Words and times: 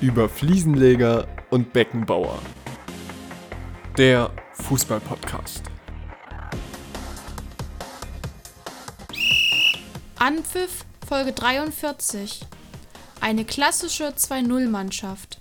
über 0.00 0.30
Fliesenleger 0.30 1.28
und 1.50 1.72
Beckenbauer. 1.72 2.40
Der 3.98 4.30
Fußball-Podcast. 4.54 5.64
Anpfiff 10.18 10.84
Folge 11.06 11.32
43. 11.32 12.40
Eine 13.20 13.44
klassische 13.44 14.08
2-0-Mannschaft. 14.08 15.40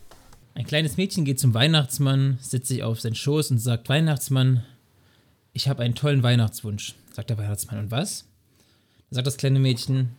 Ein 0.56 0.66
kleines 0.66 0.98
Mädchen 0.98 1.24
geht 1.24 1.40
zum 1.40 1.54
Weihnachtsmann, 1.54 2.38
setzt 2.42 2.68
sich 2.68 2.84
auf 2.84 3.00
seinen 3.00 3.16
Schoß 3.16 3.52
und 3.52 3.60
sagt: 3.60 3.88
Weihnachtsmann, 3.88 4.66
ich 5.54 5.70
habe 5.70 5.84
einen 5.84 5.96
tollen 5.96 6.24
Weihnachtswunsch. 6.24 6.96
Sagt 7.14 7.30
der 7.30 7.38
Weihnachtsmann. 7.38 7.80
Und 7.80 7.92
was? 7.92 8.26
Dann 9.10 9.16
sagt 9.16 9.28
das 9.28 9.38
kleine 9.38 9.60
Mädchen: 9.60 10.10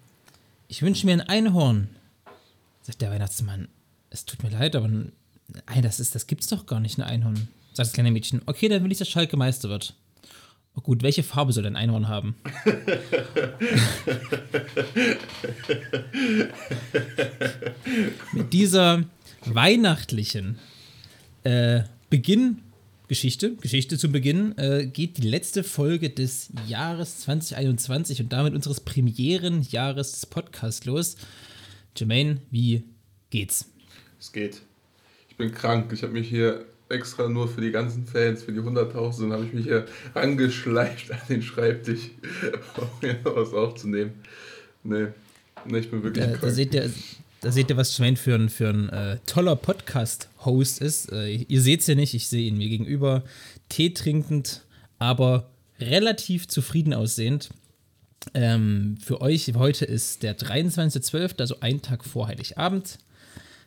Ich 0.69 0.81
wünsche 0.81 1.05
mir 1.05 1.13
ein 1.13 1.21
Einhorn. 1.21 1.91
Sagt 2.83 3.03
der 3.03 3.11
Weihnachtsmann: 3.11 3.69
Es 4.11 4.25
tut 4.25 4.43
mir 4.43 4.51
leid, 4.51 4.75
aber 4.75 4.89
nein, 4.89 5.13
das, 5.83 6.01
ist, 6.01 6.15
das 6.15 6.27
gibt's 6.27 6.49
doch 6.49 6.67
gar 6.67 6.81
nicht, 6.81 6.99
ein 6.99 7.05
Einhorn. 7.05 7.49
Sagt 7.73 7.89
das 7.89 7.93
kleine 7.93 8.11
Mädchen: 8.11 8.43
Okay, 8.47 8.69
dann 8.69 8.83
will 8.85 8.91
ich, 8.93 8.99
dass 8.99 9.09
Schalke 9.09 9.37
Meister 9.37 9.69
wird. 9.69 9.95
Oh 10.77 10.81
gut, 10.81 11.03
welche 11.03 11.23
Farbe 11.23 11.53
soll 11.53 11.67
ein 11.67 11.77
Einhorn 11.77 12.09
haben? 12.09 12.37
Mit 18.33 18.53
dieser 18.53 19.05
weihnachtlichen 19.47 20.59
äh, 21.43 21.83
Beginngeschichte, 22.09 23.57
Geschichte 23.57 23.99
zu 23.99 24.11
Beginn, 24.11 24.57
äh, 24.59 24.87
geht 24.87 25.19
die 25.19 25.29
letzte 25.29 25.65
Folge 25.65 26.11
des 26.11 26.51
Jahres 26.69 27.19
2021 27.21 28.21
und 28.21 28.33
damit 28.33 28.55
unseres 28.55 28.81
Premierenjahres 28.81 30.13
des 30.13 30.27
Podcasts 30.27 30.85
los. 30.85 31.17
Jermaine, 31.97 32.41
wie 32.51 32.85
geht's? 33.31 33.70
Es 34.21 34.33
geht. 34.33 34.61
Ich 35.31 35.37
bin 35.37 35.53
krank. 35.53 35.91
Ich 35.95 36.03
habe 36.03 36.13
mich 36.13 36.29
hier 36.29 36.67
extra 36.91 37.27
nur 37.29 37.49
für 37.49 37.63
die 37.63 37.71
ganzen 37.71 38.05
Fans, 38.07 38.43
für 38.43 38.53
die 38.53 38.61
100.000, 38.61 39.33
habe 39.33 39.47
ich 39.47 39.53
mich 39.55 39.65
hier 39.65 39.87
angeschleicht 40.13 41.11
an 41.11 41.21
den 41.29 41.43
Schreibtisch, 41.43 42.11
um 42.77 42.89
mir 43.01 43.19
was 43.25 43.55
aufzunehmen. 43.55 44.13
Nee, 44.83 45.07
nee 45.65 45.79
ich 45.79 45.91
bin 45.91 46.03
wirklich 46.03 46.23
Da, 46.23 46.33
krank. 46.33 46.43
da, 46.43 46.51
seht 46.51 46.75
ihr, 46.75 46.91
da 47.41 47.51
seht 47.51 47.71
ihr, 47.71 47.77
was 47.79 47.97
Jermaine 47.97 48.17
für 48.17 48.35
ein, 48.35 48.49
für 48.51 48.69
ein 48.69 48.89
äh, 48.91 49.19
toller 49.25 49.57
Podcast-Host 49.57 50.83
ist. 50.83 51.11
Äh, 51.13 51.47
ihr 51.49 51.63
seht 51.63 51.81
es 51.81 51.87
ja 51.87 51.95
nicht, 51.95 52.13
ich 52.13 52.29
sehe 52.29 52.49
ihn 52.49 52.59
mir 52.59 52.69
gegenüber, 52.69 53.25
Tee 53.71 53.91
trinkend, 53.91 54.67
aber 54.99 55.49
relativ 55.79 56.47
zufrieden 56.47 56.93
aussehend. 56.93 57.51
Ähm, 58.35 58.99
für 59.03 59.23
euch 59.23 59.51
heute 59.55 59.87
ist 59.87 60.23
der 60.23 60.37
23.12., 60.37 61.41
also 61.41 61.57
ein 61.61 61.81
Tag 61.81 62.05
vor 62.05 62.29
Heiligabend. 62.29 62.99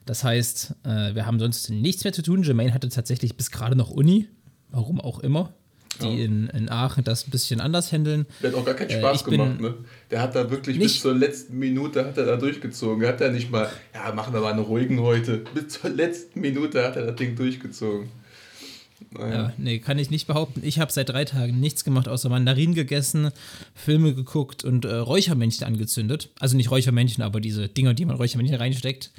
Das 0.05 0.23
heißt, 0.23 0.75
äh, 0.83 1.15
wir 1.15 1.25
haben 1.25 1.39
sonst 1.39 1.69
nichts 1.69 2.03
mehr 2.03 2.13
zu 2.13 2.21
tun. 2.21 2.43
Jermaine 2.43 2.73
hatte 2.73 2.89
tatsächlich 2.89 3.37
bis 3.37 3.51
gerade 3.51 3.75
noch 3.75 3.89
Uni, 3.89 4.27
warum 4.69 4.99
auch 4.99 5.19
immer, 5.19 5.53
die 6.01 6.05
Ja. 6.05 6.25
in, 6.25 6.47
in 6.49 6.69
Aachen 6.69 7.03
das 7.03 7.27
ein 7.27 7.31
bisschen 7.31 7.61
anders 7.61 7.91
handeln. 7.91 8.25
Der 8.41 8.51
hat 8.51 8.57
auch 8.57 8.65
gar 8.65 8.73
keinen 8.75 8.89
Äh, 8.89 8.99
Spaß 8.99 9.23
bin 9.23 9.31
gemacht, 9.33 9.61
ne? 9.61 9.75
Der 10.11 10.21
hat 10.21 10.35
da 10.35 10.49
wirklich 10.49 10.77
bis 10.79 10.99
zur 11.01 11.13
letzten 11.13 11.57
Minute 11.57 12.03
hat 12.05 12.17
er 12.17 12.25
da 12.25 12.35
durchgezogen. 12.35 13.01
Er 13.03 13.09
hat 13.09 13.21
da 13.21 13.29
nicht 13.29 13.49
mal, 13.51 13.69
ja, 13.93 14.11
machen 14.13 14.33
wir 14.33 14.41
mal 14.41 14.51
einen 14.51 14.63
ruhigen 14.63 14.99
heute. 14.99 15.43
Bis 15.53 15.79
zur 15.79 15.89
letzten 15.91 16.41
Minute 16.41 16.83
hat 16.83 16.95
er 16.95 17.05
das 17.05 17.15
Ding 17.15 17.35
durchgezogen. 17.35 18.09
Naja. 19.11 19.33
Ja, 19.35 19.53
nee, 19.57 19.79
kann 19.79 19.99
ich 19.99 20.09
nicht 20.09 20.27
behaupten. 20.27 20.61
Ich 20.63 20.79
habe 20.79 20.91
seit 20.91 21.09
drei 21.09 21.25
Tagen 21.25 21.59
nichts 21.59 21.83
gemacht, 21.83 22.07
außer 22.07 22.29
Mandarinen 22.29 22.73
gegessen, 22.73 23.31
Filme 23.75 24.13
geguckt 24.15 24.63
und 24.63 24.85
äh, 24.85 24.95
Räuchermännchen 24.95 25.67
angezündet. 25.67 26.29
Also 26.39 26.55
nicht 26.57 26.71
Räuchermännchen, 26.71 27.23
aber 27.23 27.39
diese 27.39 27.67
Dinger, 27.67 27.93
die 27.93 28.05
man 28.05 28.15
Räuchermännchen 28.15 28.55
reinsteckt. 28.57 29.11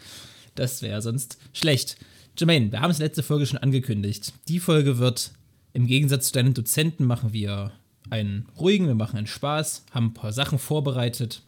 Das 0.55 0.83
wäre 0.83 1.02
sonst 1.02 1.38
schlecht. 1.52 1.97
Jermaine, 2.36 2.72
wir 2.72 2.80
haben 2.80 2.91
es 2.91 2.98
letzte 2.98 3.22
Folge 3.22 3.47
schon 3.47 3.58
angekündigt. 3.58 4.33
Die 4.48 4.61
Folge 4.61 4.98
wird, 4.98 5.33
im 5.72 5.86
Gegensatz 5.86 6.28
zu 6.28 6.33
deinen 6.33 6.55
Dozenten, 6.55 7.05
machen 7.05 7.33
wir 7.33 7.72
einen 8.11 8.46
ruhigen, 8.58 8.86
wir 8.86 8.95
machen 8.95 9.17
einen 9.17 9.27
Spaß, 9.27 9.84
haben 9.92 10.06
ein 10.06 10.14
paar 10.14 10.33
Sachen 10.33 10.58
vorbereitet. 10.58 11.42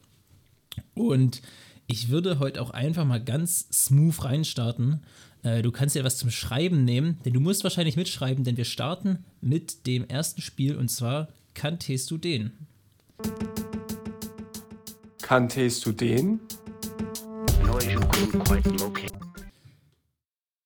Und 0.94 1.42
ich 1.86 2.08
würde 2.08 2.38
heute 2.38 2.60
auch 2.62 2.70
einfach 2.70 3.04
mal 3.04 3.22
ganz 3.22 3.68
smooth 3.72 4.24
reinstarten. 4.24 5.00
Äh, 5.42 5.62
du 5.62 5.70
kannst 5.70 5.94
dir 5.94 6.04
was 6.04 6.18
zum 6.18 6.30
Schreiben 6.30 6.84
nehmen, 6.84 7.18
denn 7.24 7.32
du 7.32 7.40
musst 7.40 7.64
wahrscheinlich 7.64 7.96
mitschreiben, 7.96 8.44
denn 8.44 8.56
wir 8.56 8.64
starten 8.64 9.24
mit 9.40 9.86
dem 9.86 10.06
ersten 10.08 10.40
Spiel 10.40 10.76
und 10.76 10.88
zwar 10.88 11.28
Kanntest 11.54 12.10
du 12.10 12.18
den? 12.18 12.52
Kanntest 15.22 15.86
du 15.86 15.92
den? 15.92 16.40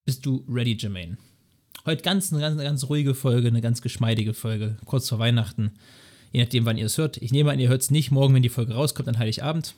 Bist 0.04 0.24
du 0.24 0.44
ready, 0.48 0.76
Jermaine? 0.78 1.16
Heute 1.84 2.02
ganz 2.02 2.32
eine, 2.32 2.40
ganz 2.40 2.54
eine 2.54 2.62
ganz 2.62 2.88
ruhige 2.88 3.14
Folge, 3.14 3.48
eine 3.48 3.60
ganz 3.60 3.82
geschmeidige 3.82 4.34
Folge, 4.34 4.76
kurz 4.84 5.08
vor 5.08 5.18
Weihnachten. 5.18 5.72
Je 6.30 6.42
nachdem, 6.42 6.64
wann 6.64 6.78
ihr 6.78 6.86
es 6.86 6.96
hört. 6.96 7.16
Ich 7.16 7.32
nehme 7.32 7.50
an, 7.50 7.58
ihr 7.58 7.68
hört 7.68 7.82
es 7.82 7.90
nicht 7.90 8.12
morgen, 8.12 8.34
wenn 8.34 8.42
die 8.42 8.48
Folge 8.48 8.74
rauskommt, 8.74 9.08
an 9.08 9.18
Heiligabend. 9.18 9.74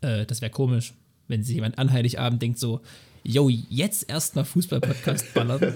Äh, 0.00 0.26
das 0.26 0.40
wäre 0.40 0.50
komisch, 0.50 0.94
wenn 1.28 1.44
sich 1.44 1.54
jemand 1.54 1.78
an 1.78 1.92
Heiligabend 1.92 2.42
denkt 2.42 2.58
so, 2.58 2.80
yo, 3.22 3.48
jetzt 3.48 4.10
erstmal 4.10 4.44
Fußball-Podcast 4.44 5.34
ballern. 5.34 5.60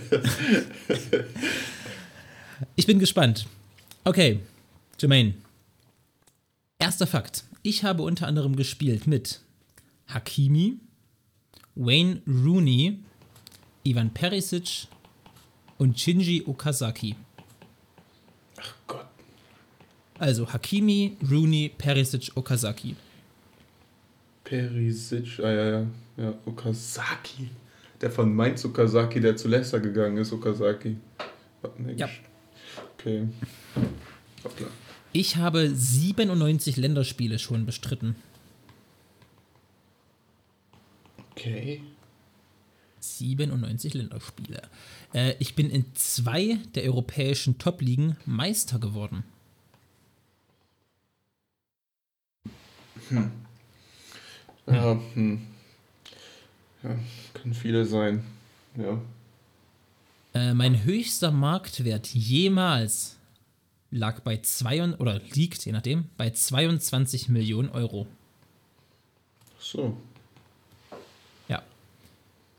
ich 2.76 2.86
bin 2.86 2.98
gespannt. 2.98 3.46
Okay, 4.02 4.40
Jermaine. 4.98 5.34
Erster 6.80 7.06
Fakt. 7.06 7.44
Ich 7.62 7.84
habe 7.84 8.02
unter 8.02 8.26
anderem 8.26 8.56
gespielt 8.56 9.06
mit 9.06 9.40
Hakimi, 10.08 10.78
Wayne 11.74 12.20
Rooney, 12.26 12.98
Ivan 13.84 14.10
Perisic 14.10 14.86
und 15.78 15.98
Shinji 15.98 16.44
Okazaki. 16.46 17.16
Ach 18.58 18.74
Gott. 18.86 19.06
Also 20.18 20.52
Hakimi, 20.52 21.16
Rooney, 21.30 21.70
Perisic, 21.76 22.30
Okazaki. 22.36 22.94
Perisic, 24.44 25.38
ah 25.40 25.50
ja, 25.50 25.70
ja, 25.70 25.86
ja, 26.18 26.34
Okazaki. 26.46 27.48
Der 28.00 28.10
von 28.10 28.34
Mainz 28.34 28.64
Okazaki, 28.64 29.20
der 29.20 29.36
zu 29.36 29.48
Leicester 29.48 29.80
gegangen 29.80 30.18
ist, 30.18 30.32
Okazaki. 30.32 30.96
Nee, 31.78 31.94
Ja. 31.96 32.08
Okay. 32.94 33.28
Hoppla. 34.44 34.66
Ich 35.12 35.36
habe 35.36 35.70
97 35.74 36.76
Länderspiele 36.76 37.38
schon 37.38 37.66
bestritten. 37.66 38.16
Okay. 41.42 41.82
97 43.00 43.94
Länderspiele. 43.94 44.62
Äh, 45.12 45.34
ich 45.40 45.56
bin 45.56 45.70
in 45.70 45.84
zwei 45.94 46.58
der 46.76 46.84
europäischen 46.84 47.58
Top-Ligen 47.58 48.16
Meister 48.26 48.78
geworden. 48.78 49.24
Ja, 54.66 55.00
hm. 55.14 55.40
Ja, 56.84 56.96
können 57.34 57.54
viele 57.54 57.84
sein. 57.86 58.24
Ja. 58.76 59.00
Äh, 60.34 60.54
mein 60.54 60.84
höchster 60.84 61.32
Marktwert 61.32 62.06
jemals 62.14 63.18
lag 63.90 64.20
bei 64.20 64.36
zwei 64.38 64.94
oder 64.94 65.20
liegt, 65.34 65.66
je 65.66 65.72
nachdem, 65.72 66.04
bei 66.16 66.30
22 66.30 67.28
Millionen 67.28 67.68
Euro. 67.70 68.06
So. 69.58 69.96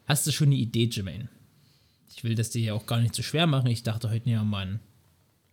Hast 0.08 0.28
du 0.28 0.32
schon 0.32 0.48
eine 0.48 0.56
Idee, 0.56 0.90
Jermaine? 0.92 1.30
Ich 2.16 2.24
will 2.24 2.36
das 2.36 2.50
dir 2.52 2.62
ja 2.62 2.74
auch 2.74 2.86
gar 2.86 3.00
nicht 3.00 3.16
zu 3.16 3.24
schwer 3.24 3.48
machen. 3.48 3.68
Ich 3.68 3.84
dachte 3.84 4.10
heute 4.10 4.26
wir 4.26 4.44
mal 4.44 4.62
einen 4.68 4.80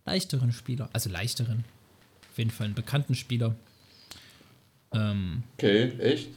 leichteren 0.05 0.51
Spieler. 0.51 0.89
Also 0.93 1.09
leichteren. 1.09 1.63
Auf 2.31 2.37
jeden 2.37 2.51
Fall 2.51 2.65
einen 2.65 2.75
bekannten 2.75 3.15
Spieler. 3.15 3.55
Ähm, 4.93 5.43
Okay, 5.57 5.91
echt? 5.99 6.27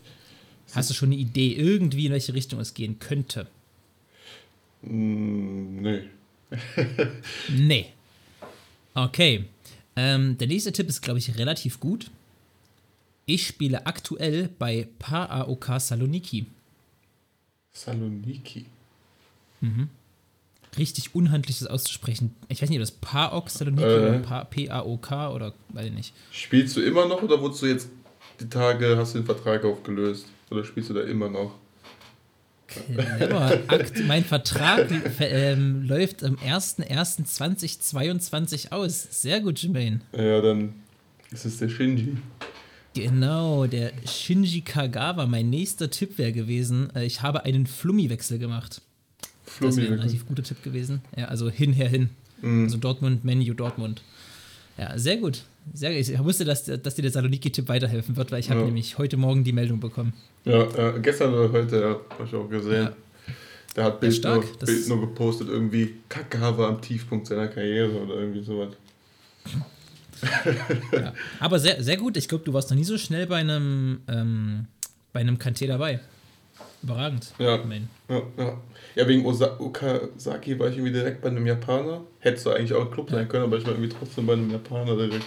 hast 0.73 0.91
du 0.91 0.95
schon 0.95 1.11
eine 1.11 1.17
Idee, 1.21 1.53
irgendwie 1.53 2.07
in 2.07 2.13
welche 2.13 2.35
Richtung 2.35 2.61
es 2.61 2.75
gehen 2.75 2.99
könnte? 2.99 3.47
Hm, 4.83 5.83
nee. 5.83 6.03
Nee. 7.51 7.87
Okay. 8.95 9.45
Ähm, 9.97 10.39
der 10.39 10.47
nächste 10.47 10.73
Tipp 10.73 10.89
ist, 10.89 11.03
glaube 11.03 11.19
ich, 11.19 11.37
relativ 11.37 11.81
gut. 11.81 12.11
Ich 13.27 13.47
spiele 13.47 13.87
aktuell 13.87 14.51
bei 14.59 14.89
PAOK 14.99 15.81
Saloniki. 15.81 16.47
Saloniki. 17.75 18.67
Richtig 20.79 21.15
unhandlich 21.15 21.59
das 21.61 21.69
auszusprechen. 21.69 22.35
Ich 22.49 22.61
weiß 22.63 22.69
nicht, 22.69 22.79
ob 22.79 22.83
das 22.83 22.91
PAOK 22.93 23.49
Saloniki 23.51 23.83
Äh. 23.85 23.99
oder 23.99 24.19
Pa- 24.21 24.45
PAOK 24.45 25.13
oder 25.35 25.53
weiß 25.71 25.87
ich 25.87 25.93
nicht. 25.93 26.15
Spielst 26.31 26.77
du 26.77 26.81
immer 26.83 27.07
noch 27.07 27.23
oder 27.23 27.41
wurdest 27.41 27.63
du 27.63 27.67
jetzt 27.67 27.89
die 28.41 28.49
Tage, 28.49 28.97
hast 28.97 29.15
du 29.15 29.19
den 29.21 29.27
Vertrag 29.27 29.65
aufgelöst? 29.65 30.27
Oder 30.51 30.65
spielst 30.65 30.91
du 30.91 30.95
da 30.95 31.03
immer 31.03 31.29
noch? 31.31 31.55
Clever. 32.67 33.61
Akt, 33.69 34.03
mein 34.07 34.25
Vertrag 34.25 34.89
ähm, 35.21 35.83
läuft 35.87 36.25
am 36.25 36.35
01.01.2022 36.37 38.73
aus. 38.73 39.07
Sehr 39.23 39.41
gut, 39.41 39.61
Jermaine. 39.63 40.01
Ja, 40.13 40.41
dann 40.41 40.75
ist 41.31 41.45
es 41.45 41.59
der 41.59 41.69
Shinji. 41.69 42.17
Genau, 42.95 43.67
der 43.67 43.93
Shinji 44.07 44.61
Kagawa, 44.61 45.27
mein 45.27 45.51
nächster 45.51 45.91
Tipp 45.91 46.17
wäre 46.19 46.33
gewesen, 46.33 46.89
äh, 46.95 47.05
ich 47.05 47.23
habe 47.23 47.45
einen 47.45 47.67
Flummi-Wechsel 47.67 48.39
gemacht. 48.39 48.81
Das 49.61 49.61
wäre 49.61 49.69
ein 49.69 49.73
Flummi- 49.75 49.99
relativ 49.99 50.27
guter 50.27 50.43
Tipp 50.43 50.63
gewesen. 50.63 51.03
Ja, 51.17 51.27
also 51.27 51.51
hin, 51.51 51.73
her, 51.73 51.89
hin. 51.89 52.11
Also 52.43 52.77
Dortmund, 52.77 53.25
Menu, 53.25 53.55
Dortmund. 53.55 54.03
Ja, 54.77 54.99
sehr 54.99 55.17
gut. 55.17 55.43
Sehr 55.73 55.91
gut. 55.95 56.09
Ich 56.09 56.19
wusste, 56.25 56.45
dass, 56.45 56.65
dass 56.65 56.95
dir 56.95 57.03
der 57.03 57.11
Saloniki-Tipp 57.11 57.69
weiterhelfen 57.69 58.17
wird, 58.17 58.31
weil 58.33 58.41
ich 58.41 58.51
habe 58.51 58.61
Ja. 58.61 58.67
nämlich 58.67 58.99
heute 58.99 59.17
Morgen 59.17 59.45
die 59.45 59.53
Meldung 59.53 59.81
bekommen. 59.81 60.13
Ja, 60.45 60.63
äh, 60.63 61.01
gestern 61.01 61.33
oder 61.33 61.51
heute, 61.53 61.81
ja, 61.81 61.97
habe 62.19 62.29
ich 62.29 62.35
auch 62.35 62.49
gesehen. 62.51 62.85
Ja. 62.85 62.93
Der 63.77 63.85
hat 63.85 64.01
Bild, 64.01 64.15
stark. 64.15 64.45
nur, 64.45 64.59
Bild 64.67 64.89
nur 64.89 65.01
gepostet, 65.01 65.49
irgendwie 65.49 65.95
Kakawa 66.09 66.69
am 66.69 66.81
Tiefpunkt 66.83 67.27
seiner 67.27 67.49
Karriere 67.49 67.93
oder 68.03 68.15
irgendwie 68.17 68.43
sowas. 68.45 68.75
Ja. 70.93 71.13
Aber 71.41 71.59
sehr, 71.59 71.83
sehr 71.83 71.97
gut. 71.97 72.17
Ich 72.17 72.29
glaube, 72.29 72.45
du 72.45 72.53
warst 72.53 72.71
noch 72.71 72.77
nie 72.77 72.85
so 72.85 72.99
schnell 72.99 73.27
bei 73.27 73.37
einem, 73.37 74.01
ähm, 74.09 74.67
bei 75.13 75.21
einem 75.21 75.37
Kanté 75.37 75.67
dabei. 75.67 76.01
Überragend. 76.83 77.33
Ja. 77.39 77.59
Ja, 78.09 78.23
ja. 78.37 78.59
ja 78.95 79.09
wegen 79.09 79.25
Osa 79.25 79.59
Okazaki 79.59 80.59
war 80.59 80.69
ich 80.69 80.77
irgendwie 80.77 80.93
direkt 80.93 81.23
bei 81.23 81.29
einem 81.29 81.47
Japaner. 81.47 82.03
Hätte 82.21 82.37
es 82.37 82.47
eigentlich 82.47 82.75
auch 82.75 82.85
ein 82.85 82.91
Club 82.91 83.11
sein 83.11 83.29
können, 83.29 83.45
aber 83.45 83.57
ich 83.57 83.65
war 83.65 83.73
irgendwie 83.73 83.89
trotzdem 83.89 84.27
bei 84.27 84.35
einem 84.35 84.51
Japaner 84.51 84.97
direkt. 84.97 85.25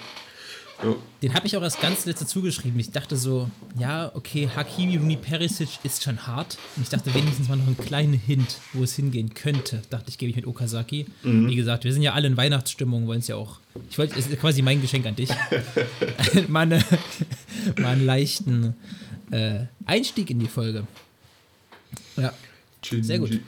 Ja, 0.83 0.95
Den 1.23 1.33
habe 1.33 1.47
ich 1.47 1.57
auch 1.57 1.63
erst 1.63 1.81
ganz 1.81 2.05
letzte 2.05 2.27
zugeschrieben. 2.27 2.79
Ich 2.79 2.91
dachte 2.91 3.17
so, 3.17 3.49
ja, 3.79 4.11
okay, 4.13 4.47
Hakimi 4.55 4.97
Runi 4.97 5.17
Perisic 5.17 5.69
ist 5.83 6.03
schon 6.03 6.27
hart. 6.27 6.57
Und 6.75 6.83
ich 6.83 6.89
dachte 6.89 7.13
wenigstens 7.15 7.49
mal 7.49 7.55
noch 7.55 7.65
einen 7.65 7.77
kleinen 7.77 8.13
Hint, 8.13 8.57
wo 8.73 8.83
es 8.83 8.95
hingehen 8.95 9.33
könnte. 9.33 9.81
Dachte 9.89 10.09
ich, 10.09 10.17
gebe 10.17 10.29
ich 10.29 10.35
mit 10.35 10.45
Okazaki. 10.45 11.07
Wie 11.23 11.55
gesagt, 11.55 11.83
wir 11.83 11.93
sind 11.93 12.03
ja 12.03 12.13
alle 12.13 12.27
in 12.27 12.37
Weihnachtsstimmung, 12.37 13.07
wollen 13.07 13.19
es 13.19 13.27
ja 13.27 13.35
auch. 13.35 13.59
Ich 13.89 13.97
wollte, 13.97 14.17
es 14.19 14.27
ist 14.27 14.39
quasi 14.39 14.61
mein 14.61 14.81
Geschenk 14.81 15.05
an 15.07 15.15
dich. 15.15 15.29
mal, 16.47 16.61
eine, 16.61 16.83
mal 17.79 17.93
einen 17.93 18.05
leichten 18.05 18.75
äh, 19.31 19.61
Einstieg 19.85 20.29
in 20.29 20.39
die 20.39 20.47
Folge. 20.47 20.85
Ja, 22.17 22.33
Shinji, 22.83 23.03
Sehr 23.03 23.19
gut. 23.19 23.39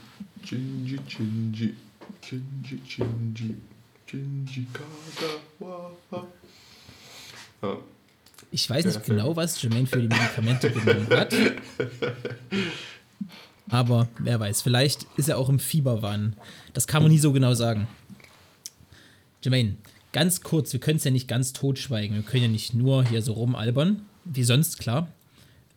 Shinji, 0.44 1.00
Shinji, 1.08 1.74
Shinji, 2.22 2.82
Shinji, 2.88 3.56
Shinji 4.08 4.68
Kagawa. 4.74 5.92
Ja. 7.62 7.78
Ich 8.52 8.70
weiß 8.70 8.86
nicht 8.86 9.06
genau, 9.06 9.36
was 9.36 9.62
Jermaine 9.62 9.86
für 9.86 10.02
die 10.02 10.08
Medikamente 10.08 10.72
genommen 10.72 11.08
hat. 11.12 11.34
Aber 13.70 14.08
wer 14.18 14.40
weiß, 14.40 14.64
vielleicht 14.64 15.06
ist 15.18 15.30
er 15.30 15.38
auch 15.38 15.50
im 15.50 15.60
Fieberwahn. 15.60 16.36
Das 16.74 16.88
kann 16.88 17.04
man 17.04 17.12
nie 17.12 17.20
so 17.20 17.32
genau 17.32 17.54
sagen. 17.54 17.88
Jermaine, 19.44 19.76
ganz 20.12 20.42
kurz, 20.42 20.74
wir 20.74 20.80
können 20.80 20.98
es 20.98 21.04
ja 21.04 21.12
nicht 21.12 21.28
ganz 21.28 21.54
totschweigen. 21.54 22.16
Wir 22.16 22.24
können 22.24 22.44
ja 22.44 22.50
nicht 22.50 22.74
nur 22.74 23.06
hier 23.06 23.22
so 23.22 23.34
rumalbern, 23.34 24.02
wie 24.26 24.44
sonst, 24.44 24.80
klar. 24.80 25.08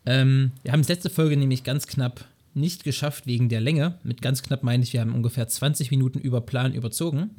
Ähm, 0.06 0.52
wir 0.62 0.73
haben 0.73 0.81
es 0.81 0.88
letzte 0.88 1.11
Folge 1.11 1.37
nämlich 1.37 1.64
ganz 1.64 1.87
knapp 1.87 2.25
nicht 2.55 2.84
geschafft 2.84 3.26
wegen 3.26 3.49
der 3.49 3.61
Länge. 3.61 3.99
Mit 4.02 4.23
ganz 4.23 4.43
knapp 4.43 4.62
meine 4.62 4.82
ich, 4.82 4.93
wir 4.93 5.00
haben 5.00 5.14
ungefähr 5.14 5.46
20 5.46 5.90
Minuten 5.90 6.19
über 6.19 6.40
Plan 6.40 6.75
überzogen. 6.75 7.31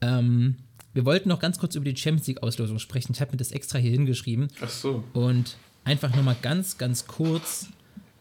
Ähm, 0.00 0.56
wir 0.94 1.04
wollten 1.04 1.28
noch 1.28 1.38
ganz 1.40 1.58
kurz 1.58 1.74
über 1.74 1.84
die 1.90 1.96
Champions 1.96 2.26
League-Auslosung 2.26 2.78
sprechen. 2.78 3.12
Ich 3.12 3.20
habe 3.20 3.32
mir 3.32 3.38
das 3.38 3.52
extra 3.52 3.78
hier 3.78 3.90
hingeschrieben. 3.92 4.48
Ach 4.60 4.68
so. 4.68 5.04
Und 5.14 5.56
einfach 5.84 6.14
nochmal 6.14 6.36
ganz, 6.42 6.78
ganz 6.78 7.06
kurz 7.06 7.68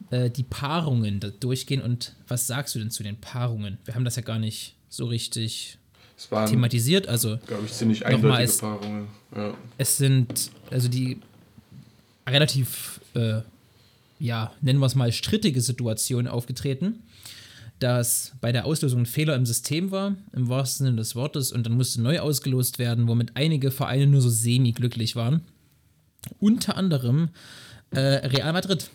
äh, 0.09 0.29
die 0.29 0.43
Paarungen 0.43 1.19
durchgehen. 1.39 1.81
Und 1.81 2.15
was 2.27 2.47
sagst 2.47 2.75
du 2.75 2.79
denn 2.79 2.91
zu 2.91 3.03
den 3.03 3.17
Paarungen? 3.17 3.77
Wir 3.85 3.95
haben 3.95 4.05
das 4.05 4.15
ja 4.15 4.21
gar 4.21 4.39
nicht 4.39 4.75
so 4.89 5.05
richtig 5.05 5.77
Es 6.17 6.31
waren, 6.31 6.49
thematisiert. 6.49 7.07
Also 7.07 7.37
glaube 7.45 7.65
ich, 7.65 7.71
ziemlich 7.73 8.05
eindeutige 8.05 8.33
als- 8.33 8.57
Paarungen. 8.59 9.07
Ja. 9.35 9.53
es 9.77 9.97
sind, 9.97 10.51
also 10.69 10.87
die 10.89 11.19
relativ, 12.27 12.99
äh, 13.13 13.41
ja, 14.19 14.51
nennen 14.61 14.79
wir 14.79 14.85
es 14.85 14.95
mal, 14.95 15.11
strittige 15.11 15.61
Situationen 15.61 16.27
aufgetreten, 16.27 17.01
dass 17.81 18.33
bei 18.41 18.51
der 18.51 18.65
Auslosung 18.65 19.01
ein 19.01 19.05
Fehler 19.05 19.35
im 19.35 19.45
System 19.45 19.91
war, 19.91 20.15
im 20.33 20.49
wahrsten 20.49 20.85
Sinne 20.85 20.97
des 20.97 21.15
Wortes, 21.15 21.51
und 21.51 21.65
dann 21.65 21.73
musste 21.73 22.01
neu 22.01 22.19
ausgelost 22.19 22.79
werden, 22.79 23.07
womit 23.07 23.31
einige 23.35 23.71
Vereine 23.71 24.07
nur 24.07 24.21
so 24.21 24.29
semi-glücklich 24.29 25.15
waren. 25.15 25.41
Unter 26.39 26.77
anderem 26.77 27.29
äh, 27.89 27.99
Real 27.99 28.53
Madrid, 28.53 28.89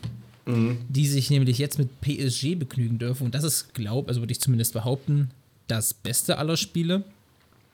die 0.88 1.06
sich 1.08 1.28
nämlich 1.30 1.58
jetzt 1.58 1.78
mit 1.78 2.00
PSG 2.00 2.54
begnügen 2.54 2.98
dürfen. 2.98 3.24
Und 3.24 3.34
das 3.34 3.42
ist, 3.42 3.74
glaub, 3.74 4.06
also 4.08 4.20
würde 4.20 4.30
ich 4.30 4.40
zumindest 4.40 4.72
behaupten, 4.72 5.30
das 5.66 5.92
Beste 5.92 6.38
aller 6.38 6.56
Spiele. 6.56 7.02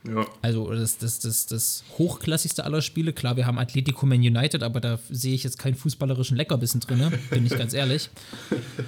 Ja. 0.05 0.27
Also 0.43 0.71
das, 0.71 0.99
das, 0.99 1.21
das, 1.21 1.47
das 1.47 1.85
hochklassigste 1.97 2.65
aller 2.65 2.83
Spiele. 2.83 3.13
Klar, 3.13 3.37
wir 3.37 3.47
haben 3.47 3.59
Atletico 3.59 4.05
Man 4.05 4.19
United, 4.19 4.63
aber 4.63 4.81
da 4.81 4.99
sehe 5.09 5.35
ich 5.35 5.45
jetzt 5.45 5.59
keinen 5.59 5.77
fußballerischen 5.77 6.37
Leckerbissen 6.37 6.81
drin, 6.81 7.13
bin 7.31 7.47
ich 7.47 7.57
ganz 7.57 7.73
ehrlich. 7.73 8.11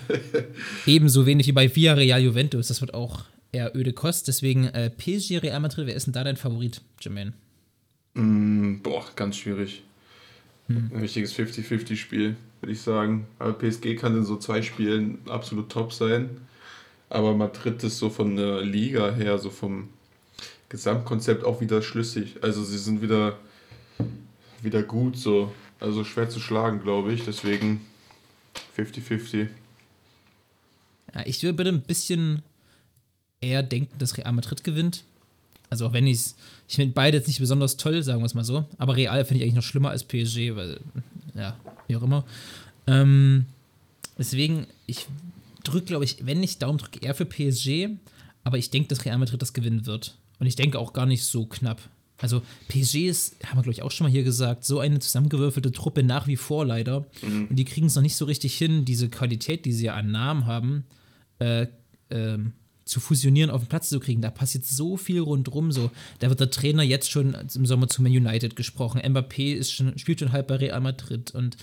Ebenso 0.87 1.25
wenig 1.25 1.47
wie 1.47 1.53
bei 1.53 1.75
Villarreal 1.75 2.21
Juventus. 2.21 2.69
Das 2.69 2.81
wird 2.81 2.95
auch 2.95 3.25
eher 3.53 3.77
öde 3.77 3.93
Kost. 3.93 4.27
Deswegen 4.27 4.67
äh, 4.67 4.91
PSG 4.91 5.39
Real 5.39 5.61
Madrid, 5.61 5.87
wer 5.87 5.95
ist 5.95 6.07
denn 6.07 6.13
da 6.13 6.25
dein 6.25 6.37
Favorit, 6.37 6.83
Jermaine? 7.01 7.33
Mm, 8.15 8.81
boah, 8.83 9.05
ganz 9.15 9.37
schwierig. 9.37 9.83
Hm. 10.67 10.91
Ein 10.93 11.01
richtiges 11.01 11.35
50-50-Spiel, 11.35 12.37
würde 12.61 12.73
ich 12.73 12.81
sagen. 12.81 13.27
Aber 13.39 13.53
PSG 13.53 13.97
kann 13.97 14.17
in 14.17 14.25
so 14.25 14.37
zwei 14.37 14.63
Spielen 14.63 15.19
absolut 15.29 15.71
top 15.71 15.93
sein. 15.93 16.31
Aber 17.09 17.35
Madrid 17.35 17.83
ist 17.85 17.99
so 17.99 18.11
von 18.11 18.35
der 18.35 18.63
Liga 18.63 19.13
her, 19.13 19.39
so 19.39 19.51
vom 19.51 19.91
Gesamtkonzept 20.75 21.44
auch 21.44 21.61
wieder 21.61 21.82
schlüssig. 21.82 22.35
Also 22.43 22.65
sie 22.65 22.79
sind 22.79 23.00
wieder, 23.00 23.38
wieder 24.61 24.82
gut 24.82 25.17
so. 25.17 25.53
Also 25.79 26.03
schwer 26.03 26.29
zu 26.29 26.41
schlagen, 26.41 26.82
glaube 26.82 27.12
ich. 27.12 27.25
Deswegen 27.25 27.81
50-50. 28.76 29.47
Ja, 31.15 31.23
ich 31.25 31.41
würde 31.44 31.69
ein 31.69 31.82
bisschen 31.82 32.43
eher 33.41 33.62
denken, 33.62 33.97
dass 33.99 34.19
Real 34.19 34.32
Madrid 34.32 34.65
gewinnt. 34.65 35.05
Also 35.71 35.87
auch 35.87 35.93
wenn 35.93 36.09
ich's, 36.09 36.35
ich 36.69 36.75
finde 36.75 36.93
beide 36.93 37.19
jetzt 37.19 37.29
nicht 37.29 37.38
besonders 37.38 37.77
toll, 37.77 38.03
sagen 38.03 38.20
wir 38.20 38.27
es 38.27 38.35
mal 38.35 38.43
so. 38.43 38.65
Aber 38.77 38.97
Real 38.97 39.25
finde 39.25 39.38
ich 39.38 39.43
eigentlich 39.44 39.55
noch 39.55 39.62
schlimmer 39.62 39.91
als 39.91 40.03
PSG, 40.03 40.56
weil, 40.56 40.81
ja, 41.37 41.56
wie 41.87 41.94
auch 41.94 42.03
immer. 42.03 42.25
Ähm, 42.88 43.47
deswegen, 44.19 44.67
ich 44.87 45.06
drücke, 45.62 45.87
glaube 45.87 46.05
ich, 46.05 46.27
wenn 46.27 46.43
ich 46.43 46.59
Daumen 46.59 46.79
drücke, 46.79 46.99
eher 47.00 47.15
für 47.15 47.27
PSG. 47.27 47.91
Aber 48.43 48.59
ich 48.59 48.70
denke, 48.70 48.88
dass 48.88 49.05
Real 49.05 49.19
Madrid 49.19 49.41
das 49.41 49.53
gewinnen 49.53 49.87
wird. 49.87 50.17
Und 50.39 50.47
ich 50.47 50.57
denke 50.57 50.79
auch 50.79 50.93
gar 50.93 51.07
nicht 51.07 51.25
so 51.25 51.47
knapp. 51.47 51.81
Also 52.19 52.43
PSG 52.69 53.07
ist, 53.07 53.37
haben 53.45 53.59
wir 53.59 53.63
glaube 53.63 53.73
ich 53.73 53.83
auch 53.83 53.91
schon 53.91 54.07
mal 54.07 54.11
hier 54.11 54.23
gesagt, 54.23 54.65
so 54.65 54.79
eine 54.79 54.99
zusammengewürfelte 54.99 55.73
Truppe 55.73 56.03
nach 56.03 56.27
wie 56.27 56.37
vor 56.37 56.65
leider. 56.65 57.07
Und 57.51 57.57
die 57.57 57.65
kriegen 57.65 57.87
es 57.87 57.97
noch 57.97 58.03
nicht 58.03 58.17
so 58.17 58.25
richtig 58.25 58.57
hin, 58.57 58.85
diese 58.85 59.09
Qualität, 59.09 59.65
die 59.65 59.73
sie 59.73 59.87
ja 59.87 59.95
an 59.95 60.11
Namen 60.11 60.47
haben, 60.47 60.85
äh, 61.39 61.67
ähm, 62.11 62.53
zu 62.85 63.01
fusionieren, 63.01 63.51
auf 63.51 63.63
den 63.63 63.69
Platz 63.69 63.89
zu 63.89 63.99
kriegen. 63.99 64.20
Da 64.20 64.31
passiert 64.31 64.65
so 64.65 64.97
viel 64.97 65.20
rundrum. 65.20 65.73
So, 65.73 65.91
da 66.19 66.29
wird 66.29 66.41
der 66.41 66.51
Trainer 66.51 66.82
jetzt 66.82 67.11
schon 67.11 67.35
im 67.55 67.67
Sommer 67.67 67.89
zu 67.89 68.03
Man 68.03 68.13
United 68.13 68.56
gesprochen. 68.56 69.01
Mbappé 69.01 69.55
ist 69.55 69.73
schon, 69.73 69.99
spielt 69.99 70.20
schon 70.20 70.32
halb 70.32 70.49
bei 70.49 70.56
Real 70.56 70.81
Madrid 70.81 71.35
und 71.35 71.56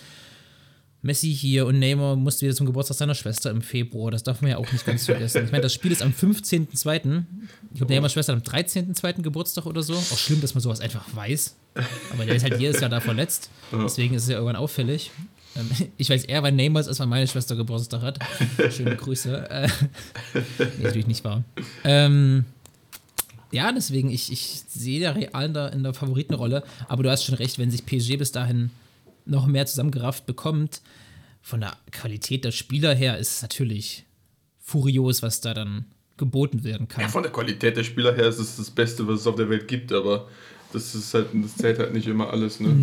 Messi 1.03 1.33
hier 1.33 1.65
und 1.65 1.79
Neymar 1.79 2.15
musste 2.15 2.45
wieder 2.45 2.55
zum 2.55 2.67
Geburtstag 2.67 2.97
seiner 2.97 3.15
Schwester 3.15 3.49
im 3.49 3.61
Februar. 3.61 4.11
Das 4.11 4.21
darf 4.23 4.41
man 4.41 4.51
ja 4.51 4.57
auch 4.57 4.71
nicht 4.71 4.85
ganz 4.85 5.05
vergessen. 5.05 5.45
Ich 5.45 5.51
meine, 5.51 5.63
das 5.63 5.73
Spiel 5.73 5.91
ist 5.91 6.03
am 6.03 6.11
15.02. 6.11 7.23
Ich 7.71 7.77
glaube, 7.77 7.93
Neymars 7.93 8.13
Schwester 8.13 8.35
hat 8.35 8.47
am 8.47 8.59
13.02. 8.59 9.21
Geburtstag 9.23 9.65
oder 9.65 9.81
so. 9.81 9.95
Auch 9.95 10.17
schlimm, 10.17 10.41
dass 10.41 10.53
man 10.53 10.61
sowas 10.61 10.79
einfach 10.79 11.03
weiß. 11.15 11.55
Aber 12.13 12.25
der 12.25 12.35
ist 12.35 12.43
halt 12.43 12.59
jedes 12.59 12.81
Jahr 12.81 12.89
da 12.89 12.99
verletzt. 12.99 13.49
Deswegen 13.71 14.13
ist 14.13 14.23
es 14.23 14.29
ja 14.29 14.35
irgendwann 14.35 14.55
auffällig. 14.57 15.09
Ähm, 15.55 15.69
Ich 15.97 16.09
weiß 16.09 16.25
eher, 16.25 16.43
weil 16.43 16.51
Neymar 16.51 16.81
ist, 16.81 16.87
als 16.87 16.99
wann 16.99 17.09
meine 17.09 17.27
Schwester 17.27 17.55
Geburtstag 17.55 18.01
hat. 18.03 18.19
Schöne 18.71 18.95
Grüße. 18.95 19.49
Äh, 19.49 19.67
nee, 20.35 20.83
natürlich 20.83 21.07
nicht 21.07 21.23
wahr. 21.23 21.43
Ähm, 21.83 22.45
ja, 23.51 23.71
deswegen, 23.71 24.11
ich, 24.11 24.31
ich 24.31 24.61
sehe 24.69 24.99
der 24.99 25.15
Real 25.15 25.45
in 25.45 25.53
der, 25.53 25.73
in 25.73 25.83
der 25.83 25.93
Favoritenrolle. 25.93 26.63
Aber 26.87 27.03
du 27.03 27.09
hast 27.09 27.25
schon 27.25 27.35
recht, 27.35 27.57
wenn 27.59 27.71
sich 27.71 27.85
PSG 27.85 28.17
bis 28.17 28.31
dahin 28.31 28.69
noch 29.25 29.47
mehr 29.47 29.65
zusammengerafft 29.65 30.25
bekommt, 30.25 30.81
von 31.41 31.61
der 31.61 31.75
Qualität 31.91 32.45
der 32.45 32.51
Spieler 32.51 32.93
her 32.93 33.17
ist 33.17 33.35
es 33.35 33.41
natürlich 33.41 34.05
furios, 34.59 35.21
was 35.23 35.41
da 35.41 35.53
dann 35.53 35.85
geboten 36.17 36.63
werden 36.63 36.87
kann. 36.87 37.01
Ja, 37.01 37.07
von 37.07 37.23
der 37.23 37.31
Qualität 37.31 37.75
der 37.77 37.83
Spieler 37.83 38.13
her 38.15 38.27
ist 38.27 38.37
es 38.39 38.57
das 38.57 38.69
Beste, 38.69 39.07
was 39.07 39.21
es 39.21 39.27
auf 39.27 39.35
der 39.35 39.49
Welt 39.49 39.67
gibt, 39.67 39.91
aber 39.91 40.27
das 40.71 40.93
ist 40.95 41.13
halt, 41.13 41.27
das 41.33 41.55
zählt 41.55 41.79
halt 41.79 41.93
nicht 41.93 42.07
immer 42.07 42.29
alles, 42.29 42.59
ne? 42.59 42.75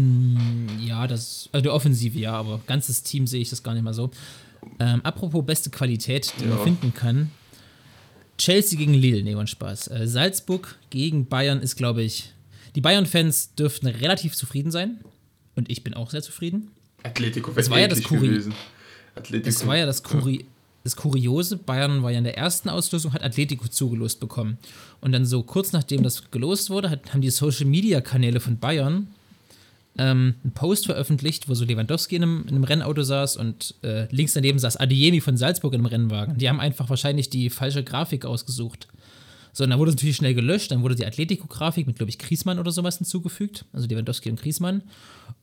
Ja, 0.81 1.07
das, 1.07 1.49
also 1.53 1.63
die 1.63 1.69
Offensive 1.71 2.19
ja, 2.19 2.33
aber 2.33 2.61
ganzes 2.67 3.03
Team 3.03 3.27
sehe 3.27 3.41
ich 3.41 3.51
das 3.51 3.63
gar 3.63 3.75
nicht 3.75 3.85
mal 3.85 3.95
so. 3.95 4.11
Ähm, 4.81 5.01
apropos 5.05 5.47
beste 5.47 5.71
Qualität, 5.71 6.33
die 6.41 6.47
man 6.47 6.59
Ja. 6.59 6.65
finden 6.65 6.93
kann. 6.93 7.31
Chelsea 8.39 8.79
gegen 8.79 8.95
Lille, 8.95 9.23
nee, 9.23 9.35
und 9.35 9.49
Spaß. 9.49 9.89
Äh, 9.89 10.07
Salzburg 10.07 10.77
gegen 10.91 11.27
Bayern 11.27 11.61
ist, 11.61 11.77
glaube 11.77 12.03
ich, 12.03 12.33
die 12.75 12.81
Bayern-Fans 12.81 13.55
dürften 13.55 13.87
relativ 13.87 14.35
zufrieden 14.37 14.71
sein. 14.71 15.01
Und 15.59 15.69
ich 15.71 15.83
bin 15.83 15.93
auch 15.95 16.11
sehr 16.11 16.23
zufrieden. 16.23 16.69
Atletico 17.03 17.51
Das 17.51 17.69
war 17.69 17.81
ja 17.81 17.89
das 17.89 18.03
Kuri- 18.03 18.29
gewesen. 18.29 18.55
Atletico. 19.17 19.49
Es 19.49 19.67
war 19.67 19.77
ja 19.77 19.87
das, 19.87 20.03
Kuri 20.05 20.45
das 20.85 20.95
Kuriose, 20.95 21.57
Bayern 21.57 22.03
war 22.05 22.13
ja 22.13 22.19
in 22.19 22.25
der 22.25 22.39
ersten 22.39 22.69
Auslosung, 22.69 23.13
hat 23.13 23.23
Atletico 23.25 23.67
zugelost 23.69 24.21
bekommen. 24.21 24.57
Und 25.01 25.11
dann 25.13 25.27
so 25.27 25.43
kurz 25.43 25.73
nachdem 25.73 26.03
das 26.05 26.31
gelost 26.31 26.71
wurde, 26.71 26.89
hat, 26.91 27.13
haben 27.13 27.21
die 27.21 27.31
Social-Media-Kanäle 27.31 28.39
von 28.41 28.59
Bayern 28.59 29.09
ähm, 29.99 30.37
einen 30.45 30.53
Post 30.55 30.87
veröffentlicht, 30.87 31.49
wo 31.49 31.55
so 31.55 31.65
Lewandowski 31.65 32.17
in 32.17 32.23
einem, 32.23 32.43
in 32.43 32.55
einem 32.55 32.65
Rennauto 32.65 33.03
saß 33.03 33.37
und 33.37 33.75
äh, 33.83 34.07
links 34.15 34.35
daneben 34.35 34.61
saß 34.61 34.77
Adeyemi 34.77 35.21
von 35.21 35.37
Salzburg 35.37 35.75
in 35.75 35.81
einem 35.81 35.87
Rennwagen. 35.87 36.39
Die 36.39 36.49
haben 36.49 36.61
einfach 36.61 36.89
wahrscheinlich 36.89 37.29
die 37.29 37.51
falsche 37.51 37.83
Grafik 37.83 38.25
ausgesucht. 38.25 38.87
So, 39.53 39.65
und 39.65 39.71
dann 39.71 39.79
wurde 39.79 39.91
es 39.91 39.97
natürlich 39.97 40.17
schnell 40.17 40.35
gelöscht. 40.35 40.71
Dann 40.71 40.83
wurde 40.83 40.95
die 40.95 41.07
Atletico-Grafik 41.07 41.87
mit, 41.87 41.97
glaube 41.97 42.11
ich, 42.11 42.19
Kriesmann 42.19 42.59
oder 42.59 42.71
sowas 42.71 42.99
hinzugefügt. 42.99 43.65
Also 43.73 43.87
Lewandowski 43.89 44.31
und 44.31 44.41
Kriesmann. 44.41 44.83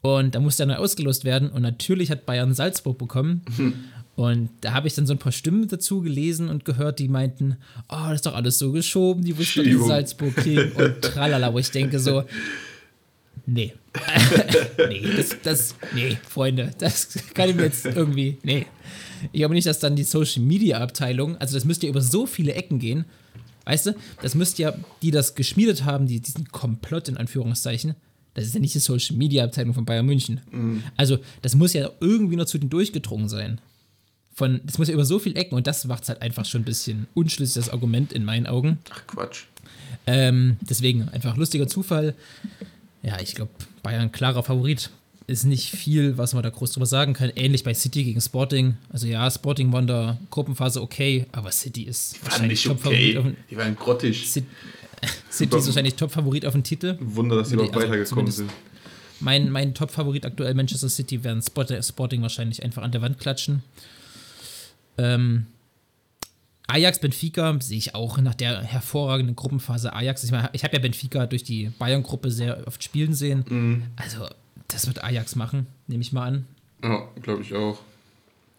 Und 0.02 0.36
da 0.36 0.40
musste 0.40 0.64
er 0.64 0.68
neu 0.68 0.76
ausgelost 0.76 1.26
werden. 1.26 1.50
Und 1.50 1.62
natürlich 1.62 2.12
hat 2.12 2.26
Bayern 2.26 2.54
Salzburg 2.54 2.98
bekommen. 2.98 3.42
Und 4.16 4.50
da 4.62 4.74
habe 4.74 4.88
ich 4.88 4.94
dann 4.94 5.06
so 5.06 5.14
ein 5.14 5.20
paar 5.20 5.34
Stimmen 5.34 5.68
dazu 5.68 6.02
gelesen 6.02 6.48
und 6.48 6.64
gehört, 6.64 7.00
die 7.00 7.10
meinten, 7.10 7.58
oh, 7.90 8.06
das 8.06 8.16
ist 8.16 8.26
doch 8.26 8.34
alles 8.34 8.58
so 8.58 8.72
geschoben, 8.72 9.26
die 9.26 9.38
wussten, 9.38 9.60
dass 9.60 9.68
die. 9.68 9.88
Salzburg 9.88 10.36
kriegen 10.38 10.72
und 10.76 11.02
tralala, 11.02 11.54
wo 11.54 11.60
ich 11.60 11.70
denke 11.70 12.00
so, 12.00 12.24
nee. 13.46 13.74
nee, 14.88 15.02
das, 15.18 15.36
das, 15.44 15.76
nee, 15.94 16.18
Freunde, 16.30 16.72
das 16.78 17.10
kann 17.34 17.50
ich 17.50 17.56
mir 17.56 17.64
jetzt 17.64 17.86
irgendwie, 17.86 18.38
nee. 18.44 18.66
Ich 19.34 19.40
glaube 19.40 19.54
nicht, 19.54 19.68
dass 19.68 19.80
dann 19.80 19.98
die 19.98 20.04
Social 20.04 20.44
Media 20.44 20.80
Abteilung, 20.80 21.36
also 21.38 21.56
das 21.56 21.66
müsste 21.66 21.88
ja 21.88 21.90
über 21.90 22.02
so 22.02 22.26
viele 22.26 22.54
Ecken 22.54 22.80
gehen, 22.80 23.04
weißt 23.66 23.88
du, 23.88 23.96
das 24.22 24.36
müsste 24.36 24.62
ja, 24.62 24.74
die 25.02 25.12
das 25.12 25.36
geschmiedet 25.36 25.84
haben, 25.84 26.08
die, 26.08 26.20
diesen 26.20 26.50
Komplott 26.52 27.10
in 27.10 27.18
Anführungszeichen, 27.18 27.96
das 28.34 28.46
ist 28.46 28.54
ja 28.54 28.60
nicht 28.60 28.76
die 28.76 28.80
Social 28.80 29.16
Media 29.16 29.44
Abteilung 29.44 29.74
von 29.74 29.86
Bayern 29.86 30.06
München. 30.06 30.42
Also, 30.98 31.20
das 31.42 31.56
muss 31.56 31.74
ja 31.74 31.90
irgendwie 32.02 32.36
noch 32.36 32.46
zu 32.46 32.58
denen 32.58 32.70
durchgedrungen 32.70 33.30
sein. 33.30 33.60
Von, 34.34 34.60
das 34.66 34.78
muss 34.78 34.90
ja 34.90 34.94
über 34.94 35.06
so 35.06 35.20
viele 35.20 35.36
Ecken 35.36 35.56
und 35.56 35.66
das 35.68 35.86
macht 35.86 36.04
es 36.04 36.10
halt 36.10 36.22
einfach 36.22 36.44
schon 36.46 36.62
ein 36.62 36.66
bisschen 36.66 37.08
unschlüssig, 37.14 37.56
das 37.56 37.70
Argument 37.70 38.12
in 38.12 38.26
meinen 38.26 38.46
Augen. 38.46 38.80
Ach 38.92 39.08
Quatsch. 39.08 39.46
Ähm, 40.06 40.58
deswegen 40.62 41.08
einfach 41.10 41.38
lustiger 41.38 41.68
Zufall. 41.68 42.14
Ja, 43.02 43.20
ich 43.22 43.36
glaube, 43.36 43.52
Bayern 43.82 44.12
klarer 44.12 44.44
Favorit. 44.44 44.90
Ist 45.28 45.44
nicht 45.46 45.72
viel, 45.72 46.18
was 46.20 46.34
man 46.34 46.44
da 46.44 46.50
groß 46.52 46.74
drüber 46.74 46.86
sagen 46.86 47.14
kann. 47.14 47.32
Ähnlich 47.36 47.64
bei 47.64 47.74
City 47.74 48.04
gegen 48.04 48.22
Sporting. 48.22 48.78
Also 48.90 49.08
ja, 49.08 49.30
Sporting 49.32 49.72
war 49.74 49.80
in 49.80 49.88
der 49.88 50.20
Gruppenphase 50.30 50.82
okay, 50.84 51.26
aber 51.32 51.52
City 51.52 51.84
ist 51.84 52.22
War 52.24 52.32
wahrscheinlich 52.32 52.64
nicht 52.64 52.68
Top-Favorit 52.68 53.18
okay. 53.18 53.30
auf 53.30 53.36
Die 53.50 53.58
waren 53.58 53.76
grottig. 53.76 54.30
City, 54.30 54.48
City 55.32 55.58
ist 55.58 55.66
wahrscheinlich 55.66 55.96
Top-Favorit 55.96 56.46
auf 56.46 56.54
den 56.54 56.64
Titel. 56.64 56.98
Wunder, 57.02 57.38
dass 57.38 57.50
sie 57.50 57.56
ich- 57.56 57.62
also 57.62 57.74
weitergekommen 57.76 58.32
sind. 58.32 58.52
Mein, 59.20 59.50
mein 59.50 59.74
Top-Favorit 59.74 60.26
aktuell 60.26 60.54
Manchester 60.54 60.90
City 60.90 61.24
werden 61.24 61.42
Sport, 61.42 61.74
Sporting 61.84 62.22
wahrscheinlich 62.22 62.62
einfach 62.64 62.84
an 62.84 62.92
der 62.92 63.02
Wand 63.02 63.18
klatschen. 63.18 63.64
Ähm, 64.98 65.48
Ajax, 66.68 67.00
Benfica 67.00 67.58
sehe 67.62 67.78
ich 67.78 67.96
auch 67.96 68.18
nach 68.20 68.36
der 68.36 68.62
hervorragenden 68.62 69.36
Gruppenphase 69.36 69.94
Ajax. 69.94 70.24
Ich, 70.24 70.32
meine, 70.32 70.50
ich 70.54 70.64
habe 70.64 70.76
ja 70.76 70.82
Benfica 70.82 71.26
durch 71.28 71.44
die 71.44 71.70
Bayern-Gruppe 71.80 72.30
sehr 72.32 72.66
oft 72.68 72.84
spielen 72.84 73.14
sehen. 73.14 73.44
Mhm. 73.48 73.84
Also, 73.96 74.28
das 74.70 74.88
wird 74.88 75.04
Ajax 75.04 75.36
machen, 75.36 75.68
nehme 75.88 76.02
ich 76.02 76.12
mal 76.14 76.28
an. 76.28 76.46
Ja, 76.84 77.08
glaube 77.22 77.42
ich 77.42 77.54
auch. 77.54 77.80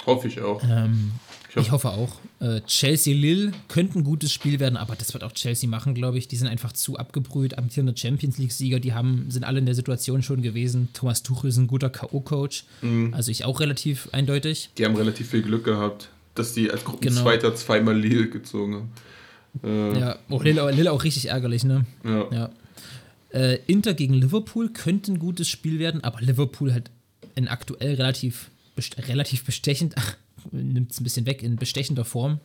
Hoffe 0.04 0.28
ich 0.28 0.40
auch. 0.40 0.62
Ähm, 0.62 1.12
Ich 1.50 1.56
ich 1.56 1.70
hoffe 1.70 1.88
auch. 1.90 2.16
Äh, 2.38 2.60
Chelsea-Lille 2.60 3.52
könnte 3.68 3.98
ein 3.98 4.04
gutes 4.04 4.30
Spiel 4.32 4.60
werden, 4.60 4.76
aber 4.76 4.94
das 4.94 5.14
wird 5.14 5.24
auch 5.24 5.32
Chelsea 5.32 5.68
machen, 5.68 5.94
glaube 5.94 6.18
ich. 6.18 6.28
Die 6.28 6.36
sind 6.36 6.48
einfach 6.48 6.72
zu 6.72 6.96
abgebrüht. 6.98 7.56
Amtierende 7.58 7.96
Champions 7.96 8.36
League-Sieger, 8.38 8.78
die 8.78 8.92
haben, 8.94 9.26
sind 9.30 9.44
alle 9.44 9.58
in 9.58 9.66
der 9.66 9.74
Situation 9.74 10.22
schon 10.22 10.42
gewesen. 10.42 10.90
Thomas 10.92 11.22
Tuchel 11.22 11.48
ist 11.48 11.56
ein 11.56 11.66
guter 11.66 11.88
K.O.-Coach. 11.90 12.64
Mhm. 12.82 13.14
Also 13.14 13.30
ich 13.30 13.44
auch 13.46 13.58
relativ 13.60 14.08
eindeutig. 14.12 14.70
Die 14.78 14.84
haben 14.84 14.96
relativ 14.96 15.30
viel 15.30 15.42
Glück 15.42 15.64
gehabt, 15.64 16.10
dass 16.34 16.52
die 16.52 16.70
als 16.70 16.80
Genau. 16.80 16.90
Gruppenzweiter 16.92 17.54
zweimal 17.56 17.98
Lille 17.98 18.28
gezogen 18.28 18.74
haben. 18.74 18.90
Äh, 19.64 19.98
Ja, 19.98 20.16
oh, 20.28 20.40
Lille, 20.42 20.70
Lille 20.72 20.92
auch 20.92 21.02
richtig 21.04 21.26
ärgerlich, 21.30 21.64
ne? 21.64 21.86
ja. 22.04 22.26
Ja. 22.30 22.50
Äh, 23.36 23.58
Inter 23.66 23.92
gegen 23.92 24.14
Liverpool 24.14 24.70
könnte 24.72 25.12
ein 25.12 25.18
gutes 25.18 25.46
Spiel 25.48 25.78
werden, 25.78 26.02
aber 26.02 26.20
Liverpool 26.22 26.72
hat 26.72 26.90
in 27.34 27.48
aktuell 27.48 27.94
relativ, 27.96 28.50
best 28.74 28.96
relativ 29.08 29.44
bestechend, 29.44 29.92
ach, 29.98 30.16
nimmt 30.52 30.90
es 30.90 31.00
ein 31.00 31.04
bisschen 31.04 31.26
weg, 31.26 31.42
in 31.42 31.56
bestechender 31.56 32.06
Form. 32.06 32.40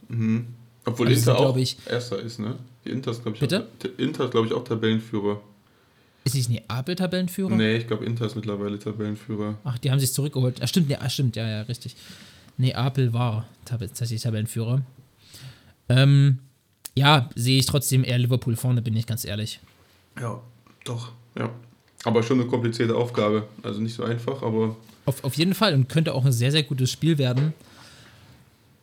Obwohl 0.84 1.08
Also 1.08 1.20
Inter 1.32 1.38
sind, 1.38 1.48
auch 1.48 1.56
ich- 1.58 1.78
Erster 1.90 2.20
ist, 2.20 2.40
ne? 2.40 2.56
Die 2.84 2.90
Inter 2.90 3.12
ist, 3.12 3.22
glaube 3.22 3.36
ich, 3.36 3.40
Bitte? 3.40 3.68
Auch, 3.84 4.00
Inter 4.00 4.26
ist, 4.26 4.32
glaube 4.32 4.48
ich, 4.48 4.54
auch 4.54 4.64
Tabellenführer. 4.66 5.40
Ist 6.26 6.36
nicht 6.36 6.50
Neapel-Tabellenführer? 6.50 7.56
Nee, 7.56 7.78
ich 7.78 7.88
glaube, 7.88 8.04
Inter 8.06 8.26
ist 8.26 8.36
mittlerweile 8.36 8.78
Tabellenführer. 8.78 9.58
Ach, 9.64 9.78
die 9.78 9.92
haben 9.92 10.00
sich 10.00 10.12
zurückgeholt. 10.14 10.62
Ah, 10.62 10.68
stimmt, 10.68 10.90
ja, 10.90 10.98
ah, 11.02 11.10
stimmt, 11.10 11.36
ja, 11.38 11.48
ja, 11.48 11.62
richtig. 11.62 11.96
Neapel 12.58 13.14
war 13.14 13.48
tatsächlich 13.66 14.22
Tabellenführer. 14.22 14.82
Ähm, 15.90 16.40
ja, 16.96 17.30
sehe 17.36 17.60
ich 17.60 17.66
trotzdem 17.66 18.04
eher 18.04 18.18
Liverpool 18.18 18.56
vorne, 18.56 18.82
bin 18.82 18.96
ich 18.96 19.08
ganz 19.08 19.24
ehrlich. 19.26 19.60
Ja, 20.20 20.42
doch. 20.84 21.12
Ja. 21.38 21.50
Aber 22.04 22.24
schon 22.24 22.40
eine 22.40 22.50
komplizierte 22.50 22.96
Aufgabe. 22.96 23.48
Also 23.64 23.80
nicht 23.80 23.96
so 23.96 24.04
einfach, 24.04 24.42
aber 24.42 24.76
Auf, 25.06 25.24
auf 25.24 25.36
jeden 25.36 25.54
Fall 25.54 25.74
und 25.74 25.88
könnte 25.88 26.14
auch 26.14 26.26
ein 26.26 26.32
sehr, 26.32 26.52
sehr 26.52 26.64
gutes 26.64 26.92
Spiel 26.92 27.18
werden. 27.18 27.54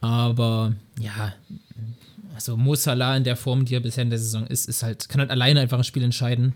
Aber 0.01 0.75
ja, 1.01 1.35
also 2.35 2.57
Mo 2.57 2.77
Salah 2.77 3.17
in 3.17 3.25
der 3.25 3.37
Form, 3.37 3.65
die 3.65 3.75
er 3.75 3.81
bisher 3.81 4.05
in 4.05 4.11
der 4.11 4.19
Saison 4.21 4.47
ist, 4.47 4.69
ist 4.69 4.85
halt, 4.85 5.09
kann 5.09 5.21
halt 5.21 5.31
alleine 5.31 5.61
einfach 5.61 5.79
ein 5.79 5.85
Spiel 5.85 6.05
entscheiden. 6.05 6.53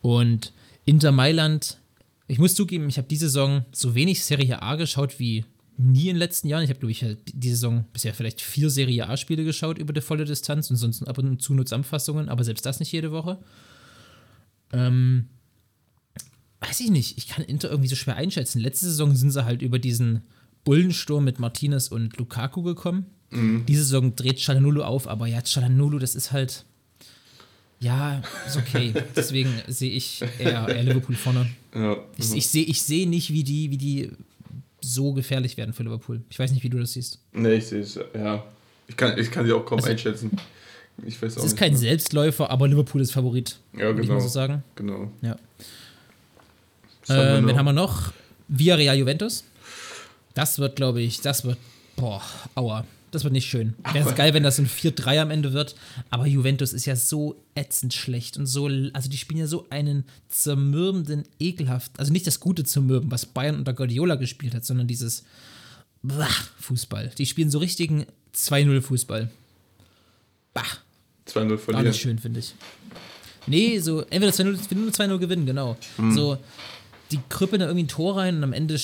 Und 0.00 0.52
Inter 0.86 1.12
Mailand, 1.12 1.76
ich 2.28 2.38
muss 2.38 2.54
zugeben, 2.54 2.88
ich 2.88 2.96
habe 2.96 3.08
diese 3.08 3.26
Saison 3.26 3.66
so 3.72 3.94
wenig 3.94 4.24
Serie 4.24 4.62
A 4.62 4.76
geschaut 4.76 5.18
wie 5.18 5.44
nie 5.76 6.08
in 6.08 6.14
den 6.14 6.16
letzten 6.16 6.48
Jahren. 6.48 6.64
Ich 6.64 6.70
habe, 6.70 6.80
glaube 6.80 6.92
ich, 6.92 7.04
diese 7.26 7.56
Saison 7.56 7.84
bisher 7.92 8.14
vielleicht 8.14 8.40
vier 8.40 8.70
Serie 8.70 9.08
A-Spiele 9.08 9.44
geschaut 9.44 9.78
über 9.78 9.92
die 9.92 10.00
volle 10.00 10.24
Distanz 10.24 10.70
und 10.70 10.76
sonst 10.76 11.02
ab 11.06 11.18
und 11.18 11.42
zu 11.42 11.54
nur 11.54 11.66
Zusammenfassungen, 11.66 12.28
aber 12.28 12.42
selbst 12.42 12.64
das 12.64 12.80
nicht 12.80 12.90
jede 12.92 13.12
Woche. 13.12 13.38
Ähm, 14.72 15.26
weiß 16.60 16.80
ich 16.80 16.90
nicht, 16.90 17.18
ich 17.18 17.28
kann 17.28 17.44
Inter 17.44 17.70
irgendwie 17.70 17.88
so 17.88 17.96
schwer 17.96 18.16
einschätzen. 18.16 18.60
Letzte 18.60 18.86
Saison 18.86 19.14
sind 19.14 19.30
sie 19.30 19.44
halt 19.44 19.62
über 19.62 19.78
diesen 19.78 20.22
Bullensturm 20.64 21.24
mit 21.24 21.38
Martinez 21.38 21.88
und 21.88 22.16
Lukaku 22.18 22.62
gekommen. 22.62 23.06
Diese 23.30 23.82
Saison 23.84 24.16
dreht 24.16 24.38
Chalanulu 24.40 24.82
auf, 24.82 25.06
aber 25.06 25.26
ja, 25.26 25.42
Chalanulu, 25.42 25.98
das 25.98 26.14
ist 26.14 26.32
halt. 26.32 26.64
Ja, 27.78 28.22
ist 28.46 28.56
okay. 28.56 28.94
Deswegen 29.16 29.52
sehe 29.68 29.90
ich 29.90 30.22
eher, 30.38 30.66
eher 30.68 30.82
Liverpool 30.82 31.14
vorne. 31.14 31.46
ja. 31.74 31.96
Ich, 32.16 32.32
ich 32.34 32.48
sehe 32.48 32.64
ich 32.64 32.82
seh 32.82 33.04
nicht, 33.06 33.30
wie 33.32 33.44
die, 33.44 33.70
wie 33.70 33.76
die 33.76 34.10
so 34.80 35.12
gefährlich 35.12 35.56
werden 35.58 35.74
für 35.74 35.82
Liverpool. 35.82 36.22
Ich 36.30 36.38
weiß 36.38 36.50
nicht, 36.52 36.62
wie 36.64 36.70
du 36.70 36.78
das 36.78 36.94
siehst. 36.94 37.20
Nee, 37.32 37.54
ich 37.56 37.66
sehe 37.66 37.80
es, 37.82 37.98
ja. 38.14 38.44
Ich 38.88 38.96
kann, 38.96 39.18
ich 39.18 39.30
kann 39.30 39.44
sie 39.46 39.52
auch 39.52 39.64
kaum 39.66 39.78
Also- 39.78 39.90
einschätzen. 39.90 40.30
Ich 41.06 41.20
weiß 41.22 41.34
auch 41.34 41.38
Es 41.38 41.44
ist 41.46 41.52
nicht. 41.52 41.58
kein 41.60 41.76
Selbstläufer, 41.76 42.50
aber 42.50 42.68
Liverpool 42.68 43.00
ist 43.00 43.12
Favorit. 43.12 43.58
Ja, 43.72 43.80
Würde 43.86 44.00
ich 44.00 44.06
genau. 44.08 44.14
mal 44.18 44.20
so 44.20 44.28
sagen. 44.28 44.62
Genau. 44.74 45.10
Ja. 45.22 45.36
Was 47.06 47.16
haben 47.16 47.18
wir 47.18 47.34
Ähm, 47.36 47.42
noch? 47.42 47.48
wen 47.50 47.58
haben 47.58 47.66
wir 47.66 47.72
noch? 47.72 48.12
Villarreal 48.48 48.96
Juventus. 48.98 49.44
Das 50.34 50.58
wird, 50.58 50.76
glaube 50.76 51.00
ich, 51.00 51.20
das 51.20 51.44
wird, 51.44 51.58
boah, 51.96 52.22
aua. 52.54 52.84
Das 53.10 53.24
wird 53.24 53.32
nicht 53.32 53.48
schön. 53.48 53.74
Wäre 53.94 54.06
es 54.06 54.14
geil, 54.16 54.34
wenn 54.34 54.42
das 54.42 54.58
ein 54.58 54.68
4-3 54.68 55.22
am 55.22 55.30
Ende 55.30 55.54
wird. 55.54 55.74
Aber 56.10 56.26
Juventus 56.26 56.74
ist 56.74 56.84
ja 56.84 56.94
so 56.94 57.36
ätzend 57.54 57.94
schlecht 57.94 58.36
und 58.36 58.44
so, 58.44 58.66
also 58.92 59.08
die 59.08 59.16
spielen 59.16 59.40
ja 59.40 59.46
so 59.46 59.66
einen 59.70 60.04
zermürbenden, 60.28 61.24
ekelhaft, 61.40 61.92
also 61.98 62.12
nicht 62.12 62.26
das 62.26 62.38
gute 62.38 62.64
Zermürben, 62.64 63.10
was 63.10 63.24
Bayern 63.24 63.56
unter 63.56 63.72
Guardiola 63.72 64.16
gespielt 64.16 64.54
hat, 64.54 64.66
sondern 64.66 64.86
dieses 64.88 65.24
Fußball. 66.60 67.10
Die 67.16 67.24
spielen 67.24 67.50
so 67.50 67.58
richtigen 67.58 68.04
2-0 68.34 68.80
Fußball. 68.82 69.30
Bah. 70.52 70.62
2-0 71.28 71.48
Gar 71.48 71.58
verlieren. 71.58 71.86
nicht 71.86 72.00
schön, 72.00 72.18
finde 72.18 72.40
ich. 72.40 72.54
Nee, 73.46 73.78
so 73.78 74.00
entweder 74.02 74.32
2-0 74.32 74.58
wir 74.70 74.76
nur 74.76 74.90
2-0 74.90 75.18
gewinnen, 75.18 75.46
genau. 75.46 75.76
Mhm. 75.96 76.12
So, 76.12 76.38
die 77.12 77.18
krüppeln 77.28 77.60
da 77.60 77.66
irgendwie 77.66 77.84
ein 77.84 77.88
Tor 77.88 78.16
rein 78.18 78.36
und 78.36 78.44
am 78.44 78.52
Ende 78.52 78.78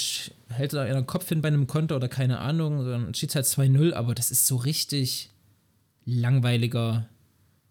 hält 0.49 0.73
da 0.73 0.83
einer 0.83 1.03
Kopf 1.03 1.29
hin 1.29 1.43
bei 1.43 1.49
einem 1.49 1.67
Konter 1.67 1.97
oder 1.97 2.09
keine 2.09 2.39
Ahnung, 2.39 2.87
dann 2.87 3.13
steht 3.15 3.35
halt 3.35 3.45
2-0, 3.47 3.93
aber 3.93 4.15
das 4.15 4.31
ist 4.31 4.47
so 4.47 4.57
richtig 4.57 5.31
langweiliger 6.07 7.07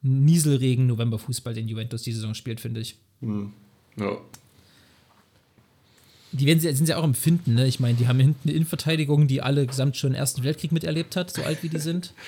Nieselregen 0.02 0.86
November-Fußball, 0.88 1.54
den 1.54 1.68
Juventus 1.68 2.02
die 2.04 2.12
Saison 2.12 2.34
spielt, 2.36 2.60
finde 2.60 2.82
ich. 2.82 2.98
Ja. 3.22 4.18
Die 6.32 6.46
werden, 6.48 6.60
sie- 6.60 6.74
sind 6.74 6.90
ja 6.90 6.98
auch 6.98 7.04
am 7.04 7.14
Finden, 7.14 7.54
ne? 7.54 7.68
Ich 7.68 7.80
meine, 7.80 7.96
die 7.98 8.08
haben 8.08 8.20
hinten 8.20 8.50
eine 8.50 8.54
Innenverteidigung, 8.54 9.28
die 9.28 9.42
alle 9.44 9.68
gesamt 9.68 9.98
schon 9.98 10.12
den 10.12 10.16
Ersten 10.18 10.44
Weltkrieg 10.44 10.72
miterlebt 10.72 11.16
hat, 11.16 11.32
so 11.32 11.44
alt 11.44 11.62
wie 11.64 11.70
die 11.70 11.80
sind. 11.80 12.14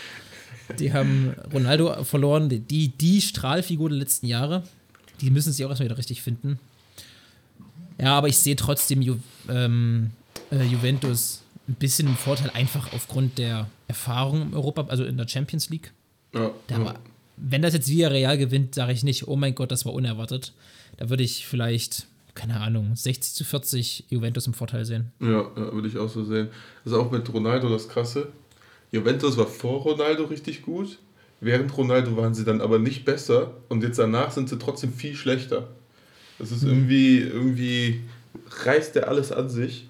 Die 0.79 0.93
haben 0.93 1.35
Ronaldo 1.53 2.03
verloren, 2.03 2.49
die, 2.49 2.89
die, 2.89 3.21
Strahlfigur 3.21 3.89
der 3.89 3.99
letzten 3.99 4.27
Jahre. 4.27 4.63
Die 5.21 5.29
müssen 5.29 5.53
sich 5.53 5.63
auch 5.65 5.69
erstmal 5.69 5.89
wieder 5.89 5.97
richtig 5.97 6.21
finden. 6.21 6.59
Ja, 7.99 8.17
aber 8.17 8.27
ich 8.27 8.37
sehe 8.37 8.55
trotzdem 8.55 9.01
Ju 9.01 9.17
ähm, 9.49 10.11
äh, 10.51 10.63
Juventus 10.63 11.43
ein 11.67 11.75
bisschen 11.75 12.07
im 12.07 12.15
Vorteil, 12.15 12.51
einfach 12.51 12.93
aufgrund 12.93 13.37
der 13.37 13.67
Erfahrung 13.87 14.41
im 14.41 14.53
Europa, 14.53 14.85
also 14.87 15.03
in 15.05 15.17
der 15.17 15.27
Champions 15.27 15.69
League. 15.69 15.93
Ja. 16.33 16.51
Da 16.67 16.77
ja. 16.77 16.85
war, 16.85 16.95
wenn 17.37 17.61
das 17.61 17.73
jetzt 17.73 17.89
Villarreal 17.89 18.37
gewinnt, 18.37 18.75
sage 18.75 18.93
ich 18.93 19.03
nicht, 19.03 19.27
oh 19.27 19.35
mein 19.35 19.55
Gott, 19.55 19.71
das 19.71 19.85
war 19.85 19.93
unerwartet. 19.93 20.53
Da 20.97 21.09
würde 21.09 21.23
ich 21.23 21.45
vielleicht, 21.47 22.07
keine 22.33 22.59
Ahnung, 22.59 22.95
60 22.95 23.33
zu 23.33 23.43
40 23.43 24.05
Juventus 24.09 24.47
im 24.47 24.53
Vorteil 24.53 24.85
sehen. 24.85 25.11
Ja, 25.19 25.27
ja, 25.27 25.73
würde 25.73 25.87
ich 25.87 25.97
auch 25.97 26.09
so 26.09 26.23
sehen. 26.23 26.49
Das 26.83 26.93
ist 26.93 26.99
auch 26.99 27.11
mit 27.11 27.31
Ronaldo 27.33 27.69
das 27.69 27.89
Krasse. 27.89 28.29
Juventus 28.95 29.35
war 29.35 29.45
vor 29.45 29.81
Ronaldo 29.81 30.23
richtig 30.23 30.61
gut. 30.61 30.99
Während 31.41 31.77
Ronaldo 31.77 32.15
waren 32.15 32.33
sie 32.33 32.45
dann 32.45 32.61
aber 32.61 32.79
nicht 32.79 33.03
besser 33.03 33.55
und 33.67 33.83
jetzt 33.83 33.99
danach 33.99 34.31
sind 34.31 34.47
sie 34.47 34.57
trotzdem 34.57 34.93
viel 34.93 35.15
schlechter. 35.15 35.67
Das 36.39 36.51
ist 36.51 36.63
irgendwie, 36.63 37.19
irgendwie 37.19 38.01
reißt 38.49 38.95
er 38.95 39.09
alles 39.09 39.33
an 39.33 39.49
sich. 39.49 39.87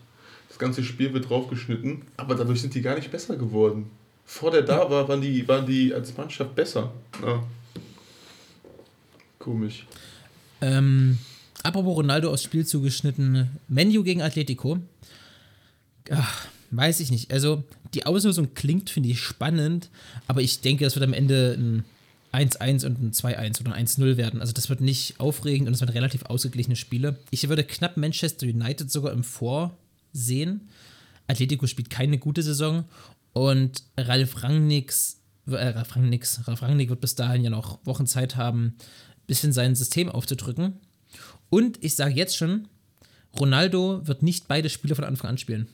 Das 0.49 0.57
ganze 0.57 0.83
Spiel 0.83 1.13
wird 1.13 1.29
draufgeschnitten, 1.29 2.01
aber 2.17 2.33
dadurch 2.33 2.61
sind 2.61 2.73
die 2.73 2.81
gar 2.81 2.95
nicht 2.95 3.11
besser 3.11 3.35
geworden. 3.35 3.91
Vor 4.25 4.49
der 4.49 4.63
da 4.63 4.89
war, 4.89 5.07
waren 5.07 5.21
die, 5.21 5.47
waren 5.47 5.67
die 5.67 5.93
als 5.93 6.17
Mannschaft 6.17 6.55
besser. 6.55 6.91
Ja. 7.21 7.43
Komisch. 9.37 9.85
Ähm, 10.61 11.19
apropos 11.61 11.95
Ronaldo 11.95 12.31
aufs 12.31 12.41
Spiel 12.41 12.65
zugeschnitten, 12.65 13.51
Menu 13.67 14.03
gegen 14.03 14.23
Atletico. 14.23 14.79
Ach, 16.09 16.47
weiß 16.75 16.99
ich 16.99 17.11
nicht. 17.11 17.31
Also, 17.31 17.63
die 17.93 18.05
Auslösung 18.05 18.53
klingt, 18.53 18.89
finde 18.89 19.09
ich, 19.09 19.19
spannend, 19.19 19.89
aber 20.27 20.41
ich 20.41 20.61
denke, 20.61 20.85
es 20.85 20.95
wird 20.95 21.05
am 21.05 21.13
Ende 21.13 21.57
ein 21.57 21.83
1-1 22.33 22.85
und 22.85 23.01
ein 23.01 23.11
2-1 23.11 23.61
oder 23.61 23.73
ein 23.73 23.87
1-0 23.87 24.17
werden. 24.17 24.41
Also, 24.41 24.53
das 24.53 24.69
wird 24.69 24.81
nicht 24.81 25.19
aufregend 25.19 25.67
und 25.67 25.73
es 25.73 25.81
werden 25.81 25.91
relativ 25.91 26.23
ausgeglichene 26.23 26.75
Spiele. 26.75 27.17
Ich 27.31 27.47
würde 27.47 27.63
knapp 27.63 27.97
Manchester 27.97 28.45
United 28.45 28.91
sogar 28.91 29.13
im 29.13 29.23
Vorsehen. 29.23 30.69
Atletico 31.27 31.67
spielt 31.67 31.89
keine 31.89 32.17
gute 32.17 32.43
Saison 32.43 32.85
und 33.33 33.83
Ralf 33.97 34.43
Rangnicks, 34.43 35.19
äh, 35.47 35.55
Ralf 35.55 35.95
Rangnicks, 35.95 36.47
Ralf 36.47 36.61
Rangnick 36.61 36.89
wird 36.89 37.01
bis 37.01 37.15
dahin 37.15 37.43
ja 37.43 37.49
noch 37.49 37.85
Wochen 37.85 38.07
Zeit 38.07 38.35
haben, 38.35 38.65
ein 38.67 39.27
bisschen 39.27 39.51
sein 39.51 39.75
System 39.75 40.09
aufzudrücken. 40.09 40.75
Und 41.49 41.83
ich 41.83 41.95
sage 41.95 42.13
jetzt 42.13 42.37
schon, 42.37 42.67
Ronaldo 43.37 44.07
wird 44.07 44.23
nicht 44.23 44.47
beide 44.47 44.69
Spiele 44.69 44.95
von 44.95 45.03
Anfang 45.03 45.31
an 45.31 45.37
spielen. 45.37 45.67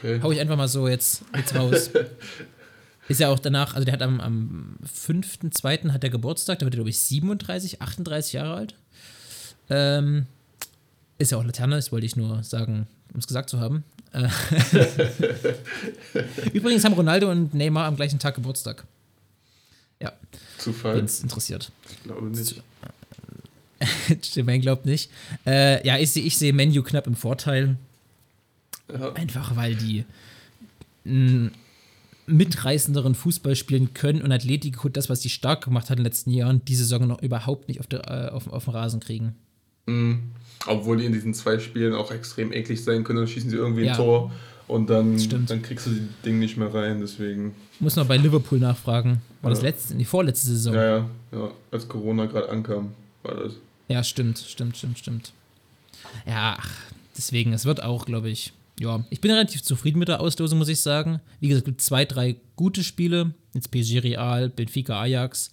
Okay. 0.00 0.20
Hau 0.22 0.32
ich 0.32 0.40
einfach 0.40 0.56
mal 0.56 0.68
so 0.68 0.88
jetzt, 0.88 1.22
jetzt 1.36 1.54
raus. 1.54 1.90
Ist 3.08 3.20
ja 3.20 3.28
auch 3.28 3.40
danach, 3.40 3.74
also 3.74 3.84
der 3.84 3.92
hat 3.92 4.02
am, 4.02 4.20
am 4.20 4.76
5.2. 4.84 5.90
hat 5.90 6.02
der 6.04 6.10
Geburtstag, 6.10 6.60
da 6.60 6.66
wird 6.66 6.74
er, 6.74 6.76
glaube 6.76 6.90
ich, 6.90 7.00
37, 7.00 7.82
38 7.82 8.32
Jahre 8.34 8.54
alt. 8.54 8.74
Ähm, 9.68 10.26
ist 11.18 11.32
ja 11.32 11.38
auch 11.38 11.44
Laterne, 11.44 11.74
das 11.74 11.90
wollte 11.90 12.06
ich 12.06 12.14
nur 12.14 12.44
sagen, 12.44 12.86
um 13.12 13.18
es 13.18 13.26
gesagt 13.26 13.50
zu 13.50 13.58
haben. 13.58 13.82
Äh, 14.12 14.28
Übrigens 16.52 16.84
haben 16.84 16.94
Ronaldo 16.94 17.28
und 17.30 17.52
Neymar 17.52 17.86
am 17.86 17.96
gleichen 17.96 18.20
Tag 18.20 18.36
Geburtstag. 18.36 18.84
Ja, 20.00 20.12
Zufall? 20.58 20.96
wenn 20.96 21.04
es 21.04 21.20
interessiert. 21.20 21.72
Ich 21.90 22.02
glaube 22.04 22.26
nicht. 22.28 22.62
Jermaine 24.34 24.60
glaubt 24.62 24.86
nicht. 24.86 25.10
Äh, 25.44 25.84
ja, 25.84 25.98
ich 25.98 26.12
sehe 26.12 26.22
ich 26.22 26.38
seh 26.38 26.52
Menu 26.52 26.82
knapp 26.84 27.08
im 27.08 27.16
Vorteil. 27.16 27.76
Ja. 28.98 29.12
Einfach 29.14 29.56
weil 29.56 29.74
die 29.76 30.04
einen 31.04 31.52
mitreißenderen 32.26 33.14
Fußball 33.14 33.56
spielen 33.56 33.92
können 33.94 34.22
und 34.22 34.30
Atletico 34.32 34.88
das, 34.88 35.08
was 35.08 35.20
die 35.20 35.30
stark 35.30 35.64
gemacht 35.64 35.90
hat 35.90 35.98
in 35.98 36.04
den 36.04 36.04
letzten 36.04 36.30
Jahren, 36.30 36.64
die 36.64 36.74
Saison 36.76 37.06
noch 37.06 37.22
überhaupt 37.22 37.68
nicht 37.68 37.80
auf, 37.80 37.86
der, 37.86 38.08
äh, 38.08 38.30
auf, 38.30 38.46
auf 38.48 38.64
dem 38.64 38.72
Rasen 38.74 39.00
kriegen. 39.00 39.34
Mhm. 39.86 40.20
Obwohl 40.66 40.98
die 40.98 41.06
in 41.06 41.12
diesen 41.12 41.34
zwei 41.34 41.58
Spielen 41.58 41.94
auch 41.94 42.10
extrem 42.12 42.52
eklig 42.52 42.84
sein 42.84 43.02
können, 43.02 43.18
dann 43.18 43.28
schießen 43.28 43.50
sie 43.50 43.56
irgendwie 43.56 43.84
Ja. 43.84 43.92
ein 43.92 43.96
Tor 43.96 44.30
und 44.68 44.88
dann, 44.90 45.16
dann 45.46 45.62
kriegst 45.62 45.86
du 45.86 45.90
das 45.90 46.00
Ding 46.24 46.38
nicht 46.38 46.56
mehr 46.56 46.72
rein. 46.72 47.00
Deswegen, 47.00 47.54
Muss 47.80 47.96
noch 47.96 48.06
bei 48.06 48.16
Liverpool 48.18 48.58
nachfragen. 48.60 49.22
War 49.42 49.50
das 49.50 49.60
Ja. 49.60 49.68
letzte, 49.68 49.94
die 49.96 50.04
vorletzte 50.04 50.46
Saison? 50.48 50.74
ja, 50.74 50.84
ja, 50.98 51.06
ja, 51.32 51.50
als 51.72 51.88
Corona 51.88 52.26
gerade 52.26 52.48
ankam, 52.50 52.92
war 53.22 53.34
das. 53.34 53.54
Ja, 53.88 54.04
stimmt, 54.04 54.38
stimmt, 54.38 54.76
stimmt, 54.76 54.98
stimmt. 54.98 55.32
Ja, 56.26 56.56
deswegen, 57.16 57.52
es 57.52 57.64
wird 57.64 57.82
auch, 57.82 58.04
glaube 58.06 58.28
ich, 58.28 58.52
ja, 58.80 59.04
ich 59.10 59.20
bin 59.20 59.30
relativ 59.30 59.62
zufrieden 59.62 59.98
mit 59.98 60.08
der 60.08 60.22
Auslosung, 60.22 60.58
muss 60.58 60.68
ich 60.68 60.80
sagen. 60.80 61.20
Wie 61.38 61.48
gesagt, 61.48 61.66
es 61.66 61.70
gibt 61.70 61.82
zwei, 61.82 62.06
drei 62.06 62.36
gute 62.56 62.82
Spiele. 62.82 63.34
Jetzt 63.52 63.70
PSG 63.70 63.98
Real, 63.98 64.48
Benfica 64.48 64.98
Ajax, 64.98 65.50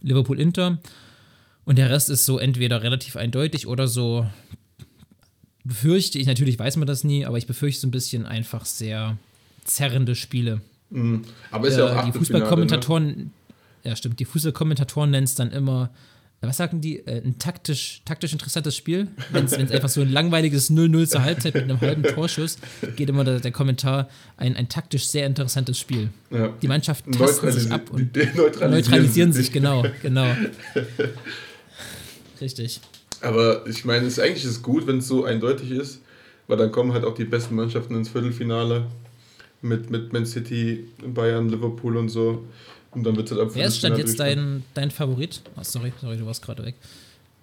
Liverpool 0.00 0.38
Inter. 0.38 0.78
Und 1.64 1.76
der 1.76 1.90
Rest 1.90 2.08
ist 2.08 2.24
so 2.24 2.38
entweder 2.38 2.80
relativ 2.84 3.16
eindeutig 3.16 3.66
oder 3.66 3.88
so, 3.88 4.28
befürchte 5.64 6.20
ich, 6.20 6.28
natürlich 6.28 6.56
weiß 6.56 6.76
man 6.76 6.86
das 6.86 7.02
nie, 7.02 7.26
aber 7.26 7.36
ich 7.36 7.48
befürchte 7.48 7.80
so 7.80 7.88
ein 7.88 7.90
bisschen 7.90 8.26
einfach 8.26 8.64
sehr 8.64 9.18
zerrende 9.64 10.14
Spiele. 10.14 10.60
Mhm. 10.90 11.24
Aber 11.50 11.66
ist 11.66 11.78
ja 11.78 11.84
auch 11.84 11.90
Äh, 11.90 12.04
die 12.04 12.12
Ne? 12.12 12.12
Fußballkommentatoren, 12.12 13.32
ja 13.82 13.96
stimmt, 13.96 14.20
die 14.20 14.24
Fußballkommentatoren 14.24 15.10
nennen 15.10 15.24
es 15.24 15.34
dann 15.34 15.50
immer, 15.50 15.90
äh, 15.90 16.17
was 16.40 16.56
sagen 16.56 16.80
die, 16.80 17.00
äh, 17.00 17.20
ein 17.24 17.36
taktisch, 17.38 18.02
taktisch 18.04 18.32
interessantes 18.32 18.76
Spiel. 18.76 19.08
Wenn 19.32 19.46
es 19.46 19.54
einfach 19.54 19.88
so 19.88 20.02
ein 20.02 20.10
langweiliges 20.10 20.70
0-0 20.70 21.08
zur 21.08 21.22
Halbzeit 21.22 21.54
mit 21.54 21.64
einem 21.64 21.80
halben 21.80 22.04
Torschuss, 22.04 22.58
geht 22.96 23.08
immer 23.08 23.24
der, 23.24 23.40
der 23.40 23.50
Kommentar, 23.50 24.08
ein, 24.36 24.54
ein 24.56 24.68
taktisch 24.68 25.08
sehr 25.08 25.26
interessantes 25.26 25.80
Spiel. 25.80 26.10
Ja. 26.30 26.54
Die 26.62 26.68
Mannschaften 26.68 27.10
tasten 27.12 27.50
sich 27.50 27.72
ab 27.72 27.90
und 27.90 28.14
neutralisieren, 28.14 28.70
neutralisieren 28.70 29.32
sich, 29.32 29.50
genau, 29.52 29.84
genau. 30.00 30.28
Richtig. 32.40 32.80
Aber 33.20 33.66
ich 33.66 33.84
meine, 33.84 34.06
es 34.06 34.12
ist 34.14 34.20
eigentlich 34.20 34.44
ist 34.44 34.50
es 34.50 34.62
gut, 34.62 34.86
wenn 34.86 34.98
es 34.98 35.08
so 35.08 35.24
eindeutig 35.24 35.72
ist, 35.72 36.02
weil 36.46 36.56
dann 36.56 36.70
kommen 36.70 36.92
halt 36.92 37.04
auch 37.04 37.14
die 37.14 37.24
besten 37.24 37.56
Mannschaften 37.56 37.96
ins 37.96 38.10
Viertelfinale 38.10 38.86
mit, 39.60 39.90
mit 39.90 40.12
Man 40.12 40.24
City, 40.24 40.86
Bayern, 41.04 41.48
Liverpool 41.48 41.96
und 41.96 42.10
so. 42.10 42.46
Und 42.92 43.04
dann 43.04 43.16
wird 43.16 43.30
es 43.30 43.36
halt 43.38 43.54
Wer 43.54 43.66
ist 43.66 43.78
stand 43.78 43.98
jetzt 43.98 44.16
Viertelfinale 44.16 44.62
dein, 44.62 44.64
dein 44.74 44.90
Favorit? 44.90 45.42
Oh, 45.56 45.60
sorry, 45.62 45.92
sorry, 46.00 46.16
du 46.16 46.26
warst 46.26 46.42
gerade 46.42 46.64
weg. 46.64 46.74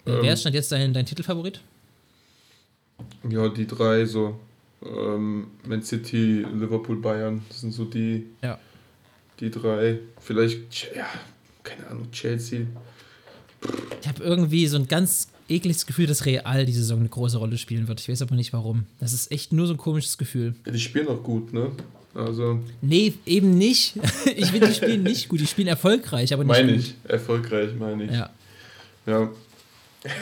Äh, 0.05 0.11
Ähm. 0.11 0.17
Wer 0.23 0.33
ist 0.33 0.41
stand 0.41 0.55
jetzt 0.55 0.71
dein, 0.71 0.93
dein 0.93 1.05
Titelfavorit? 1.05 1.61
Ja, 3.29 3.49
die 3.49 3.67
drei 3.67 4.05
so. 4.05 4.39
Ähm, 4.83 5.47
Man 5.67 5.81
City, 5.83 6.45
Liverpool, 6.53 6.97
Bayern. 6.97 7.41
Das 7.49 7.61
sind 7.61 7.73
so 7.73 7.85
die, 7.85 8.25
Ja. 8.41 8.59
die 9.39 9.49
drei. 9.51 9.99
Vielleicht, 10.19 10.71
Ch- 10.71 10.95
ja, 10.95 11.07
keine 11.63 11.87
Ahnung, 11.87 12.11
Chelsea. 12.11 12.61
Ich 14.01 14.07
habe 14.07 14.23
irgendwie 14.23 14.67
so 14.67 14.77
ein 14.77 14.87
ganz 14.87 15.27
ekliges 15.49 15.85
Gefühl, 15.85 16.05
dass 16.07 16.25
Real 16.25 16.65
die 16.65 16.73
Saison 16.73 16.99
eine 16.99 17.09
große 17.09 17.37
Rolle 17.37 17.57
spielen 17.57 17.87
wird. 17.87 17.99
Ich 17.99 18.09
weiß 18.09 18.21
aber 18.21 18.35
nicht 18.35 18.53
warum. 18.53 18.85
Das 18.99 19.13
ist 19.13 19.31
echt 19.31 19.53
nur 19.53 19.65
so 19.67 19.73
ein 19.73 19.77
komisches 19.77 20.17
Gefühl. 20.17 20.55
Ja, 20.65 20.71
die 20.71 20.79
spielen 20.79 21.07
auch 21.07 21.21
gut, 21.23 21.51
ne? 21.53 21.71
Also, 22.15 22.61
Nee, 22.81 23.13
eben 23.25 23.57
nicht. 23.57 23.95
Ich 24.35 24.51
will 24.53 24.61
die 24.61 24.73
spielen 24.73 25.03
nicht 25.03 25.27
gut. 25.27 25.39
Die 25.41 25.47
spielen 25.47 25.67
erfolgreich, 25.67 26.33
aber 26.33 26.43
nicht 26.43 26.51
meine 26.51 26.73
gut. 26.73 26.81
ich. 26.81 26.95
Erfolgreich, 27.09 27.69
meine 27.77 28.05
ich. 28.05 28.11
Ja, 28.11 28.29
ja. 29.05 29.29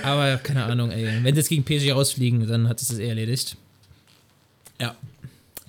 aber 0.04 0.38
keine 0.38 0.64
Ahnung, 0.66 0.92
ey. 0.92 1.24
Wenn 1.24 1.36
sie 1.36 1.40
jetzt 1.42 1.50
gegen 1.50 1.64
PSG 1.64 1.92
rausfliegen, 1.92 2.48
dann 2.48 2.68
hat 2.68 2.80
sich 2.80 2.90
das 2.90 2.98
eh 3.00 3.08
erledigt. 3.08 3.56
Ja. 4.80 4.96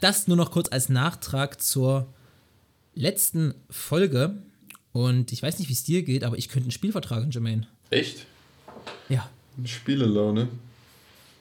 Das 0.00 0.26
nur 0.26 0.36
noch 0.36 0.50
kurz 0.50 0.68
als 0.72 0.88
Nachtrag 0.88 1.60
zur 1.62 2.06
letzten 2.94 3.54
Folge. 3.70 4.34
Und 4.92 5.32
ich 5.32 5.42
weiß 5.42 5.58
nicht, 5.58 5.68
wie 5.68 5.72
es 5.72 5.84
dir 5.84 6.02
geht, 6.02 6.24
aber 6.24 6.38
ich 6.38 6.48
könnte 6.48 6.68
ein 6.68 6.72
Spiel 6.72 6.92
vertragen, 6.92 7.30
Jermaine. 7.30 7.66
Echt? 7.90 8.26
Ja. 9.08 9.28
Spielelaune. 9.64 10.48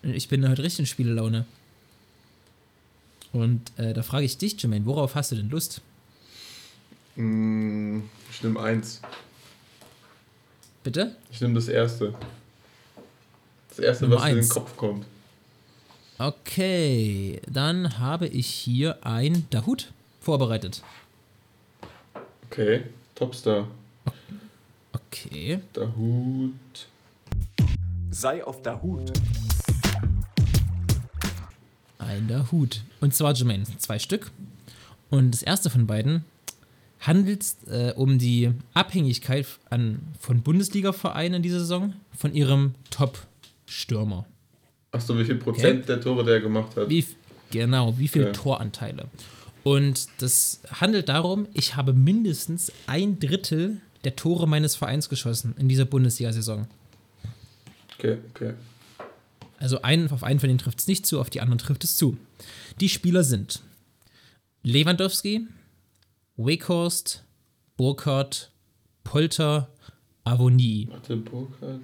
Ich 0.04 0.28
bin 0.28 0.48
heute 0.48 0.64
richtig 0.64 0.80
in 0.80 0.86
Spielelaune. 0.88 1.46
Und 3.34 3.78
äh, 3.78 3.94
da 3.94 4.04
frage 4.04 4.26
ich 4.26 4.38
dich, 4.38 4.62
Jermaine, 4.62 4.86
worauf 4.86 5.16
hast 5.16 5.32
du 5.32 5.36
denn 5.36 5.50
Lust? 5.50 5.82
Mm, 7.16 8.02
Ich 8.32 8.42
nehme 8.44 8.60
eins. 8.60 9.02
Bitte? 10.84 11.16
Ich 11.32 11.42
nehme 11.42 11.56
das 11.56 11.68
erste. 11.68 12.14
Das 13.70 13.80
erste, 13.80 14.04
Nummer 14.06 14.18
was 14.18 14.24
mir 14.24 14.30
in 14.30 14.36
den 14.36 14.44
eins. 14.44 14.50
Kopf 14.50 14.78
kommt. 14.78 15.06
Okay, 16.20 17.42
dann 17.50 17.98
habe 17.98 18.28
ich 18.28 18.48
hier 18.48 19.04
ein 19.06 19.48
Dahut 19.50 19.92
vorbereitet. 20.22 20.84
Okay, 22.50 22.84
Topstar. 23.16 23.68
Okay. 24.94 25.60
Der 25.76 25.96
Hut. 25.96 26.88
Sei 28.12 28.44
auf 28.44 28.62
der 32.28 32.52
Hut. 32.52 32.82
Und 33.02 33.14
zwar, 33.14 33.34
Jermaine, 33.34 33.64
zwei 33.78 34.00
Stück. 34.00 34.32
Und 35.10 35.32
das 35.32 35.44
erste 35.44 35.70
von 35.70 35.88
beiden 35.88 36.24
handelt 37.00 37.46
äh, 37.68 37.92
um 37.94 38.18
die 38.18 38.52
Abhängigkeit 38.74 39.46
an, 39.70 40.00
von 40.20 40.42
Bundesliga-Vereinen 40.42 41.36
in 41.36 41.44
dieser 41.44 41.60
Saison 41.60 41.94
von 42.18 42.34
ihrem 42.34 42.76
Top-Stürmer. 42.90 44.26
Achso, 44.92 45.18
wie 45.18 45.26
viel 45.26 45.36
Prozent 45.36 45.90
der 45.90 46.00
Tore 46.00 46.24
der 46.24 46.40
gemacht 46.40 46.76
hat? 46.78 46.90
Wie, 46.90 47.06
genau, 47.52 47.98
wie 47.98 48.08
viel 48.08 48.24
Okay. 48.24 48.32
Toranteile. 48.34 49.06
Und 49.64 50.08
das 50.20 50.62
handelt 50.72 51.10
darum, 51.10 51.48
ich 51.54 51.76
habe 51.76 51.94
mindestens 51.94 52.72
ein 52.86 53.20
Drittel 53.20 53.78
der 54.04 54.16
Tore 54.16 54.48
meines 54.48 54.76
Vereins 54.76 55.10
geschossen 55.10 55.56
in 55.58 55.70
dieser 55.70 55.86
Bundesliga-Saison. 55.86 56.68
Okay, 57.98 58.18
okay. 58.34 58.54
Also 59.64 59.82
einen, 59.82 60.12
auf 60.12 60.24
einen 60.24 60.42
von 60.42 60.50
denen 60.50 60.60
trifft 60.60 60.80
es 60.80 60.88
nicht 60.88 61.06
zu, 61.06 61.22
auf 61.22 61.30
die 61.30 61.40
anderen 61.40 61.58
trifft 61.58 61.86
es 61.86 61.96
zu. 61.96 62.18
Die 62.82 62.90
Spieler 62.90 63.24
sind 63.24 63.62
Lewandowski, 64.64 65.48
Weghorst, 66.36 67.24
Burkhardt, 67.78 68.52
Polter, 69.06 69.70
Avoni. 70.26 70.90
Warte, 70.92 71.16
Burkhardt. 71.16 71.80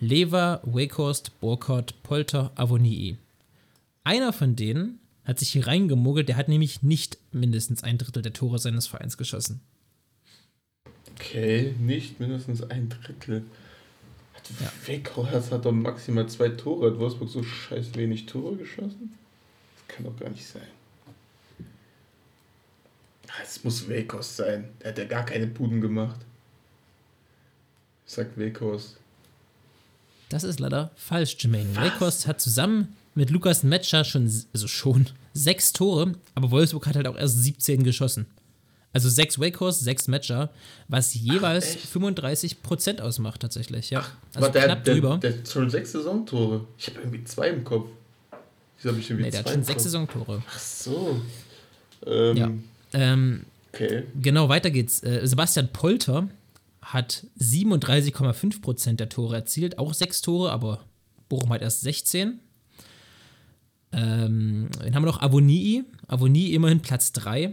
Lever, 0.00 0.62
Weghorst, 0.64 1.38
Burkhardt, 1.38 2.02
Polter, 2.02 2.50
Avoni. 2.54 3.18
Einer 4.02 4.32
von 4.32 4.56
denen 4.56 5.00
hat 5.26 5.40
sich 5.40 5.50
hier 5.50 5.66
reingemogelt, 5.66 6.30
der 6.30 6.38
hat 6.38 6.48
nämlich 6.48 6.82
nicht 6.82 7.18
mindestens 7.30 7.82
ein 7.82 7.98
Drittel 7.98 8.22
der 8.22 8.32
Tore 8.32 8.58
seines 8.58 8.86
Vereins 8.86 9.18
geschossen. 9.18 9.60
Okay, 11.14 11.74
nicht 11.78 12.20
mindestens 12.20 12.62
ein 12.62 12.88
Drittel. 12.88 13.44
Ja. 14.60 14.70
Weghorst 14.86 15.50
hat 15.50 15.64
doch 15.64 15.72
maximal 15.72 16.28
zwei 16.28 16.50
Tore. 16.50 16.90
Hat 16.90 16.98
Wolfsburg 16.98 17.30
so 17.30 17.42
scheiß 17.42 17.94
wenig 17.94 18.26
Tore 18.26 18.56
geschossen? 18.56 19.14
Das 19.76 19.96
kann 19.96 20.04
doch 20.04 20.16
gar 20.18 20.28
nicht 20.30 20.46
sein. 20.46 20.62
Ah, 23.28 23.42
Es 23.42 23.64
muss 23.64 23.88
Weghorst 23.88 24.36
sein. 24.36 24.68
Der 24.82 24.90
hat 24.90 24.98
ja 24.98 25.04
gar 25.04 25.24
keine 25.24 25.46
Buden 25.46 25.80
gemacht. 25.80 26.20
Ich 28.06 28.12
sag 28.12 28.36
Weghorst. 28.36 28.98
Das 30.28 30.44
ist 30.44 30.60
leider 30.60 30.90
falsch, 30.96 31.36
Jermaine. 31.38 31.74
Weghorst 31.76 32.26
hat 32.26 32.40
zusammen 32.40 32.94
mit 33.14 33.30
Lukas 33.30 33.62
Metscher 33.62 34.04
schon, 34.04 34.30
also 34.52 34.68
schon 34.68 35.06
sechs 35.32 35.72
Tore, 35.72 36.14
aber 36.34 36.50
Wolfsburg 36.50 36.86
hat 36.86 36.96
halt 36.96 37.06
auch 37.06 37.16
erst 37.16 37.42
17 37.42 37.82
geschossen. 37.84 38.26
Also 38.94 39.08
sechs 39.10 39.38
Weghorst, 39.38 39.80
sechs 39.82 40.08
Matcher, 40.08 40.50
was 40.88 41.12
jeweils 41.14 41.74
echt? 41.76 41.86
35% 41.94 43.00
ausmacht 43.00 43.40
tatsächlich, 43.42 43.90
ja. 43.90 43.98
Also 44.32 44.46
Aber 44.46 44.48
der, 44.50 44.64
knapp 44.64 44.84
der, 44.84 44.94
drüber. 44.94 45.18
der 45.18 45.36
hat 45.38 45.48
schon 45.48 45.68
sechs 45.68 45.92
Saisontore. 45.92 46.66
Ich 46.78 46.86
habe 46.88 47.00
irgendwie 47.00 47.24
zwei 47.24 47.48
im 47.50 47.64
Kopf. 47.64 47.88
Wieso 48.78 48.90
habe 48.90 49.00
ich 49.00 49.10
irgendwie 49.10 49.24
nee, 49.26 49.30
der 49.32 49.42
zwei 49.42 49.50
hat 49.50 49.54
schon 49.56 49.64
sechs? 49.64 49.82
Saisontore. 49.82 50.42
Ach 50.48 50.58
so. 50.58 51.20
Ähm, 52.06 52.36
Ja. 52.36 52.50
Ähm, 52.94 53.44
Okay. 53.72 54.04
genau, 54.22 54.48
weiter 54.48 54.70
geht's. 54.70 55.02
Äh, 55.02 55.26
Sebastian 55.26 55.68
Polter 55.72 56.28
hat 56.80 57.26
37,5% 57.40 58.94
der 58.94 59.08
Tore 59.08 59.34
erzielt, 59.34 59.78
auch 59.78 59.92
sechs 59.94 60.20
Tore, 60.20 60.52
aber 60.52 60.84
Bochum 61.28 61.52
hat 61.52 61.60
erst 61.62 61.80
16. 61.80 62.38
Ähm, 63.92 64.68
dann 64.78 64.94
haben 64.94 65.02
wir 65.02 65.06
noch 65.06 65.22
Avonii. 65.22 65.84
Avonii 66.06 66.52
immerhin 66.54 66.80
Platz 66.80 67.10
3 67.12 67.52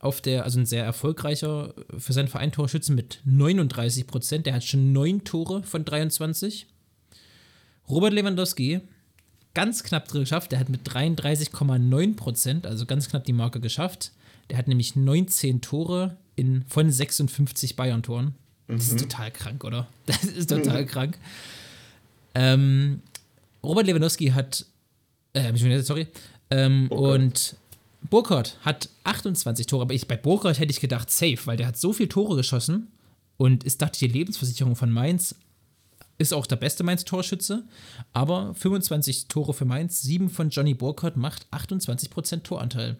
auf 0.00 0.22
der, 0.22 0.44
also 0.44 0.58
ein 0.58 0.66
sehr 0.66 0.84
erfolgreicher 0.84 1.74
für 1.96 2.12
seinen 2.12 2.28
Verein 2.28 2.52
Torschützen 2.52 2.94
mit 2.96 3.20
39 3.24 4.06
Prozent. 4.06 4.46
Der 4.46 4.54
hat 4.54 4.64
schon 4.64 4.92
neun 4.92 5.24
Tore 5.24 5.62
von 5.62 5.84
23. 5.84 6.66
Robert 7.88 8.14
Lewandowski, 8.14 8.80
ganz 9.52 9.82
knapp 9.84 10.08
drin 10.08 10.22
geschafft. 10.22 10.52
Der 10.52 10.58
hat 10.58 10.70
mit 10.70 10.88
33,9 10.88 12.16
Prozent, 12.16 12.66
also 12.66 12.86
ganz 12.86 13.08
knapp 13.08 13.24
die 13.24 13.34
Marke 13.34 13.60
geschafft. 13.60 14.12
Der 14.48 14.56
hat 14.56 14.68
nämlich 14.68 14.96
19 14.96 15.60
Tore 15.60 16.16
in, 16.34 16.64
von 16.66 16.90
56 16.90 17.76
Bayern-Toren. 17.76 18.34
Das 18.68 18.88
ist 18.88 19.00
total 19.00 19.30
krank, 19.30 19.64
oder? 19.64 19.86
Das 20.06 20.24
ist 20.24 20.48
total 20.48 20.86
krank. 20.86 21.18
Ähm, 22.34 23.02
Robert 23.62 23.86
Lewandowski 23.86 24.28
hat, 24.28 24.64
äh, 25.34 25.82
sorry, 25.82 26.06
ähm, 26.50 26.88
Burkhardt. 26.88 27.20
und 27.20 27.56
Burkhardt 28.08 28.56
hat 28.62 28.88
28 29.04 29.66
Tore, 29.66 29.82
aber 29.82 29.94
ich, 29.94 30.08
bei 30.08 30.16
Burkhardt 30.16 30.58
hätte 30.58 30.72
ich 30.72 30.80
gedacht, 30.80 31.10
safe, 31.10 31.38
weil 31.44 31.56
der 31.56 31.66
hat 31.66 31.76
so 31.76 31.92
viele 31.92 32.08
Tore 32.08 32.36
geschossen 32.36 32.88
und 33.36 33.64
ist, 33.64 33.82
dachte 33.82 33.94
ich, 33.94 34.10
die 34.12 34.18
Lebensversicherung 34.18 34.76
von 34.76 34.90
Mainz 34.90 35.34
ist 36.18 36.34
auch 36.34 36.46
der 36.46 36.56
beste 36.56 36.84
Mainz-Torschütze, 36.84 37.64
aber 38.12 38.54
25 38.54 39.28
Tore 39.28 39.54
für 39.54 39.64
Mainz, 39.64 40.02
7 40.02 40.28
von 40.28 40.50
Johnny 40.50 40.74
Burkhardt 40.74 41.16
macht 41.16 41.46
28% 41.50 42.42
Toranteil. 42.42 42.96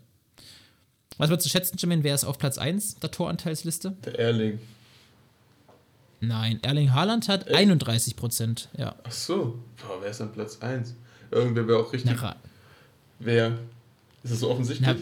Was 1.18 1.28
würdest 1.28 1.46
du 1.46 1.50
schätzen, 1.50 1.76
Jimin, 1.76 2.02
wer 2.02 2.14
ist 2.14 2.24
auf 2.24 2.38
Platz 2.38 2.56
1 2.56 2.96
der 2.96 3.10
Toranteilsliste? 3.10 3.94
Der 4.04 4.18
Erling. 4.18 4.58
Nein, 6.20 6.60
Erling 6.62 6.92
Haaland 6.92 7.28
hat 7.28 7.50
31%, 7.50 8.68
ja. 8.76 8.94
Ach 9.04 9.12
so. 9.12 9.58
Boah, 9.86 9.98
wer 10.00 10.10
ist 10.10 10.20
an 10.20 10.32
Platz 10.32 10.58
1? 10.60 10.94
Irgendwer 11.30 11.68
wäre 11.68 11.78
auch 11.78 11.92
richtig. 11.92 12.18
Na, 12.20 12.36
wer? 13.18 13.58
Ist 14.22 14.32
das 14.32 14.40
so 14.40 14.50
offensichtlich? 14.50 14.88
Na, 14.88 14.96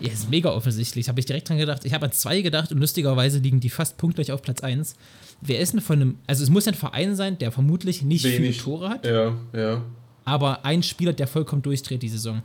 ja, 0.00 0.10
ist 0.12 0.30
mega 0.30 0.50
offensichtlich. 0.50 1.08
Habe 1.08 1.20
ich 1.20 1.26
direkt 1.26 1.48
dran 1.48 1.58
gedacht. 1.58 1.84
Ich 1.84 1.92
habe 1.92 2.06
an 2.06 2.12
zwei 2.12 2.40
gedacht 2.40 2.72
und 2.72 2.78
lustigerweise 2.78 3.38
liegen 3.38 3.60
die 3.60 3.68
fast 3.70 3.98
punktgleich 3.98 4.32
auf 4.32 4.42
Platz 4.42 4.62
1. 4.62 4.94
Wer 5.42 5.60
ist 5.60 5.74
denn 5.74 5.80
von 5.80 6.00
einem, 6.00 6.18
also 6.26 6.42
es 6.42 6.50
muss 6.50 6.66
ein 6.66 6.74
Verein 6.74 7.14
sein, 7.14 7.38
der 7.38 7.52
vermutlich 7.52 8.02
nicht 8.02 8.24
Wenig. 8.24 8.36
viele 8.36 8.56
Tore 8.56 8.88
hat, 8.88 9.04
Ja, 9.06 9.36
ja. 9.52 9.82
aber 10.24 10.64
ein 10.64 10.82
Spieler, 10.82 11.12
der 11.12 11.26
vollkommen 11.26 11.62
durchdreht 11.62 12.02
die 12.02 12.08
Saison. 12.08 12.42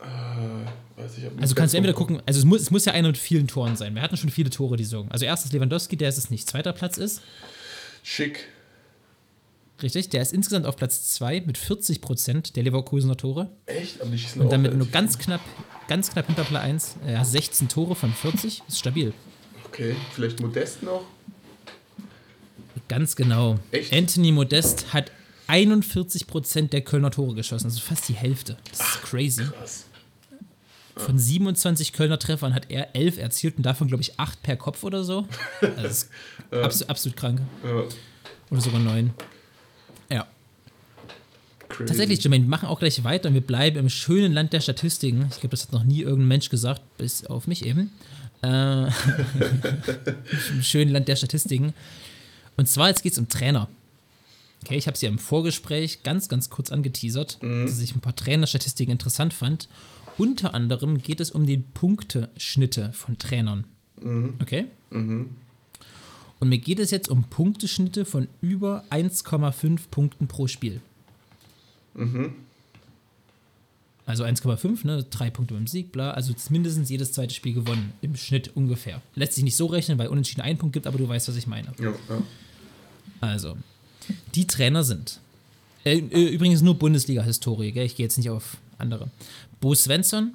Äh, 0.00 1.00
weiß 1.00 1.18
ich, 1.18 1.24
Also 1.40 1.54
kannst 1.54 1.72
du 1.74 1.78
entweder 1.78 1.94
gucken, 1.94 2.20
also 2.26 2.38
es 2.38 2.44
muss, 2.44 2.60
es 2.62 2.70
muss 2.70 2.84
ja 2.84 2.92
einer 2.92 3.08
mit 3.08 3.16
vielen 3.18 3.46
Toren 3.48 3.76
sein. 3.76 3.94
Wir 3.94 4.02
hatten 4.02 4.16
schon 4.16 4.30
viele 4.30 4.50
Tore 4.50 4.76
die 4.76 4.84
Saison. 4.84 5.10
Also 5.10 5.24
erstes 5.24 5.52
Lewandowski, 5.52 5.96
der 5.96 6.08
ist 6.08 6.18
es 6.18 6.30
nicht. 6.30 6.48
Zweiter 6.48 6.72
Platz 6.72 6.98
ist, 6.98 7.22
Schick. 8.02 8.48
Richtig, 9.82 10.10
der 10.10 10.22
ist 10.22 10.32
insgesamt 10.32 10.66
auf 10.66 10.76
Platz 10.76 11.14
2 11.14 11.42
mit 11.42 11.58
40 11.58 12.00
Prozent 12.00 12.56
der 12.56 12.62
Leverkusener 12.62 13.16
Tore. 13.16 13.50
Echt? 13.66 14.00
Aber 14.00 14.10
die 14.10 14.18
schießen 14.18 14.40
Und 14.42 14.52
damit 14.52 14.74
nur 14.74 14.86
ganz 14.88 15.18
knapp, 15.18 15.40
ganz 15.88 16.10
knapp 16.10 16.26
hinter 16.26 16.44
Platz 16.44 16.62
1. 16.62 16.96
Ja, 17.06 17.24
16 17.24 17.68
Tore 17.68 17.94
von 17.94 18.12
40, 18.12 18.62
ist 18.66 18.78
stabil. 18.78 19.12
Okay, 19.66 19.96
vielleicht 20.14 20.40
Modest 20.40 20.82
noch? 20.82 21.04
Ganz 22.88 23.16
genau. 23.16 23.58
Echt? 23.70 23.92
Anthony 23.92 24.32
Modest 24.32 24.92
hat 24.92 25.10
41% 25.48 26.68
der 26.68 26.82
Kölner 26.82 27.10
Tore 27.10 27.34
geschossen, 27.34 27.66
also 27.66 27.80
fast 27.80 28.08
die 28.08 28.14
Hälfte. 28.14 28.56
Das 28.70 28.80
ist 28.80 29.02
crazy. 29.02 29.44
Krass. 29.44 29.84
Von 30.96 31.18
27 31.18 31.92
Kölner 31.92 32.18
Treffern 32.18 32.54
hat 32.54 32.70
er 32.70 32.94
11 32.94 33.18
erzielt 33.18 33.56
und 33.56 33.64
davon, 33.64 33.88
glaube 33.88 34.02
ich, 34.02 34.18
8 34.20 34.42
per 34.42 34.56
Kopf 34.56 34.84
oder 34.84 35.02
so. 35.02 35.26
Das 35.60 36.04
ist 36.04 36.10
absolut, 36.52 36.90
absolut 36.90 37.16
krank. 37.16 37.40
Ja, 37.64 37.82
Oder 38.50 38.60
sogar 38.60 38.80
9. 38.80 39.12
Crazy. 41.74 41.88
Tatsächlich, 41.88 42.22
Jermaine, 42.22 42.44
wir 42.44 42.50
machen 42.50 42.68
auch 42.68 42.78
gleich 42.78 43.02
weiter 43.02 43.28
und 43.28 43.34
wir 43.34 43.40
bleiben 43.40 43.78
im 43.78 43.88
schönen 43.88 44.32
Land 44.32 44.52
der 44.52 44.60
Statistiken. 44.60 45.26
Ich 45.30 45.40
glaube, 45.40 45.48
das 45.48 45.64
hat 45.64 45.72
noch 45.72 45.82
nie 45.82 46.02
irgendein 46.02 46.28
Mensch 46.28 46.48
gesagt, 46.48 46.82
bis 46.98 47.26
auf 47.26 47.48
mich 47.48 47.66
eben. 47.66 47.90
Äh, 48.42 48.86
Im 50.50 50.62
schönen 50.62 50.92
Land 50.92 51.08
der 51.08 51.16
Statistiken. 51.16 51.74
Und 52.56 52.68
zwar, 52.68 52.88
jetzt 52.88 53.02
geht 53.02 53.12
es 53.12 53.18
um 53.18 53.28
Trainer. 53.28 53.68
Okay, 54.62 54.76
ich 54.76 54.86
habe 54.86 54.94
es 54.94 55.00
ja 55.00 55.08
im 55.08 55.18
Vorgespräch 55.18 56.04
ganz, 56.04 56.28
ganz 56.28 56.48
kurz 56.48 56.70
angeteasert, 56.70 57.38
dass 57.42 57.80
ich 57.80 57.94
ein 57.94 58.00
paar 58.00 58.16
Trainerstatistiken 58.16 58.92
interessant 58.92 59.34
fand. 59.34 59.68
Unter 60.16 60.54
anderem 60.54 61.02
geht 61.02 61.20
es 61.20 61.32
um 61.32 61.44
die 61.44 61.58
Punkteschnitte 61.58 62.92
von 62.92 63.18
Trainern. 63.18 63.64
Okay? 64.40 64.66
Und 66.40 66.48
mir 66.48 66.58
geht 66.58 66.78
es 66.78 66.90
jetzt 66.92 67.08
um 67.08 67.24
Punkteschnitte 67.24 68.06
von 68.06 68.28
über 68.40 68.84
1,5 68.90 69.88
Punkten 69.90 70.28
pro 70.28 70.46
Spiel. 70.46 70.80
Also 74.06 74.24
1,5, 74.24 74.86
ne? 74.86 75.04
Drei 75.04 75.30
Punkte 75.30 75.54
beim 75.54 75.66
Sieg, 75.66 75.92
bla. 75.92 76.10
Also 76.10 76.34
mindestens 76.50 76.90
jedes 76.90 77.12
zweite 77.12 77.34
Spiel 77.34 77.54
gewonnen. 77.54 77.92
Im 78.02 78.16
Schnitt 78.16 78.50
ungefähr. 78.54 79.00
Lässt 79.14 79.34
sich 79.34 79.44
nicht 79.44 79.56
so 79.56 79.66
rechnen, 79.66 79.98
weil 79.98 80.08
unentschieden 80.08 80.42
einen 80.42 80.58
Punkt 80.58 80.74
gibt, 80.74 80.86
aber 80.86 80.98
du 80.98 81.08
weißt, 81.08 81.28
was 81.28 81.36
ich 81.36 81.46
meine. 81.46 81.72
Ja, 81.80 81.90
ja. 81.90 82.22
Also, 83.20 83.56
die 84.34 84.46
Trainer 84.46 84.84
sind. 84.84 85.20
Äh, 85.84 85.98
äh, 85.98 86.28
übrigens 86.28 86.62
nur 86.62 86.74
Bundesliga-Historie, 86.78 87.72
gell? 87.72 87.86
Ich 87.86 87.96
gehe 87.96 88.04
jetzt 88.04 88.18
nicht 88.18 88.30
auf 88.30 88.58
andere. 88.78 89.08
Bo 89.60 89.74
Svensson, 89.74 90.34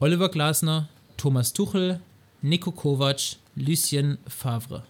Oliver 0.00 0.28
Glasner, 0.28 0.88
Thomas 1.16 1.52
Tuchel, 1.52 2.00
Nico 2.42 2.70
Kovac, 2.70 3.36
Lucien 3.56 4.18
Favre. 4.28 4.84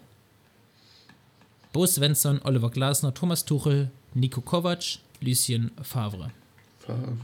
Bo 1.73 1.85
Svensson, 1.85 2.39
Oliver 2.43 2.69
Glasner, 2.69 3.13
Thomas 3.13 3.45
Tuchel, 3.45 3.89
Nico 4.13 4.41
Kovac, 4.41 4.99
Lucien 5.21 5.71
Favre. 5.81 6.31
Favre. 6.79 7.17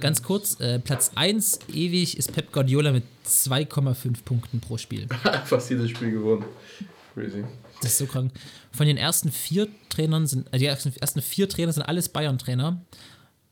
Ganz 0.00 0.22
kurz, 0.22 0.58
äh, 0.60 0.78
Platz 0.78 1.12
1 1.14 1.60
ewig 1.72 2.16
ist 2.16 2.32
Pep 2.32 2.52
Guardiola 2.52 2.92
mit 2.92 3.04
2,5 3.26 4.22
Punkten 4.24 4.60
pro 4.60 4.78
Spiel. 4.78 5.06
Fast 5.44 5.70
jedes 5.70 5.90
Spiel 5.90 6.10
gewonnen. 6.12 6.44
Crazy. 7.14 7.44
Das 7.80 7.92
ist 7.92 7.98
so 7.98 8.06
krank. 8.06 8.32
Von 8.72 8.86
den 8.86 8.96
ersten 8.96 9.30
vier 9.30 9.68
Trainern 9.88 10.26
sind, 10.26 10.46
also 10.52 10.58
die 10.58 10.66
ersten, 10.66 10.92
ersten 10.96 11.22
vier 11.22 11.48
Trainer 11.48 11.72
sind 11.72 11.82
alles 11.82 12.08
Bayern-Trainer. 12.08 12.80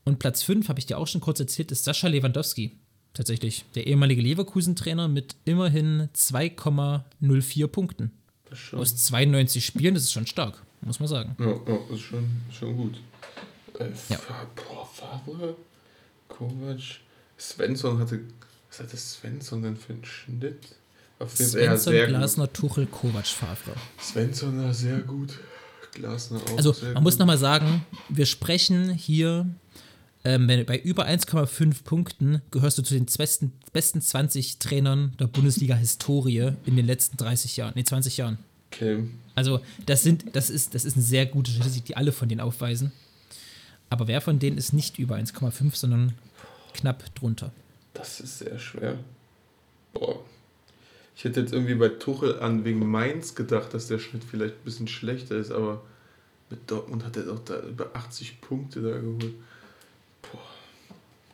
Und 0.04 0.18
Platz 0.18 0.42
5, 0.42 0.68
habe 0.68 0.80
ich 0.80 0.86
dir 0.86 0.98
auch 0.98 1.06
schon 1.06 1.20
kurz 1.20 1.38
erzählt, 1.38 1.70
ist 1.70 1.84
Sascha 1.84 2.08
Lewandowski. 2.08 2.72
Tatsächlich. 3.14 3.64
Der 3.74 3.86
ehemalige 3.86 4.22
Leverkusen-Trainer 4.22 5.06
mit 5.06 5.36
immerhin 5.44 6.08
2,04 6.16 7.66
Punkten. 7.68 8.10
Das 8.48 8.58
ist 8.58 8.64
schon, 8.64 8.78
Aus 8.80 8.96
92 8.96 9.64
Spielen, 9.64 9.94
das 9.94 10.04
ist 10.04 10.12
schon 10.12 10.26
stark, 10.26 10.62
muss 10.86 11.00
man 11.00 11.08
sagen. 11.08 11.36
ja, 11.38 11.46
ja, 11.46 11.94
ist 11.94 12.00
schon, 12.00 12.28
schon 12.50 12.76
gut. 12.76 13.00
Äh, 13.78 13.90
Ja. 14.08 14.18
Boah, 14.56 14.86
Favre, 14.92 15.56
Kovac, 16.28 16.80
Svensson 17.38 17.98
hatte. 17.98 18.20
Was 18.68 18.80
hatte 18.80 18.96
Svensson 18.96 19.62
denn 19.62 19.76
für 19.76 19.92
einen 19.92 20.04
Schnitt? 20.04 20.58
Auf 21.18 21.38
jeden 21.38 21.50
Fall 21.52 21.78
sehr 21.78 22.06
gut. 22.06 22.16
Glasner, 22.16 22.52
Tuchel, 22.52 22.86
Kovac, 22.86 23.26
Favre. 23.26 23.74
Svensson 24.00 24.62
war 24.62 24.74
sehr 24.74 24.98
gut. 25.00 25.38
Glasner 25.92 26.40
auch. 26.40 26.56
Also 26.56 26.74
man 26.94 27.02
muss 27.02 27.14
gut. 27.14 27.20
nochmal 27.20 27.38
sagen, 27.38 27.84
wir 28.08 28.26
sprechen 28.26 28.90
hier, 28.92 29.46
ähm, 30.24 30.48
wenn, 30.48 30.64
bei 30.64 30.78
über 30.78 31.06
1,5 31.06 31.84
Punkten 31.84 32.42
gehörst 32.50 32.78
du 32.78 32.82
zu 32.82 32.94
den 32.94 33.06
besten, 33.06 33.52
besten 33.72 34.00
20 34.00 34.58
Trainern 34.58 35.14
der 35.20 35.26
Bundesliga-Historie 35.26 36.52
in 36.64 36.76
den 36.76 36.86
letzten 36.86 37.16
30 37.18 37.56
Jahren, 37.56 37.72
nee, 37.76 37.84
20 37.84 38.16
Jahren. 38.16 38.38
Okay. 38.72 39.04
Also 39.34 39.60
das 39.86 40.02
sind, 40.02 40.34
das 40.34 40.50
ist, 40.50 40.74
das 40.74 40.84
ist 40.84 40.96
eine 40.96 41.04
sehr 41.04 41.26
gute 41.26 41.50
Statistik, 41.50 41.84
die 41.86 41.96
alle 41.96 42.12
von 42.12 42.28
denen 42.28 42.40
aufweisen. 42.40 42.92
Aber 43.90 44.08
wer 44.08 44.20
von 44.20 44.38
denen 44.38 44.56
ist 44.56 44.72
nicht 44.72 44.98
über 44.98 45.16
1,5, 45.16 45.76
sondern 45.76 46.14
knapp 46.72 47.14
drunter? 47.14 47.52
Das 47.92 48.20
ist 48.20 48.38
sehr 48.38 48.58
schwer. 48.58 48.98
Boah. 49.92 50.18
Ich 51.14 51.24
hätte 51.24 51.40
jetzt 51.40 51.52
irgendwie 51.52 51.74
bei 51.74 51.88
Tuchel 51.88 52.40
an 52.40 52.64
wegen 52.64 52.90
Mainz 52.90 53.34
gedacht, 53.34 53.74
dass 53.74 53.86
der 53.86 53.98
Schnitt 53.98 54.24
vielleicht 54.24 54.54
ein 54.54 54.64
bisschen 54.64 54.88
schlechter 54.88 55.36
ist, 55.36 55.50
aber 55.50 55.82
mit 56.48 56.70
Dortmund 56.70 57.04
hat 57.04 57.16
er 57.16 57.24
doch 57.24 57.44
da 57.44 57.60
über 57.60 57.94
80 57.94 58.40
Punkte 58.40 58.80
da 58.80 58.98
geholt. 58.98 59.34
Boah. 60.22 60.40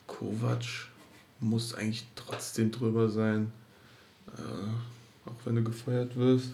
Kovac 0.07 0.89
muss 1.41 1.75
eigentlich 1.75 2.07
trotzdem 2.17 2.73
drüber 2.73 3.09
sein. 3.09 3.53
Äh, 4.37 5.29
auch 5.29 5.37
wenn 5.45 5.57
du 5.57 5.63
gefeuert 5.63 6.17
wirst. 6.17 6.51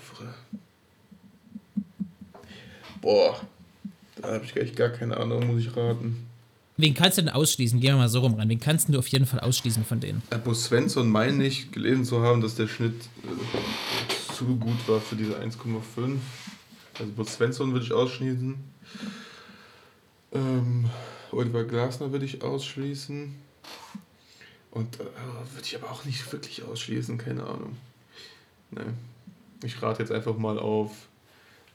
Favre. 0.00 0.34
Boah. 3.00 3.40
Da 4.16 4.34
habe 4.34 4.44
ich 4.44 4.56
echt 4.56 4.76
gar 4.76 4.90
keine 4.90 5.16
Ahnung, 5.16 5.46
muss 5.48 5.62
ich 5.62 5.76
raten. 5.76 6.26
Wen 6.76 6.94
kannst 6.94 7.18
du 7.18 7.22
denn 7.22 7.32
ausschließen? 7.32 7.80
Gehen 7.80 7.94
wir 7.94 7.98
mal 7.98 8.08
so 8.08 8.20
rum 8.20 8.34
ran. 8.34 8.48
Wen 8.48 8.60
kannst 8.60 8.88
du 8.88 8.98
auf 8.98 9.08
jeden 9.08 9.26
Fall 9.26 9.40
ausschließen 9.40 9.84
von 9.84 10.00
denen? 10.00 10.22
Bo 10.44 10.54
Svensson 10.54 11.08
meine 11.08 11.44
ich 11.44 11.70
gelesen 11.70 12.04
zu 12.04 12.22
haben, 12.22 12.40
dass 12.40 12.54
der 12.54 12.68
Schnitt 12.68 12.94
äh, 13.24 14.34
zu 14.34 14.56
gut 14.56 14.88
war 14.88 15.00
für 15.00 15.16
diese 15.16 15.38
1,5. 15.38 16.16
Also 16.98 17.12
Bo 17.12 17.24
Svensson 17.24 17.72
würde 17.72 17.84
ich 17.84 17.92
ausschließen. 17.92 18.54
Ähm, 20.32 20.90
Oliver 21.30 21.64
Glasner 21.64 22.10
würde 22.12 22.24
ich 22.24 22.42
ausschließen. 22.42 23.34
Und 24.70 24.94
äh, 24.96 25.00
würde 25.00 25.64
ich 25.64 25.76
aber 25.76 25.90
auch 25.90 26.04
nicht 26.04 26.32
wirklich 26.32 26.62
ausschließen, 26.62 27.18
keine 27.18 27.44
Ahnung. 27.44 27.76
Nee. 28.70 28.80
Ich 29.62 29.80
rate 29.82 30.02
jetzt 30.02 30.12
einfach 30.12 30.36
mal 30.36 30.58
auf, 30.58 31.08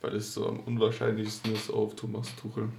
weil 0.01 0.15
es 0.15 0.33
so 0.33 0.47
am 0.47 0.59
unwahrscheinlichsten 0.61 1.53
ist, 1.53 1.69
auf 1.69 1.95
Thomas 1.95 2.27
Tuchel. 2.41 2.69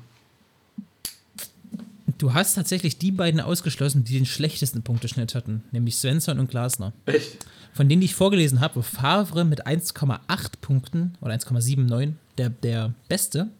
Du 2.18 2.34
hast 2.34 2.54
tatsächlich 2.54 2.98
die 2.98 3.12
beiden 3.12 3.40
ausgeschlossen, 3.40 4.02
die 4.02 4.14
den 4.14 4.26
schlechtesten 4.26 4.82
Punkteschnitt 4.82 5.36
hatten, 5.36 5.62
nämlich 5.70 5.96
Svensson 5.96 6.40
und 6.40 6.50
Glasner. 6.50 6.92
Echt? 7.06 7.46
Von 7.72 7.88
denen, 7.88 8.00
die 8.00 8.06
ich 8.06 8.14
vorgelesen 8.16 8.60
habe, 8.60 8.82
Favre 8.82 9.44
mit 9.44 9.66
1,8 9.66 10.20
Punkten 10.60 11.16
oder 11.20 11.34
1,79, 11.34 12.14
der, 12.36 12.50
der 12.50 12.92
beste. 13.08 13.50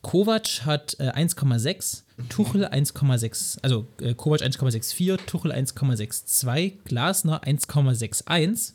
Kovac 0.00 0.64
hat 0.64 0.96
äh, 1.00 1.10
1,6, 1.10 2.02
Tuchel 2.30 2.64
1,6, 2.72 3.58
also 3.62 3.86
äh, 4.00 4.14
Kovac 4.14 4.40
1,64, 4.40 5.18
Tuchel 5.26 5.52
1,62, 5.52 6.72
Glasner 6.84 7.42
1,61 7.44 8.72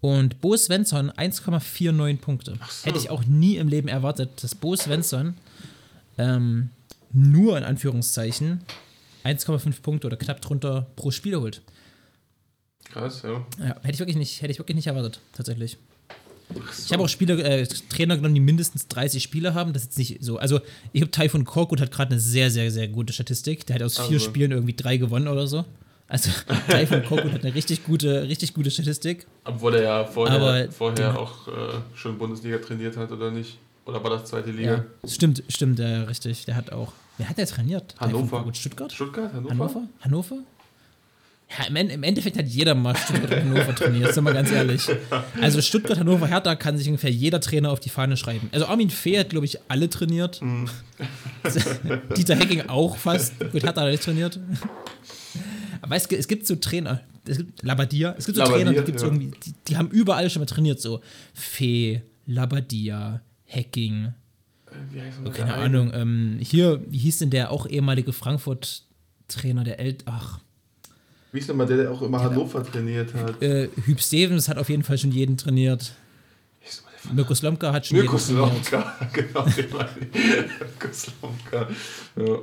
und 0.00 0.40
Bo 0.40 0.56
Svensson 0.56 1.10
1,49 1.10 2.18
Punkte. 2.18 2.58
so. 2.68 2.86
Hätte 2.86 2.98
ich 2.98 3.10
auch 3.10 3.24
nie 3.24 3.56
im 3.56 3.68
Leben 3.68 3.88
erwartet, 3.88 4.30
dass 4.42 4.54
Bo 4.54 4.76
Svensson 4.76 5.34
ähm, 6.18 6.70
nur 7.12 7.58
in 7.58 7.64
Anführungszeichen 7.64 8.60
1,5 9.24 9.82
Punkte 9.82 10.06
oder 10.06 10.16
knapp 10.16 10.40
drunter 10.40 10.86
pro 10.96 11.10
Spiel 11.10 11.36
holt. 11.36 11.62
Krass, 12.84 13.22
ja. 13.22 13.44
Ja, 13.58 13.76
hätte 13.82 13.92
ich 13.92 13.98
wirklich 13.98 14.16
nicht, 14.16 14.40
hätte 14.40 14.52
ich 14.52 14.58
wirklich 14.58 14.76
nicht 14.76 14.86
erwartet, 14.86 15.20
tatsächlich. 15.34 15.76
Ich 16.86 16.92
habe 16.92 17.02
auch 17.02 17.08
Spieler, 17.08 17.38
äh, 17.38 17.66
Trainer 17.66 18.16
genommen, 18.16 18.34
die 18.34 18.40
mindestens 18.40 18.88
30 18.88 19.22
Spiele 19.22 19.52
haben. 19.52 19.74
Das 19.74 19.82
ist 19.82 19.88
jetzt 19.88 19.98
nicht 19.98 20.24
so. 20.24 20.38
Also, 20.38 20.60
ich 20.92 21.02
habe 21.02 21.10
Typhoon 21.10 21.44
Korkut 21.44 21.80
hat 21.80 21.90
gerade 21.90 22.12
eine 22.12 22.20
sehr, 22.20 22.50
sehr, 22.50 22.70
sehr 22.70 22.88
gute 22.88 23.12
Statistik. 23.12 23.66
Der 23.66 23.74
hat 23.74 23.82
aus 23.82 23.96
vier 23.98 24.04
Also. 24.04 24.20
Spielen 24.20 24.52
irgendwie 24.52 24.72
drei 24.72 24.96
gewonnen 24.96 25.28
oder 25.28 25.46
so. 25.46 25.66
Also, 26.08 26.30
Typhoon 26.70 27.04
Korkut 27.04 27.32
hat 27.32 27.44
eine 27.44 27.54
richtig 27.54 27.84
gute, 27.84 28.22
richtig 28.22 28.54
gute 28.54 28.70
Statistik. 28.70 29.26
Obwohl 29.44 29.74
er 29.74 29.82
ja 29.82 30.04
vorher, 30.04 30.72
vorher 30.72 31.08
genau. 31.10 31.20
auch 31.20 31.48
äh, 31.48 31.52
schon 31.94 32.16
Bundesliga 32.16 32.58
trainiert 32.58 32.96
hat, 32.96 33.12
oder 33.12 33.30
nicht? 33.30 33.58
Oder 33.84 34.02
war 34.02 34.10
das 34.10 34.24
zweite 34.24 34.50
Liga? 34.50 34.84
Ja, 35.02 35.08
stimmt, 35.08 35.42
stimmt, 35.48 35.80
äh, 35.80 35.84
richtig. 35.84 36.46
Der 36.46 36.56
hat 36.56 36.72
auch. 36.72 36.92
Wer 37.18 37.28
hat 37.28 37.36
der 37.36 37.46
trainiert? 37.46 37.94
Hannover. 37.98 38.44
Stuttgart? 38.54 38.92
Stuttgart, 38.92 39.32
Hannover? 39.32 39.50
Hannover? 39.50 39.82
Hannover? 40.00 40.36
Ja, 41.58 41.64
im, 41.64 41.76
im 41.76 42.02
Endeffekt 42.02 42.36
hat 42.36 42.46
jeder 42.46 42.74
mal 42.74 42.94
Stuttgart 42.94 43.32
und 43.32 43.40
Hannover 43.40 43.74
trainiert, 43.74 44.12
sind 44.12 44.24
wir 44.24 44.34
ganz 44.34 44.50
ehrlich. 44.50 44.86
Also 45.40 45.62
Stuttgart, 45.62 45.98
Hannover, 45.98 46.26
Hertha 46.26 46.54
kann 46.56 46.76
sich 46.76 46.86
ungefähr 46.88 47.10
jeder 47.10 47.40
Trainer 47.40 47.70
auf 47.70 47.80
die 47.80 47.88
Fahne 47.88 48.16
schreiben. 48.16 48.48
Also 48.52 48.66
Armin 48.66 48.90
Fee 48.90 49.18
hat, 49.18 49.30
glaube 49.30 49.46
ich, 49.46 49.58
alle 49.68 49.88
trainiert. 49.88 50.42
Mhm. 50.42 50.68
Dieter 52.16 52.36
Hecking 52.36 52.68
auch 52.68 52.96
fast. 52.96 53.38
Gut, 53.38 53.62
Hertha 53.62 53.80
hat 53.80 53.86
er 53.86 53.90
nicht 53.90 54.02
trainiert. 54.02 54.38
Aber 55.80 55.96
es, 55.96 56.08
gibt- 56.08 56.20
es 56.20 56.28
gibt 56.28 56.46
so 56.46 56.56
Trainer, 56.56 57.00
es 57.26 57.38
gibt 57.38 57.62
Labadia, 57.62 58.14
es 58.18 58.26
gibt 58.26 58.36
so 58.36 58.42
Labbadia, 58.44 58.64
Trainer, 58.72 58.82
die, 58.84 58.92
ja. 58.92 59.04
irgendwie, 59.04 59.30
die, 59.44 59.54
die 59.68 59.76
haben 59.76 59.88
überall 59.90 60.28
schon 60.30 60.40
mal 60.40 60.46
trainiert, 60.46 60.80
so 60.80 61.00
Fee, 61.34 62.02
Labadia, 62.26 63.20
Hecking, 63.44 64.04
Äh, 64.04 64.12
Wie 64.92 65.00
heißt 65.00 65.18
Oh, 65.24 65.30
keine 65.30 65.46
der 65.46 65.54
eine? 65.54 65.64
Ahnung. 65.64 65.90
Ähm, 65.94 66.36
hier, 66.40 66.82
wie 66.88 66.98
hieß 66.98 67.18
denn 67.18 67.30
der 67.30 67.50
auch 67.50 67.66
ehemalige 67.66 68.12
Frankfurt-Trainer, 68.12 69.64
der 69.64 69.80
El 69.80 69.96
Ach, 70.04 70.40
Wie 71.32 71.38
ist 71.38 71.48
denn 71.48 71.56
mal 71.56 71.66
der, 71.66 71.76
der 71.78 71.90
auch 71.90 72.02
immer 72.02 72.20
Hannover 72.22 72.62
trainiert 72.64 73.14
hat? 73.14 73.42
äh, 73.42 73.68
Hüb 73.84 74.00
Stevens 74.00 74.48
hat 74.48 74.58
auf 74.58 74.68
jeden 74.68 74.82
Fall 74.82 74.98
schon 74.98 75.10
jeden 75.12 75.36
trainiert. 75.36 75.92
Wie 76.60 76.66
ist 76.68 76.78
denn 76.78 76.84
mal 76.84 76.87
der 76.87 76.87
von 76.87 76.87
Mirko 77.12 77.34
Slomka 77.34 77.72
hat 77.72 77.86
schon 77.86 77.98
Mirko. 77.98 78.18
Slomka, 78.18 78.96
genau. 79.12 79.44
Mirko 79.44 80.88
Slomka. 80.92 81.68
Ja. 82.16 82.38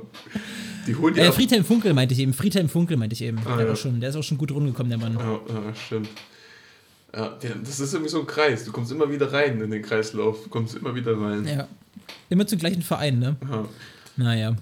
Die 0.86 0.94
holen 0.94 1.14
die 1.14 1.20
Äh, 1.20 1.32
Friedhelm 1.32 1.64
Funkel 1.64 1.92
meinte 1.94 2.14
ich 2.14 2.20
eben. 2.20 2.32
Friedhelm 2.32 2.68
Funkel 2.68 2.96
meinte 2.96 3.14
ich 3.14 3.22
eben. 3.22 3.38
Ah, 3.46 3.56
der, 3.56 3.66
ja. 3.66 3.76
schon, 3.76 4.00
der 4.00 4.10
ist 4.10 4.16
auch 4.16 4.22
schon 4.22 4.38
gut 4.38 4.50
rumgekommen, 4.52 4.90
der 4.90 4.98
Mann. 4.98 5.14
Ja, 5.18 5.32
ja, 5.54 5.74
stimmt. 5.74 6.08
Ja, 7.14 7.36
das 7.64 7.80
ist 7.80 7.92
irgendwie 7.94 8.10
so 8.10 8.20
ein 8.20 8.26
Kreis. 8.26 8.64
Du 8.64 8.72
kommst 8.72 8.92
immer 8.92 9.10
wieder 9.10 9.32
rein 9.32 9.60
in 9.60 9.70
den 9.70 9.82
Kreislauf. 9.82 10.42
Du 10.44 10.48
kommst 10.50 10.74
immer 10.74 10.94
wieder 10.94 11.18
rein. 11.20 11.46
Ja. 11.46 11.66
Immer 12.28 12.46
zum 12.46 12.58
gleichen 12.58 12.82
Verein, 12.82 13.18
ne? 13.18 13.36
Ja. 13.50 13.68
Naja. 14.16 14.56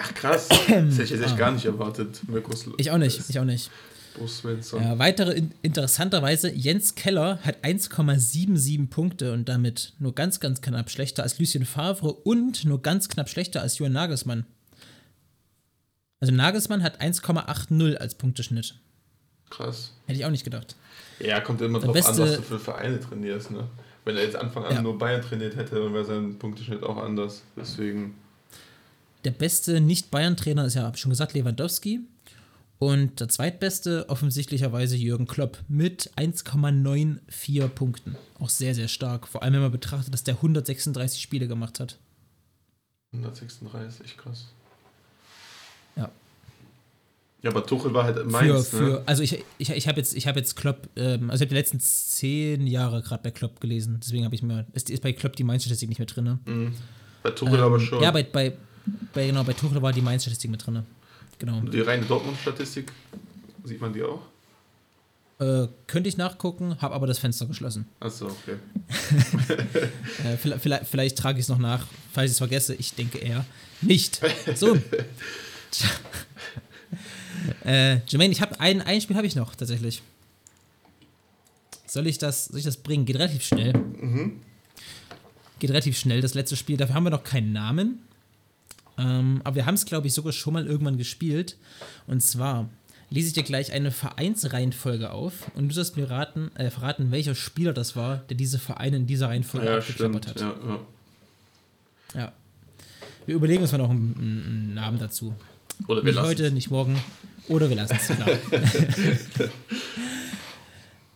Ach 0.00 0.14
krass. 0.14 0.48
Das 0.68 0.68
hätte 0.68 1.02
ich 1.02 1.10
jetzt 1.10 1.22
echt 1.24 1.36
gar 1.38 1.50
nicht 1.50 1.64
erwartet. 1.64 2.20
Mirko 2.28 2.52
Sl- 2.52 2.70
Ah. 2.70 2.74
Ich 2.78 2.90
auch 2.90 2.98
nicht. 2.98 3.20
Ich 3.28 3.38
auch 3.38 3.44
nicht. 3.44 3.70
Bo 4.18 4.26
Svensson. 4.26 4.82
Ja, 4.82 4.98
weitere 4.98 5.32
in 5.32 5.52
interessanterweise, 5.62 6.50
Jens 6.52 6.94
Keller 6.94 7.38
hat 7.42 7.64
1,77 7.64 8.88
Punkte 8.88 9.32
und 9.32 9.48
damit 9.48 9.94
nur 9.98 10.14
ganz, 10.14 10.38
ganz 10.40 10.60
knapp 10.60 10.90
schlechter 10.90 11.22
als 11.22 11.38
Lucien 11.38 11.64
Favre 11.64 12.12
und 12.12 12.64
nur 12.64 12.82
ganz 12.82 13.08
knapp 13.08 13.28
schlechter 13.28 13.62
als 13.62 13.78
Johann 13.78 13.92
Nagelsmann. 13.92 14.44
Also 16.20 16.32
Nagelsmann 16.32 16.82
hat 16.82 17.00
1,80 17.00 17.96
als 17.96 18.14
Punkteschnitt. 18.14 18.74
Krass. 19.50 19.92
Hätte 20.06 20.18
ich 20.18 20.24
auch 20.24 20.30
nicht 20.30 20.44
gedacht. 20.44 20.76
Ja, 21.18 21.40
kommt 21.40 21.60
immer 21.60 21.80
Der 21.80 21.88
drauf 21.92 21.96
an, 21.96 22.16
beste- 22.16 22.22
was 22.22 22.36
du 22.36 22.42
für 22.42 22.58
Vereine 22.58 23.00
trainierst. 23.00 23.50
Ne? 23.50 23.68
Wenn 24.04 24.16
er 24.16 24.24
jetzt 24.24 24.36
Anfang 24.36 24.64
an 24.64 24.74
Ja. 24.76 24.82
nur 24.82 24.98
Bayern 24.98 25.22
trainiert 25.22 25.56
hätte, 25.56 25.76
dann 25.76 25.92
wäre 25.94 26.04
sein 26.04 26.38
Punkteschnitt 26.38 26.82
auch 26.82 26.96
anders. 26.96 27.42
Deswegen. 27.56 28.14
Der 29.24 29.30
beste 29.30 29.80
Nicht-Bayern-Trainer 29.80 30.64
ist 30.66 30.74
ja, 30.74 30.82
hab 30.82 30.94
ich 30.96 31.00
schon 31.00 31.10
gesagt, 31.10 31.34
Lewandowski. 31.34 32.00
Und 32.82 33.20
der 33.20 33.28
zweitbeste 33.28 34.08
offensichtlicherweise 34.08 34.96
Jürgen 34.96 35.28
Klopp 35.28 35.56
mit 35.68 36.10
1,94 36.16 37.68
Punkten. 37.68 38.16
Auch 38.40 38.48
sehr, 38.48 38.74
sehr 38.74 38.88
stark. 38.88 39.28
Vor 39.28 39.44
allem, 39.44 39.54
wenn 39.54 39.60
man 39.60 39.70
betrachtet, 39.70 40.12
dass 40.12 40.24
der 40.24 40.34
136 40.34 41.22
Spiele 41.22 41.46
gemacht 41.46 41.78
hat. 41.78 42.00
136, 43.12 44.16
krass. 44.16 44.48
Ja. 45.94 46.10
Ja, 47.42 47.50
aber 47.50 47.64
Tuchel 47.64 47.94
war 47.94 48.02
halt 48.02 48.18
Für, 48.18 48.24
Mainz, 48.24 48.70
für, 48.70 48.82
ne? 48.82 49.02
also 49.06 49.22
ich, 49.22 49.44
ich, 49.58 49.70
ich 49.70 49.86
habe 49.86 49.98
jetzt, 49.98 50.16
ich 50.16 50.26
hab 50.26 50.34
jetzt 50.34 50.56
Klopp, 50.56 50.88
ähm, 50.96 51.30
also 51.30 51.44
ich 51.44 51.46
habe 51.46 51.54
die 51.54 51.60
letzten 51.60 51.78
zehn 51.78 52.66
Jahre 52.66 53.00
gerade 53.02 53.22
bei 53.22 53.30
Klopp 53.30 53.60
gelesen. 53.60 54.00
Deswegen 54.02 54.24
habe 54.24 54.34
ich 54.34 54.42
mir, 54.42 54.66
ist, 54.72 54.90
ist 54.90 55.04
bei 55.04 55.12
Klopp 55.12 55.36
die 55.36 55.44
Mainz-Statistik 55.44 55.88
nicht 55.88 56.00
mehr 56.00 56.06
drin. 56.06 56.24
Ne? 56.24 56.38
Mhm. 56.46 56.74
Bei 57.22 57.30
Tuchel 57.30 57.60
aber 57.60 57.78
schon. 57.78 58.02
Ja, 58.02 58.10
bei, 58.10 58.24
bei, 58.24 58.56
bei, 59.14 59.28
genau, 59.28 59.44
bei 59.44 59.52
Tuchel 59.52 59.80
war 59.80 59.92
die 59.92 60.02
Mainz-Statistik 60.02 60.50
mit 60.50 60.66
drin. 60.66 60.82
Genau. 61.42 61.58
Die 61.58 61.80
reine 61.80 62.06
Dortmund-Statistik, 62.06 62.92
sieht 63.64 63.80
man 63.80 63.92
die 63.92 64.04
auch? 64.04 64.20
Äh, 65.40 65.66
könnte 65.88 66.08
ich 66.08 66.16
nachgucken, 66.16 66.80
habe 66.80 66.94
aber 66.94 67.08
das 67.08 67.18
Fenster 67.18 67.46
geschlossen. 67.46 67.88
Achso, 67.98 68.26
okay. 68.28 68.58
Äh, 70.24 70.36
vielleicht, 70.36 70.62
vielleicht, 70.62 70.86
vielleicht 70.86 71.18
trage 71.18 71.40
ich 71.40 71.46
es 71.46 71.48
noch 71.48 71.58
nach, 71.58 71.84
falls 72.12 72.26
ich 72.26 72.34
es 72.34 72.38
vergesse. 72.38 72.76
Ich 72.76 72.94
denke 72.94 73.18
eher 73.18 73.44
nicht. 73.80 74.20
So. 74.54 74.78
Äh, 77.64 77.98
Jermaine, 78.06 78.32
ich 78.32 78.40
habe 78.40 78.60
ein, 78.60 78.82
ein 78.82 79.00
Spiel 79.00 79.16
habe 79.16 79.26
ich 79.26 79.34
noch 79.34 79.56
tatsächlich. 79.56 80.00
Soll 81.88 82.06
ich 82.06 82.18
das, 82.18 82.44
soll 82.44 82.58
ich 82.58 82.64
das 82.64 82.76
bringen? 82.76 83.04
Geht 83.04 83.16
relativ 83.16 83.42
schnell. 83.42 83.72
Geht 85.58 85.70
relativ 85.70 85.98
schnell. 85.98 86.20
Das 86.20 86.34
letzte 86.34 86.54
Spiel, 86.54 86.76
dafür 86.76 86.94
haben 86.94 87.02
wir 87.04 87.10
noch 87.10 87.24
keinen 87.24 87.52
Namen. 87.52 87.98
Ähm, 88.98 89.40
aber 89.44 89.56
wir 89.56 89.66
haben 89.66 89.74
es, 89.74 89.84
glaube 89.86 90.06
ich, 90.06 90.14
sogar 90.14 90.32
schon 90.32 90.52
mal 90.52 90.66
irgendwann 90.66 90.98
gespielt. 90.98 91.56
Und 92.06 92.22
zwar 92.22 92.68
lese 93.10 93.28
ich 93.28 93.32
dir 93.34 93.42
gleich 93.42 93.72
eine 93.72 93.90
Vereinsreihenfolge 93.90 95.10
auf 95.10 95.50
und 95.54 95.68
du 95.68 95.74
sollst 95.74 95.96
mir 95.96 96.10
raten, 96.10 96.50
äh, 96.56 96.70
verraten, 96.70 97.10
welcher 97.10 97.34
Spieler 97.34 97.72
das 97.72 97.94
war, 97.94 98.18
der 98.28 98.36
diese 98.36 98.58
Vereine 98.58 98.96
in 98.96 99.06
dieser 99.06 99.28
Reihenfolge 99.28 99.66
Ja, 99.66 99.78
abgeklappert 99.78 100.30
stimmt. 100.30 100.44
hat. 100.44 100.58
Ja, 100.62 100.68
ja. 100.68 100.80
Ja. 102.14 102.32
Wir 103.26 103.34
überlegen 103.36 103.62
uns 103.62 103.72
mal 103.72 103.78
noch 103.78 103.90
einen, 103.90 104.14
einen, 104.18 104.74
Namen 104.74 104.98
dazu. 104.98 105.34
Oder 105.86 106.04
wir 106.04 106.12
Nicht 106.12 106.22
heute, 106.22 106.50
nicht 106.50 106.70
morgen. 106.70 106.98
Oder 107.48 107.68
wir 107.68 107.76
lassen 107.76 107.96
es. 107.96 108.06
Klar. 108.16 109.48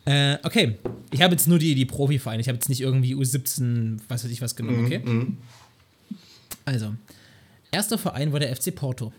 äh, 0.35 0.39
okay. 0.43 0.77
Ich 1.11 1.23
habe 1.23 1.35
jetzt 1.35 1.49
nur 1.49 1.59
die, 1.59 1.75
die 1.75 1.85
Profivereine. 1.85 2.41
Ich 2.41 2.49
habe 2.49 2.57
jetzt 2.57 2.69
nicht 2.69 2.81
irgendwie 2.81 3.15
U17, 3.15 4.01
was 4.09 4.25
weiß 4.25 4.31
ich 4.31 4.43
was 4.43 4.57
genommen, 4.57 4.85
okay? 4.85 4.99
Mhm. 4.99 5.39
Also, 6.65 6.95
erster 7.77 7.99
Verein 7.99 8.33
war 8.33 8.41
der 8.41 8.57
FC 8.57 8.75
Porto. 8.75 9.12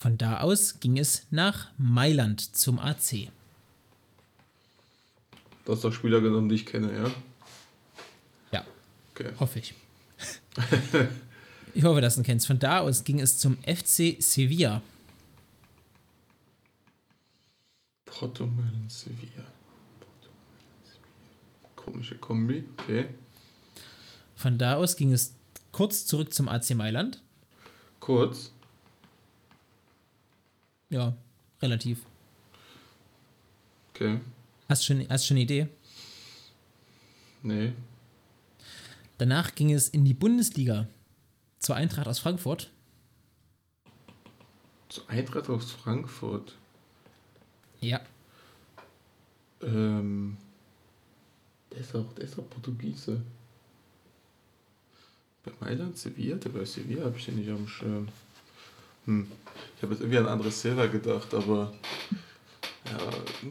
Von 0.00 0.16
da 0.16 0.40
aus 0.40 0.78
ging 0.78 0.96
es 0.96 1.26
nach 1.32 1.72
Mailand 1.76 2.40
zum 2.56 2.78
AC. 2.78 3.30
Du 5.64 5.72
hast 5.72 5.82
doch 5.82 5.92
Spieler 5.92 6.20
genommen, 6.20 6.48
die 6.48 6.54
ich 6.54 6.66
kenne, 6.66 6.92
ja? 6.96 7.10
Ja, 8.52 8.64
Okay. 9.10 9.32
hoffe 9.40 9.58
ich. 9.58 9.74
ich 11.74 11.82
hoffe, 11.82 12.00
dass 12.00 12.14
du 12.14 12.20
ihn 12.20 12.24
kennst. 12.24 12.46
Von 12.46 12.60
da 12.60 12.78
aus 12.78 13.02
ging 13.02 13.18
es 13.18 13.38
zum 13.38 13.56
FC 13.64 14.22
Sevilla. 14.22 14.82
Porto 18.04 18.46
Mailand 18.46 18.90
Sevilla. 18.92 19.44
Porto 19.98 20.30
Mailand, 20.30 20.86
Sevilla. 20.86 21.74
Komische 21.74 22.14
Kombi, 22.18 22.64
okay. 22.78 23.08
Von 24.38 24.56
da 24.56 24.76
aus 24.76 24.94
ging 24.94 25.12
es 25.12 25.34
kurz 25.72 26.06
zurück 26.06 26.32
zum 26.32 26.48
AC 26.48 26.70
Mailand. 26.70 27.20
Kurz. 27.98 28.52
Ja, 30.90 31.16
relativ. 31.60 32.06
Okay. 33.90 34.20
Hast 34.68 34.84
schon, 34.84 35.04
hast 35.08 35.26
schon 35.26 35.34
eine 35.34 35.42
Idee? 35.42 35.68
Nee. 37.42 37.72
Danach 39.18 39.56
ging 39.56 39.72
es 39.72 39.88
in 39.88 40.04
die 40.04 40.14
Bundesliga 40.14 40.86
zur 41.58 41.74
Eintracht 41.74 42.06
aus 42.06 42.20
Frankfurt. 42.20 42.70
Zu 44.88 45.04
Eintracht 45.08 45.50
aus 45.50 45.72
Frankfurt. 45.72 46.54
Ja. 47.80 48.00
Ähm. 49.62 50.36
Der 51.72 51.80
ist 51.80 51.92
auch, 51.96 52.12
der 52.12 52.22
ist 52.22 52.38
auch 52.38 52.48
Portugiese. 52.48 53.20
Bei 55.44 55.52
Mailand, 55.60 55.96
Sevilla? 55.96 56.36
Der 56.36 56.50
bei 56.50 56.64
Sevilla 56.64 57.04
habe 57.04 57.16
ich 57.16 57.24
den 57.24 57.36
nicht 57.36 57.50
auf 57.50 57.58
dem 57.58 57.68
Schirm. 57.68 58.08
Hm. 59.06 59.26
Ich 59.76 59.82
habe 59.82 59.94
jetzt 59.94 60.00
irgendwie 60.00 60.18
an 60.18 60.26
Andres 60.26 60.60
Silva 60.60 60.86
gedacht, 60.86 61.32
aber 61.32 61.72
ja, 62.84 62.98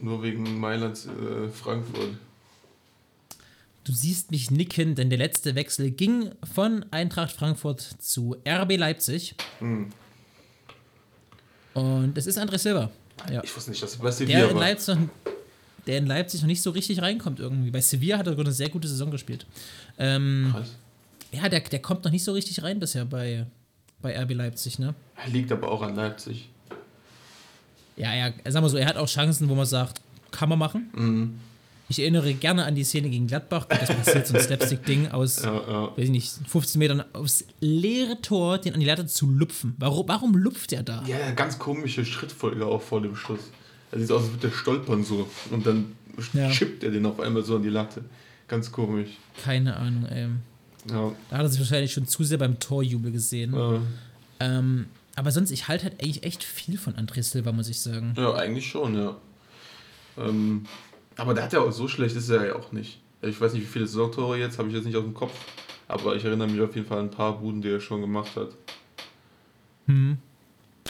nur 0.00 0.22
wegen 0.22 0.58
Mailand, 0.58 0.98
äh, 1.06 1.48
Frankfurt. 1.48 2.10
Du 3.84 3.92
siehst 3.92 4.30
mich 4.30 4.50
nicken, 4.50 4.94
denn 4.94 5.08
der 5.08 5.18
letzte 5.18 5.54
Wechsel 5.54 5.90
ging 5.90 6.30
von 6.52 6.84
Eintracht 6.90 7.32
Frankfurt 7.32 7.80
zu 7.80 8.36
RB 8.46 8.76
Leipzig. 8.76 9.34
Hm. 9.60 9.88
Und 11.74 12.18
es 12.18 12.26
ist 12.26 12.38
André 12.38 12.58
Silva. 12.58 12.90
Ja. 13.32 13.42
Ich 13.42 13.54
wusste 13.56 13.70
nicht, 13.70 13.82
dass 13.82 13.94
er 13.94 13.98
bei 13.98 14.04
Der 14.04 14.12
Sevilla 14.12 14.48
in, 14.48 14.54
war. 14.54 14.60
Leipzig 14.60 14.94
noch, 14.94 15.08
der 15.86 15.98
in 15.98 16.06
Leipzig 16.06 16.40
noch 16.42 16.48
nicht 16.48 16.62
so 16.62 16.70
richtig 16.70 17.00
reinkommt 17.00 17.40
irgendwie. 17.40 17.70
Bei 17.70 17.80
Sevilla 17.80 18.18
hat 18.18 18.26
er 18.26 18.32
sogar 18.32 18.44
eine 18.44 18.54
sehr 18.54 18.68
gute 18.68 18.86
Saison 18.88 19.10
gespielt. 19.10 19.46
Ähm, 19.98 20.50
Krass. 20.52 20.76
Ja, 21.32 21.48
der, 21.48 21.60
der 21.60 21.78
kommt 21.80 22.04
noch 22.04 22.10
nicht 22.10 22.24
so 22.24 22.32
richtig 22.32 22.62
rein 22.62 22.78
bisher 22.80 23.04
bei, 23.04 23.46
bei 24.02 24.18
RB 24.22 24.34
Leipzig, 24.34 24.78
ne? 24.78 24.94
Er 25.16 25.28
liegt 25.30 25.50
aber 25.52 25.70
auch 25.70 25.82
an 25.82 25.94
Leipzig. 25.94 26.48
Ja, 27.96 28.14
ja, 28.14 28.32
sagen 28.50 28.64
wir 28.64 28.70
so, 28.70 28.76
er 28.76 28.86
hat 28.86 28.96
auch 28.96 29.08
Chancen, 29.08 29.48
wo 29.48 29.54
man 29.54 29.66
sagt, 29.66 30.00
kann 30.30 30.48
man 30.48 30.58
machen. 30.58 30.90
Mhm. 30.94 31.40
Ich 31.90 31.98
erinnere 32.00 32.34
gerne 32.34 32.64
an 32.66 32.74
die 32.74 32.84
Szene 32.84 33.08
gegen 33.08 33.26
Gladbach. 33.26 33.64
Das 33.64 33.88
passiert 33.88 34.26
so 34.26 34.34
ein 34.34 34.40
Slapstick-Ding 34.42 35.08
aus, 35.08 35.42
Ja, 35.42 35.54
ja. 35.54 35.82
weiß 35.96 36.04
ich 36.04 36.10
nicht, 36.10 36.30
15 36.46 36.78
Metern 36.78 37.02
aufs 37.14 37.44
leere 37.60 38.20
Tor, 38.20 38.58
den 38.58 38.74
an 38.74 38.80
die 38.80 38.86
Latte 38.86 39.06
zu 39.06 39.26
lupfen. 39.30 39.74
Warum, 39.78 40.06
warum 40.06 40.34
lupft 40.36 40.72
er 40.74 40.82
da? 40.82 41.02
Ja, 41.06 41.18
ja, 41.18 41.30
ganz 41.32 41.58
komische 41.58 42.04
Schrittfolge 42.04 42.66
auch 42.66 42.82
vor 42.82 43.00
dem 43.00 43.16
Schuss. 43.16 43.40
Er 43.90 43.98
sieht 44.00 44.10
aus, 44.12 44.22
als 44.24 44.32
würde 44.32 44.48
er 44.48 44.52
stolpern 44.52 45.02
so. 45.02 45.28
Und 45.50 45.66
dann 45.66 45.96
Ja. 46.34 46.50
chippt 46.50 46.84
er 46.84 46.90
den 46.90 47.06
auf 47.06 47.18
einmal 47.20 47.42
so 47.42 47.56
an 47.56 47.62
die 47.62 47.70
Latte. 47.70 48.04
Ganz 48.48 48.70
komisch. 48.70 49.08
Keine 49.42 49.74
Ahnung, 49.76 50.04
ey. 50.06 50.28
Ja. 50.90 51.12
Da 51.30 51.36
hat 51.38 51.44
er 51.44 51.48
sich 51.48 51.60
wahrscheinlich 51.60 51.92
schon 51.92 52.06
zu 52.06 52.24
sehr 52.24 52.38
beim 52.38 52.58
Torjubel 52.58 53.12
gesehen. 53.12 53.54
Äh, 53.54 53.80
Ähm, 54.40 54.86
aber 55.16 55.32
sonst, 55.32 55.50
ich 55.50 55.66
halte 55.66 55.84
halt 55.84 56.00
eigentlich 56.00 56.22
echt 56.22 56.44
viel 56.44 56.78
von 56.78 56.94
André 56.94 57.22
Silva, 57.24 57.50
muss 57.50 57.68
ich 57.68 57.80
sagen. 57.80 58.14
ja, 58.16 58.34
eigentlich 58.34 58.68
schon, 58.68 58.94
ja. 58.94 59.16
Ähm, 60.16 60.64
aber 61.16 61.34
der 61.34 61.44
hat 61.44 61.52
ja 61.52 61.60
auch 61.60 61.72
so 61.72 61.88
schlecht 61.88 62.14
ist 62.14 62.28
er 62.28 62.46
ja 62.46 62.54
auch 62.54 62.70
nicht. 62.70 63.00
Ich 63.22 63.40
weiß 63.40 63.52
nicht, 63.52 63.62
wie 63.62 63.66
viele 63.66 63.86
Saisontore 63.88 64.38
jetzt, 64.38 64.58
habe 64.58 64.68
ich 64.68 64.74
jetzt 64.74 64.84
nicht 64.84 64.96
aus 64.96 65.02
dem 65.02 65.14
Kopf. 65.14 65.32
Aber 65.88 66.14
ich 66.14 66.24
erinnere 66.24 66.46
mich 66.48 66.60
auf 66.60 66.74
jeden 66.76 66.86
Fall 66.86 66.98
an 66.98 67.06
ein 67.06 67.10
paar 67.10 67.38
Buden, 67.40 67.62
die 67.62 67.68
er 67.68 67.80
schon 67.80 68.00
gemacht 68.00 68.36
hat. 68.36 68.50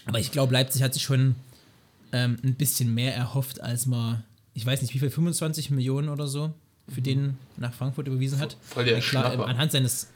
Aber 0.07 0.19
ich 0.19 0.33
glaube, 0.33 0.53
Leipzig 0.53 0.83
hat 0.83 0.93
sich 0.95 1.03
schon 1.05 1.37
ähm, 2.13 2.37
ein 2.43 2.55
bisschen 2.55 2.93
mehr 2.95 3.15
erhofft, 3.15 3.61
als 3.61 3.87
man, 3.87 4.25
ich 4.55 4.67
weiß 4.67 4.83
nicht, 4.83 4.93
wie 4.95 4.99
viel, 4.99 5.11
25 5.11 5.71
Millionen 5.71 6.09
oder 6.09 6.27
so 6.27 6.53
für 6.93 7.03
den 7.03 7.37
nach 7.57 7.73
Frankfurt 7.75 8.07
überwiesen 8.09 8.39
hat. 8.39 8.57
Voll 8.63 8.85
der 8.85 9.01
Schnapper. 9.01 9.47
anhand 9.47 9.73
seines, 9.73 10.09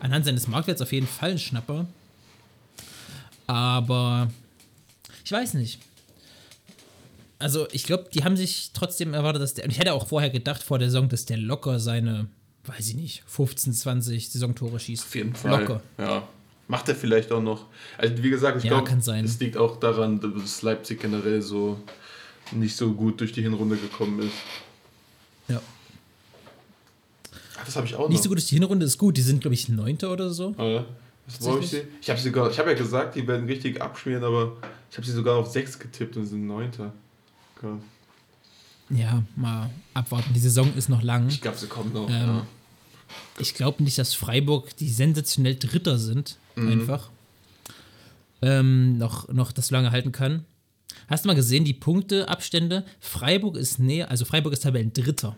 anhand 0.00 0.24
seines 0.24 0.46
Marktwerts 0.48 0.82
auf 0.82 0.92
jeden 0.92 1.06
Fall 1.06 1.32
ein 1.32 1.38
Schnapper. 1.38 1.86
Aber 3.46 4.30
ich 5.24 5.32
weiß 5.32 5.54
nicht. 5.54 5.80
Also, 7.38 7.68
ich 7.70 7.84
glaube, 7.84 8.08
die 8.12 8.24
haben 8.24 8.36
sich 8.36 8.70
trotzdem 8.74 9.14
erwartet, 9.14 9.42
dass 9.42 9.54
der. 9.54 9.64
Und 9.64 9.70
ich 9.70 9.78
hätte 9.78 9.92
auch 9.94 10.08
vorher 10.08 10.30
gedacht, 10.30 10.62
vor 10.62 10.78
der 10.78 10.90
Saison, 10.90 11.08
dass 11.08 11.24
der 11.24 11.36
locker 11.36 11.78
seine, 11.78 12.26
weiß 12.66 12.88
ich 12.88 12.94
nicht, 12.96 13.22
15, 13.26 13.72
20 13.72 14.28
Saisontore 14.30 14.80
schießt. 14.80 15.04
Auf 15.04 15.14
jeden 15.14 15.34
Fall. 15.34 15.60
Locker. 15.60 15.80
Ja. 15.98 16.26
Macht 16.66 16.88
er 16.88 16.94
vielleicht 16.94 17.32
auch 17.32 17.40
noch. 17.40 17.64
Also 17.96 18.22
wie 18.22 18.28
gesagt, 18.28 18.58
ich 18.58 18.64
Ja, 18.64 18.80
glaube, 18.80 18.90
es 19.24 19.40
liegt 19.40 19.56
auch 19.56 19.80
daran, 19.80 20.20
dass 20.20 20.60
Leipzig 20.60 21.00
generell 21.00 21.40
so 21.40 21.80
nicht 22.52 22.76
so 22.76 22.92
gut 22.92 23.20
durch 23.20 23.32
die 23.32 23.40
Hinrunde 23.40 23.76
gekommen 23.76 24.20
ist. 24.20 24.34
Ja. 25.48 25.62
Ach, 27.57 27.57
das 27.68 27.76
habe 27.76 27.86
ich 27.86 27.94
auch 27.94 28.08
Nicht 28.08 28.18
noch. 28.18 28.24
so 28.24 28.28
gut 28.30 28.38
ist 28.38 28.50
die 28.50 28.54
Hinrunde, 28.54 28.86
ist 28.86 28.96
gut. 28.98 29.16
Die 29.16 29.22
sind, 29.22 29.40
glaube 29.42 29.54
ich, 29.54 29.68
Neunter 29.68 30.10
oder 30.10 30.30
so. 30.30 30.56
Was, 30.56 31.46
hab 31.46 31.60
ich 31.60 31.68
sie? 31.68 31.82
Ich 32.00 32.08
habe 32.08 32.18
sogar, 32.18 32.50
ich 32.50 32.58
habe 32.58 32.70
ja 32.70 32.76
gesagt, 32.76 33.14
die 33.14 33.26
werden 33.26 33.46
richtig 33.46 33.82
abschmieren, 33.82 34.24
aber 34.24 34.56
ich 34.90 34.96
habe 34.96 35.06
sie 35.06 35.12
sogar 35.12 35.36
auf 35.36 35.48
6 35.50 35.78
getippt 35.78 36.16
und 36.16 36.26
sind 36.26 36.46
Neunter. 36.46 36.92
Okay. 37.56 37.74
Ja, 38.90 39.22
mal 39.36 39.68
abwarten. 39.92 40.32
Die 40.32 40.40
Saison 40.40 40.72
ist 40.74 40.88
noch 40.88 41.02
lang. 41.02 41.28
Ich 41.28 41.42
glaube, 41.42 41.58
sie 41.58 41.66
kommen 41.66 41.92
noch. 41.92 42.08
Ähm, 42.08 42.14
ja. 42.14 42.46
Ich 43.38 43.54
glaube 43.54 43.82
nicht, 43.82 43.98
dass 43.98 44.14
Freiburg 44.14 44.74
die 44.76 44.88
sensationell 44.88 45.56
Dritter 45.56 45.98
sind. 45.98 46.38
Mhm. 46.56 46.68
Einfach. 46.72 47.10
Ähm, 48.40 48.96
noch, 48.96 49.28
noch 49.28 49.52
das 49.52 49.70
lange 49.70 49.90
halten 49.90 50.12
kann. 50.12 50.46
Hast 51.08 51.24
du 51.24 51.28
mal 51.28 51.34
gesehen, 51.34 51.64
die 51.64 51.74
Punkteabstände? 51.74 52.84
Freiburg 53.00 53.56
ist 53.56 53.78
näher, 53.78 54.10
also 54.10 54.24
Freiburg 54.24 54.54
ist 54.54 54.62
Tabellendritter. 54.62 55.36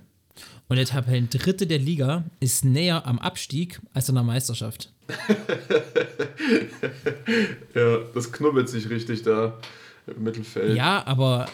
Und 0.68 0.76
der 0.76 0.86
Tabellendritte 0.86 1.66
der 1.66 1.78
Liga 1.78 2.24
ist 2.38 2.64
näher 2.64 3.06
am 3.06 3.18
Abstieg 3.18 3.80
als 3.92 4.08
an 4.08 4.14
der 4.16 4.24
Meisterschaft. 4.24 4.90
Ja, 7.74 7.98
das 8.14 8.32
knubbelt 8.32 8.68
sich 8.68 8.88
richtig 8.90 9.22
da 9.22 9.56
im 10.06 10.22
Mittelfeld. 10.24 10.76
Ja, 10.76 11.06
aber 11.06 11.48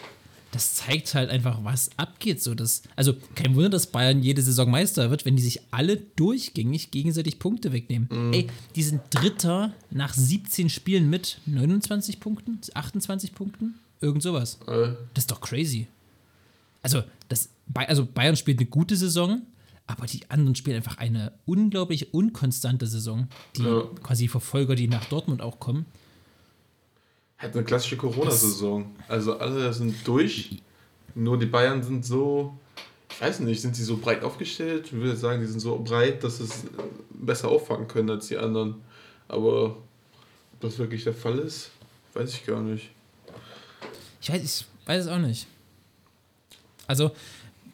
das 0.51 0.75
zeigt 0.75 1.13
halt 1.13 1.29
einfach, 1.29 1.59
was 1.63 1.89
abgeht. 1.97 2.41
So 2.41 2.55
dass, 2.55 2.81
also 2.95 3.13
kein 3.35 3.55
Wunder, 3.55 3.69
dass 3.69 3.87
Bayern 3.87 4.23
jede 4.23 4.41
Saison 4.41 4.69
Meister 4.71 5.09
wird, 5.09 5.25
wenn 5.25 5.35
die 5.35 5.43
sich 5.43 5.61
alle 5.71 5.97
durchgängig 5.97 6.91
gegenseitig 6.91 7.39
Punkte 7.39 7.71
wegnehmen. 7.71 8.33
Ey, 8.33 8.47
die 8.75 8.83
sind 8.83 9.01
Dritter 9.11 9.73
nach 9.91 10.13
17 10.13 10.69
Spielen 10.69 11.09
mit 11.09 11.39
29 11.45 12.19
Punkten, 12.19 12.59
28 12.73 13.33
Punkten, 13.35 13.75
irgend 14.01 14.23
sowas. 14.23 14.59
Äh, 14.67 14.89
Das 15.13 15.23
ist 15.23 15.31
doch 15.31 15.41
crazy. 15.41 15.87
Also, 16.81 17.03
das, 17.29 17.49
also 17.73 18.05
Bayern 18.05 18.35
spielt 18.35 18.59
eine 18.59 18.67
gute 18.69 18.95
Saison, 18.95 19.41
aber 19.85 20.05
die 20.05 20.29
anderen 20.29 20.55
spielen 20.55 20.77
einfach 20.77 20.97
eine 20.97 21.31
unglaublich 21.45 22.13
unkonstante 22.13 22.87
Saison. 22.87 23.27
Die 23.55 23.63
Ja. 23.63 23.83
quasi 24.03 24.27
Verfolger, 24.27 24.75
die 24.75 24.87
nach 24.87 25.05
Dortmund 25.05 25.41
auch 25.41 25.59
kommen. 25.59 25.85
Hat 27.37 27.53
eine 27.53 27.63
klassische 27.63 27.97
Corona-Saison. 27.97 28.95
Also 29.07 29.37
alle 29.37 29.71
sind 29.73 29.95
durch. 30.07 30.61
Nur 31.13 31.37
die 31.37 31.45
Bayern 31.45 31.83
sind 31.83 32.05
so, 32.05 32.57
ich 33.11 33.21
weiß 33.21 33.39
nicht, 33.41 33.61
sind 33.61 33.75
sie 33.75 33.83
so 33.83 33.97
breit 33.97 34.23
aufgestellt? 34.23 34.87
Ich 34.87 34.93
würde 34.93 35.15
sagen, 35.15 35.41
die 35.41 35.47
sind 35.47 35.59
so 35.59 35.77
breit, 35.79 36.23
dass 36.23 36.39
es 36.39 36.63
äh, 36.63 36.67
besser 37.11 37.49
auffangen 37.49 37.87
können 37.87 38.09
als 38.09 38.27
die 38.27 38.37
anderen. 38.37 38.75
Aber 39.27 39.65
ob 40.53 40.59
das 40.61 40.77
wirklich 40.79 41.03
der 41.03 41.13
Fall 41.13 41.37
ist, 41.39 41.71
weiß 42.13 42.33
ich 42.33 42.45
gar 42.45 42.61
nicht. 42.61 42.89
Ich 44.21 44.31
weiß, 44.31 44.41
ich 44.43 44.65
weiß 44.87 45.05
es 45.05 45.11
auch 45.11 45.19
nicht. 45.19 45.47
Also, 46.87 47.11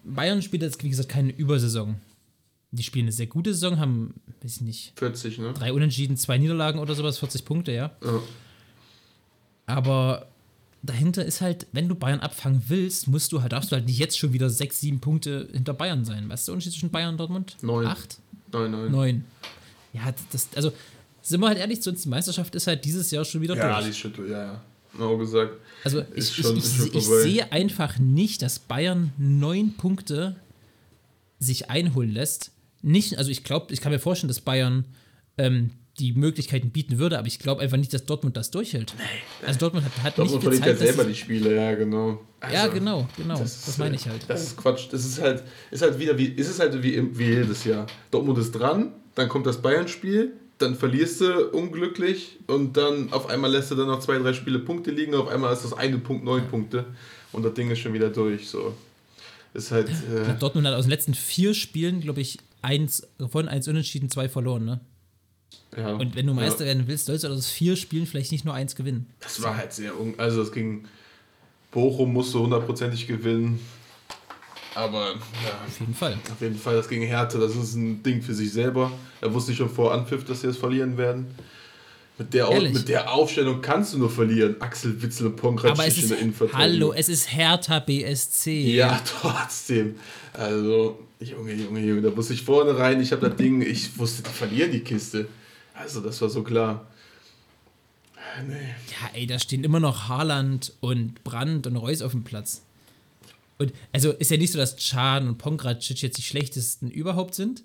Bayern 0.03 0.41
spielt 0.41 0.61
jetzt, 0.63 0.83
wie 0.83 0.89
gesagt, 0.89 1.09
keine 1.09 1.31
Übersaison. 1.31 1.95
Die 2.71 2.84
spielen 2.84 3.05
eine 3.05 3.11
sehr 3.11 3.28
gute 3.28 3.53
Saison, 3.53 3.80
haben, 3.80 4.15
weiß 4.41 4.55
ich 4.57 4.61
nicht, 4.61 4.93
40, 4.95 5.38
ne? 5.38 5.53
drei 5.53 5.71
Unentschieden, 5.73 6.17
zwei 6.17 6.38
Niederlagen 6.38 6.80
oder 6.80 6.95
sowas, 6.95 7.19
40 7.19 7.45
Punkte, 7.45 7.71
ja. 7.71 7.91
Ja. 8.03 8.19
Aber 9.65 10.28
dahinter 10.82 11.23
ist 11.23 11.41
halt, 11.41 11.67
wenn 11.71 11.88
du 11.88 11.95
Bayern 11.95 12.19
abfangen 12.19 12.63
willst, 12.67 13.07
musst 13.07 13.32
du 13.32 13.41
halt, 13.41 13.51
darfst 13.53 13.71
du 13.71 13.75
halt 13.75 13.86
nicht 13.86 13.99
jetzt 13.99 14.17
schon 14.17 14.34
wieder 14.34 14.49
sechs, 14.49 14.80
sieben 14.82 14.99
Punkte 14.99 15.47
hinter 15.53 15.73
Bayern 15.73 16.03
sein. 16.03 16.28
Weißt 16.30 16.47
du, 16.47 16.51
der 16.51 16.53
Unterschied 16.55 16.73
zwischen 16.73 16.89
Bayern 16.91 17.11
und 17.11 17.17
Dortmund? 17.19 17.57
Neun. 17.61 17.86
Acht? 17.88 18.17
Nein, 18.51 18.71
nein. 18.71 18.91
Neun. 18.91 19.25
Ja, 19.93 20.13
das, 20.32 20.49
also, 20.55 20.73
sind 21.21 21.39
wir 21.39 21.47
halt 21.47 21.59
ehrlich 21.59 21.82
zu 21.82 21.91
uns, 21.91 22.01
die 22.01 22.09
Meisterschaft 22.09 22.53
ist 22.55 22.67
halt 22.67 22.84
dieses 22.84 23.09
Jahr 23.11 23.23
schon 23.23 23.41
wieder 23.41 23.55
Ja, 23.55 23.73
durch. 23.73 23.86
die 23.86 23.89
ist 23.91 23.97
schon 23.99 24.13
durch, 24.13 24.30
ja, 24.32 24.43
ja. 24.45 24.61
Genau 24.93 25.17
gesagt. 25.17 25.53
Also 25.83 26.03
ich, 26.15 26.33
schon- 26.35 26.55
ich, 26.57 26.65
ich, 26.79 26.95
ich 26.95 27.05
sehe 27.05 27.51
einfach 27.51 27.97
nicht, 27.99 28.41
dass 28.41 28.59
Bayern 28.59 29.11
neun 29.17 29.73
Punkte 29.75 30.35
sich 31.39 31.69
einholen 31.69 32.11
lässt. 32.11 32.51
Nicht, 32.81 33.17
also 33.17 33.31
ich 33.31 33.43
glaube, 33.43 33.73
ich 33.73 33.81
kann 33.81 33.91
mir 33.91 33.99
vorstellen, 33.99 34.27
dass 34.27 34.41
Bayern 34.41 34.85
ähm, 35.37 35.71
die 35.99 36.13
Möglichkeiten 36.13 36.69
bieten 36.71 36.97
würde, 36.97 37.17
aber 37.17 37.27
ich 37.27 37.39
glaube 37.39 37.61
einfach 37.61 37.77
nicht, 37.77 37.93
dass 37.93 38.05
Dortmund 38.05 38.35
das 38.37 38.51
durchhält. 38.51 38.93
Also 39.45 39.59
Dortmund 39.59 39.85
hat, 39.85 40.03
hat 40.03 40.17
Dortmund 40.17 40.43
nicht 40.43 40.43
verliert 40.43 40.65
ja 40.65 40.71
gezeigt, 40.73 40.89
dass 40.89 40.95
selber 40.95 41.09
die 41.09 41.15
Spiele, 41.15 41.55
ja, 41.55 41.75
genau. 41.75 42.21
Ja, 42.51 42.63
Also, 42.63 42.73
genau, 42.73 43.07
genau. 43.15 43.37
Das, 43.39 43.65
Das, 43.65 43.77
meine 43.77 43.93
äh, 43.95 43.99
ich 43.99 44.07
halt. 44.07 44.21
Das 44.27 44.43
ist 44.43 44.57
Quatsch. 44.57 44.87
Das 44.91 45.05
ist 45.05 45.21
halt, 45.21 45.43
ist 45.71 45.81
halt 45.81 45.97
wieder 45.99 46.17
wie, 46.17 46.25
ist 46.25 46.49
es 46.49 46.59
halt 46.59 46.81
wie, 46.83 46.95
im- 46.95 47.17
wie 47.17 47.25
jedes 47.25 47.63
Jahr. 47.63 47.87
Dortmund 48.11 48.37
ist 48.37 48.51
dran, 48.51 48.91
dann 49.15 49.29
kommt 49.29 49.45
das 49.45 49.61
Bayern-Spiel, 49.61 50.33
dann 50.64 50.76
verlierst 50.76 51.22
du 51.22 51.49
unglücklich 51.49 52.39
und 52.47 52.78
dann 52.78 53.11
auf 53.14 53.30
einmal 53.30 53.51
lässt 53.51 53.72
du 53.72 53.76
dann 53.76 53.88
noch 53.88 53.99
zwei, 53.99 54.18
drei 54.18 54.34
Spiele 54.34 54.59
Punkte 54.59 54.91
liegen, 54.91 55.14
auf 55.14 55.28
einmal 55.28 55.53
ist 55.53 55.64
das 55.64 55.74
eine 55.74 55.97
Punkt 55.97 56.24
neun 56.24 56.47
Punkte 56.47 56.86
und 57.32 57.43
das 57.43 57.53
Ding 57.53 57.70
ist 57.70 57.80
schon 57.80 57.93
wieder 57.93 58.09
durch. 58.09 58.49
So. 58.49 58.74
Ist 59.53 59.72
halt. 59.72 59.89
Äh, 59.89 60.39
Dortmund 60.39 60.66
hat 60.66 60.74
aus 60.74 60.86
den 60.86 60.91
letzten 60.91 61.14
vier 61.14 61.53
Spielen, 61.53 62.01
glaube 62.01 62.22
ich, 62.22 62.39
eins 62.61 63.07
gewonnen, 63.18 63.47
eins 63.47 63.68
unentschieden, 63.68 64.09
zwei 64.09 64.28
verloren, 64.30 64.66
ne? 64.66 64.80
ja. 65.78 65.93
Und 65.95 66.16
wenn 66.16 66.28
du 66.28 66.34
Meister 66.34 66.61
ja, 66.61 66.68
werden 66.68 66.88
willst, 66.88 67.05
sollst 67.05 67.24
du 67.24 67.28
aus 67.28 67.49
vier 67.49 67.76
Spielen 67.76 68.05
vielleicht 68.05 68.32
nicht 68.32 68.45
nur 68.45 68.53
eins 68.53 68.76
gewinnen. 68.76 69.07
Das 69.20 69.41
war 69.41 69.57
halt 69.57 69.74
sehr 69.74 69.99
un 69.99 70.16
Also 70.18 70.43
das 70.43 70.51
ging. 70.51 70.86
Bochum 71.72 72.14
musste 72.14 72.39
hundertprozentig 72.39 73.07
gewinnen. 73.07 73.59
Aber 74.76 75.11
ja, 75.11 75.51
Auf 75.67 75.80
jeden 75.80 75.93
Fall. 75.93 76.17
Auf 76.32 76.41
jeden 76.41 76.57
Fall, 76.57 76.76
das 76.76 76.89
gegen 76.89 77.05
Härte, 77.05 77.38
das 77.38 77.55
ist 77.55 77.76
ein 77.76 78.01
Ding 78.01 78.21
für 78.21 78.34
sich 78.34 78.51
selber. 78.51 78.91
Da 79.21 79.34
wusste 79.34 79.53
schon 79.53 79.69
vor 79.69 79.93
Anpfiff, 79.93 80.26
dass 80.26 80.41
sie 80.41 80.47
es 80.47 80.57
verlieren 80.57 80.97
werden. 80.97 81.28
Mit 82.17 82.34
der, 82.34 82.47
Ehrlich? 82.47 82.74
mit 82.74 82.89
der 82.89 83.11
Aufstellung 83.11 83.61
kannst 83.61 83.93
du 83.93 83.97
nur 83.97 84.09
verlieren. 84.09 84.55
Axel 84.61 85.01
Witzel 85.01 85.28
und 85.28 85.36
Pongracic 85.36 86.03
in 86.03 86.09
der 86.09 86.19
Innenverteidigung. 86.19 86.61
hallo, 86.61 86.93
es 86.93 87.09
ist 87.09 87.32
Hertha 87.34 87.80
BSC. 87.80 88.76
Ja, 88.76 89.01
trotzdem. 89.21 89.95
Also, 90.34 90.99
Junge, 91.19 91.53
Junge, 91.53 91.80
Junge, 91.80 92.01
da 92.01 92.15
wusste 92.15 92.34
ich 92.34 92.43
vorne 92.43 92.78
rein, 92.78 93.01
ich 93.01 93.11
habe 93.11 93.28
das 93.28 93.38
Ding, 93.38 93.61
ich 93.61 93.97
wusste, 93.97 94.21
die 94.21 94.30
verlieren 94.30 94.71
die 94.71 94.82
Kiste. 94.82 95.28
Also, 95.74 96.01
das 96.01 96.21
war 96.21 96.30
so 96.30 96.43
klar. 96.43 96.86
Nee. 98.47 98.53
Ja, 98.55 99.09
ey, 99.13 99.26
da 99.28 99.39
stehen 99.39 99.63
immer 99.63 99.80
noch 99.80 100.07
Haaland 100.07 100.74
und 100.82 101.24
Brandt 101.24 101.65
und 101.67 101.78
Reus 101.78 102.01
auf 102.01 102.11
dem 102.11 102.24
Platz. 102.24 102.61
Und 103.64 103.74
also 103.91 104.11
ist 104.11 104.32
ja 104.32 104.38
nicht 104.38 104.51
so, 104.51 104.59
dass 104.59 104.76
Can 104.76 105.28
und 105.28 105.38
Pongracic 105.38 106.01
jetzt 106.01 106.18
die 106.18 106.22
schlechtesten 106.22 106.89
überhaupt 106.89 107.36
sind. 107.36 107.64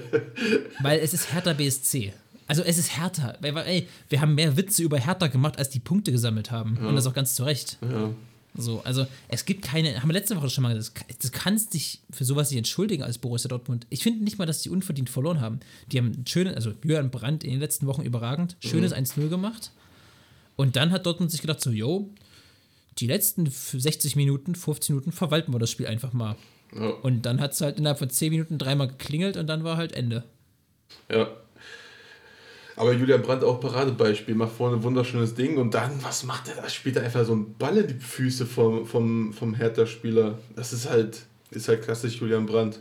weil 0.80 1.00
es 1.00 1.12
ist 1.12 1.32
Hertha 1.32 1.52
BSC. 1.52 2.12
Also 2.46 2.62
es 2.62 2.78
ist 2.78 2.96
Hertha. 2.96 3.30
Ey, 3.42 3.88
wir 4.08 4.20
haben 4.20 4.34
mehr 4.34 4.56
Witze 4.56 4.82
über 4.82 4.98
Hertha 4.98 5.26
gemacht, 5.26 5.58
als 5.58 5.70
die 5.70 5.80
Punkte 5.80 6.12
gesammelt 6.12 6.50
haben. 6.50 6.76
Und 6.78 6.94
das 6.94 7.06
auch 7.06 7.14
ganz 7.14 7.34
zu 7.34 7.44
Recht. 7.44 7.78
Ja. 7.82 8.10
So, 8.58 8.80
also 8.84 9.06
es 9.28 9.44
gibt 9.44 9.62
keine, 9.62 10.00
haben 10.00 10.08
wir 10.08 10.14
letzte 10.14 10.36
Woche 10.36 10.48
schon 10.48 10.62
mal 10.62 10.74
gesagt, 10.74 11.04
das 11.22 11.30
kannst 11.32 11.74
dich 11.74 12.00
für 12.10 12.24
sowas 12.24 12.50
nicht 12.50 12.58
entschuldigen 12.58 13.02
als 13.02 13.18
Borussia 13.18 13.48
Dortmund. 13.48 13.86
Ich 13.90 14.02
finde 14.02 14.24
nicht 14.24 14.38
mal, 14.38 14.46
dass 14.46 14.62
die 14.62 14.70
unverdient 14.70 15.10
verloren 15.10 15.40
haben. 15.40 15.60
Die 15.92 15.98
haben 15.98 16.12
ein 16.12 16.26
schönes, 16.26 16.54
also 16.54 16.72
Jürgen 16.82 17.10
Brandt 17.10 17.44
in 17.44 17.50
den 17.50 17.60
letzten 17.60 17.86
Wochen 17.86 18.02
überragend, 18.02 18.56
schönes 18.60 18.94
1-0 18.94 19.28
gemacht. 19.28 19.72
Und 20.56 20.76
dann 20.76 20.90
hat 20.90 21.04
Dortmund 21.04 21.30
sich 21.30 21.42
gedacht, 21.42 21.60
so, 21.60 21.70
yo, 21.70 22.08
die 22.98 23.06
letzten 23.06 23.46
60 23.46 24.16
Minuten, 24.16 24.54
15 24.54 24.94
Minuten 24.94 25.12
verwalten 25.12 25.52
wir 25.52 25.58
das 25.58 25.70
Spiel 25.70 25.86
einfach 25.86 26.12
mal. 26.12 26.36
Ja. 26.74 26.88
Und 27.02 27.22
dann 27.22 27.40
hat 27.40 27.52
es 27.52 27.60
halt 27.60 27.78
innerhalb 27.78 27.98
von 27.98 28.10
10 28.10 28.30
Minuten 28.30 28.58
dreimal 28.58 28.88
geklingelt 28.88 29.36
und 29.36 29.46
dann 29.46 29.64
war 29.64 29.76
halt 29.76 29.92
Ende. 29.92 30.24
Ja. 31.10 31.28
Aber 32.76 32.92
Julian 32.92 33.22
Brandt 33.22 33.42
auch 33.42 33.58
Paradebeispiel, 33.60 34.34
macht 34.34 34.52
vorne 34.52 34.76
ein 34.76 34.82
wunderschönes 34.82 35.34
Ding 35.34 35.56
und 35.56 35.72
dann, 35.72 36.02
was 36.02 36.24
macht 36.24 36.48
er 36.48 36.56
da? 36.56 36.68
Spielt 36.68 36.96
er 36.96 37.04
einfach 37.04 37.24
so 37.24 37.32
einen 37.32 37.54
Ball 37.54 37.78
in 37.78 37.88
die 37.88 37.94
Füße 37.94 38.44
vom, 38.44 38.84
vom, 38.84 39.32
vom 39.32 39.54
Hertha-Spieler. 39.54 40.38
Das 40.54 40.74
ist 40.74 40.88
halt, 40.88 41.22
ist 41.50 41.68
halt 41.68 41.82
klassisch 41.82 42.20
Julian 42.20 42.44
Brandt. 42.44 42.80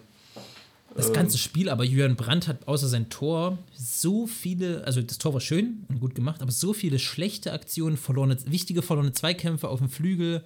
Das 0.95 1.11
ganze 1.11 1.37
Spiel, 1.37 1.67
aber 1.69 1.83
Jürgen 1.83 2.15
Brandt 2.15 2.47
hat 2.47 2.67
außer 2.69 2.87
sein 2.87 3.09
Tor 3.09 3.57
so 3.75 4.27
viele, 4.27 4.85
also 4.85 5.01
das 5.01 5.17
Tor 5.17 5.33
war 5.33 5.41
schön 5.41 5.83
und 5.89 5.99
gut 5.99 6.15
gemacht, 6.15 6.41
aber 6.41 6.51
so 6.53 6.71
viele 6.73 6.99
schlechte 6.99 7.51
Aktionen, 7.51 7.97
verlorene, 7.97 8.37
wichtige 8.45 8.81
verlorene 8.81 9.11
Zweikämpfe 9.11 9.67
auf 9.67 9.79
dem 9.79 9.89
Flügel. 9.89 10.41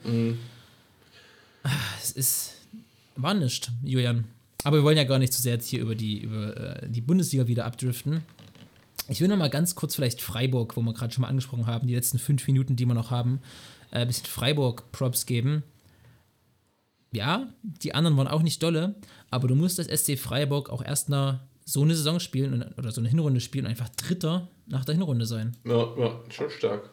Ah, 1.63 1.69
Es 2.01 2.11
ist, 2.11 2.53
war 3.15 3.35
nicht, 3.35 3.71
Julian. 3.83 4.25
Aber 4.63 4.77
wir 4.77 4.83
wollen 4.83 4.97
ja 4.97 5.03
gar 5.03 5.19
nicht 5.19 5.33
zu 5.33 5.41
sehr 5.41 5.53
jetzt 5.53 5.67
hier 5.67 5.81
über 5.81 5.93
die, 5.95 6.19
über, 6.19 6.81
äh, 6.83 6.89
die 6.89 7.01
Bundesliga 7.01 7.47
wieder 7.47 7.65
abdriften. 7.65 8.23
Ich 9.07 9.21
will 9.21 9.27
noch 9.27 9.37
mal 9.37 9.49
ganz 9.49 9.75
kurz 9.75 9.95
vielleicht 9.95 10.21
Freiburg, 10.21 10.75
wo 10.75 10.81
wir 10.81 10.93
gerade 10.93 11.13
schon 11.13 11.21
mal 11.21 11.29
angesprochen 11.29 11.67
haben, 11.67 11.87
die 11.87 11.95
letzten 11.95 12.19
fünf 12.19 12.45
Minuten, 12.47 12.75
die 12.75 12.85
wir 12.85 12.93
noch 12.93 13.11
haben, 13.11 13.39
äh, 13.91 13.99
ein 13.99 14.07
bisschen 14.07 14.25
Freiburg-Props 14.25 15.25
geben. 15.25 15.63
Ja, 17.11 17.47
die 17.63 17.95
anderen 17.95 18.17
waren 18.17 18.27
auch 18.27 18.41
nicht 18.43 18.61
dolle, 18.61 18.95
aber 19.31 19.47
du 19.47 19.55
musst 19.55 19.79
das 19.79 19.87
SC 19.87 20.17
Freiburg 20.17 20.69
auch 20.69 20.83
erst 20.83 21.09
nach 21.09 21.39
so 21.65 21.81
eine 21.81 21.95
Saison 21.95 22.19
spielen 22.19 22.53
und, 22.53 22.77
oder 22.77 22.91
so 22.91 23.01
eine 23.01 23.09
Hinrunde 23.09 23.39
spielen 23.41 23.65
und 23.65 23.71
einfach 23.71 23.89
Dritter 23.89 24.47
nach 24.67 24.85
der 24.85 24.95
Hinrunde 24.95 25.25
sein. 25.25 25.55
Ja, 25.65 25.87
ja, 25.97 26.19
schon 26.29 26.49
stark. 26.49 26.89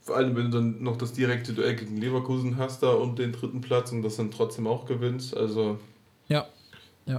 Vor 0.00 0.16
allem, 0.16 0.34
wenn 0.36 0.50
du 0.50 0.58
dann 0.58 0.82
noch 0.82 0.96
das 0.96 1.12
direkte 1.12 1.52
Duell 1.52 1.76
gegen 1.76 1.96
Leverkusen 1.96 2.56
hast 2.56 2.82
da 2.82 2.90
und 2.90 3.18
den 3.18 3.32
dritten 3.32 3.60
Platz 3.60 3.92
und 3.92 4.02
das 4.02 4.16
dann 4.16 4.30
trotzdem 4.32 4.66
auch 4.66 4.86
gewinnst. 4.86 5.36
Also 5.36 5.78
Ja. 6.28 6.46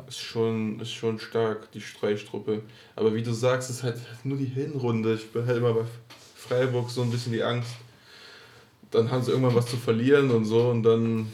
ist 0.07 0.19
schon, 0.19 0.79
ist 0.79 0.91
schon 0.91 1.19
stark, 1.19 1.71
die 1.71 1.81
Streichstruppe. 1.81 2.61
Aber 2.95 3.13
wie 3.15 3.21
du 3.23 3.33
sagst, 3.33 3.69
ist 3.69 3.83
halt 3.83 3.97
nur 4.23 4.37
die 4.37 4.45
Hinrunde. 4.45 5.13
Ich 5.15 5.31
bin 5.31 5.45
halt 5.45 5.57
immer 5.57 5.73
bei 5.73 5.85
Freiburg 6.35 6.89
so 6.89 7.01
ein 7.01 7.11
bisschen 7.11 7.31
die 7.33 7.43
Angst. 7.43 7.71
Dann 8.91 9.09
haben 9.11 9.23
sie 9.23 9.31
irgendwann 9.31 9.55
was 9.55 9.65
zu 9.67 9.77
verlieren 9.77 10.31
und 10.31 10.45
so 10.45 10.69
und 10.69 10.83
dann. 10.83 11.27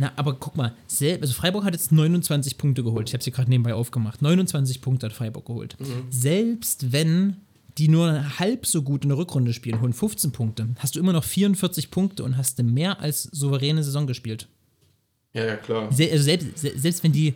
Na, 0.00 0.12
aber 0.16 0.34
guck 0.34 0.56
mal, 0.56 0.74
sel- 0.86 1.18
also 1.20 1.34
Freiburg 1.34 1.64
hat 1.64 1.74
jetzt 1.74 1.90
29 1.90 2.56
Punkte 2.56 2.84
geholt. 2.84 3.08
Ich 3.08 3.14
habe 3.14 3.22
sie 3.24 3.32
gerade 3.32 3.50
nebenbei 3.50 3.74
aufgemacht. 3.74 4.22
29 4.22 4.80
Punkte 4.80 5.06
hat 5.06 5.12
Freiburg 5.12 5.44
geholt. 5.46 5.76
Selbst 6.08 6.92
wenn 6.92 7.36
die 7.78 7.88
nur 7.88 8.38
halb 8.38 8.64
so 8.66 8.82
gut 8.82 9.02
in 9.02 9.08
der 9.08 9.18
Rückrunde 9.18 9.52
spielen, 9.52 9.80
holen 9.80 9.92
15 9.92 10.30
Punkte, 10.32 10.68
hast 10.78 10.94
du 10.94 11.00
immer 11.00 11.12
noch 11.12 11.24
44 11.24 11.90
Punkte 11.90 12.22
und 12.24 12.36
hast 12.36 12.58
eine 12.60 12.70
mehr 12.70 13.00
als 13.00 13.24
souveräne 13.24 13.82
Saison 13.84 14.06
gespielt. 14.06 14.46
Ja, 15.32 15.44
ja, 15.44 15.56
klar. 15.56 15.92
Se 15.92 16.08
also 16.10 16.24
selbst, 16.24 16.58
se 16.58 16.72
selbst 16.78 17.02
wenn 17.04 17.12
die, 17.12 17.34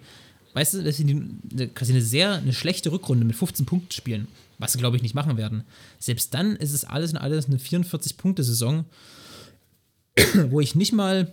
weißt 0.55 0.75
du, 0.75 0.83
dass 0.85 0.97
sie 0.99 1.05
die, 1.05 1.15
eine- 1.53 1.69
quasi 1.69 1.93
eine 1.93 2.03
sehr, 2.03 2.35
eine 2.35 2.53
schlechte 2.53 2.91
Rückrunde 2.93 3.25
mit 3.25 3.35
15 3.37 3.67
Punkten 3.67 3.91
spielen, 3.93 4.29
was 4.59 4.73
sie, 4.73 4.79
glaube 4.79 4.97
ich, 4.97 5.03
nicht 5.03 5.15
machen 5.17 5.37
werden, 5.37 5.65
selbst 5.99 6.33
dann 6.35 6.55
ist 6.57 6.73
es 6.73 6.85
alles 6.85 7.11
in 7.11 7.17
alles 7.19 7.47
eine 7.47 7.57
44-Punkte-Saison, 7.59 8.85
wo 10.51 10.61
ich 10.61 10.75
nicht 10.75 10.93
mal 10.93 11.33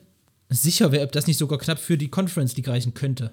sicher 0.49 0.91
wäre, 0.91 1.03
ob 1.05 1.11
das 1.11 1.27
nicht 1.27 1.37
sogar 1.37 1.59
knapp 1.59 1.79
für 1.79 1.97
die 1.97 2.09
Conference 2.09 2.55
League 2.57 2.67
reichen 2.67 2.93
könnte. 2.93 3.31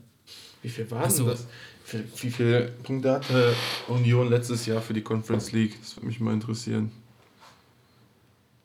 Wie 0.63 0.69
viel 0.69 0.91
waren 0.91 1.11
so. 1.11 1.27
das? 1.27 1.47
Wie, 1.91 2.03
wie 2.23 2.31
viele 2.31 2.63
Punkte 2.83 3.13
hatte 3.13 3.55
Union 3.89 4.29
letztes 4.29 4.67
Jahr 4.67 4.83
für 4.83 4.93
die 4.95 5.03
Conference 5.03 5.53
League? 5.53 5.77
Das 5.81 5.97
würde 5.97 6.07
mich 6.07 6.21
mal 6.21 6.35
interessieren. 6.35 6.91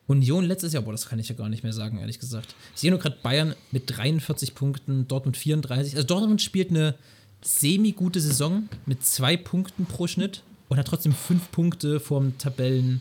Union 0.08 0.44
letztes 0.44 0.72
Jahr, 0.72 0.82
boah, 0.82 0.90
das 0.92 1.08
kann 1.08 1.18
ich 1.18 1.28
ja 1.28 1.34
gar 1.34 1.48
nicht 1.48 1.62
mehr 1.62 1.72
sagen, 1.72 1.98
ehrlich 1.98 2.18
gesagt. 2.18 2.54
Ich 2.74 2.80
sehe 2.80 2.90
nur 2.90 2.98
gerade 2.98 3.16
Bayern 3.22 3.54
mit 3.70 3.84
43 3.86 4.54
Punkten, 4.54 5.06
Dortmund 5.08 5.36
34. 5.36 5.94
Also 5.96 6.06
Dortmund 6.06 6.42
spielt 6.42 6.70
eine 6.70 6.96
semi-gute 7.42 8.20
Saison 8.20 8.68
mit 8.84 9.04
zwei 9.04 9.36
Punkten 9.36 9.86
pro 9.86 10.06
Schnitt 10.06 10.42
und 10.68 10.78
hat 10.78 10.86
trotzdem 10.88 11.12
fünf 11.12 11.50
Punkte 11.52 12.00
vom 12.00 12.36
Tabellen 12.38 13.00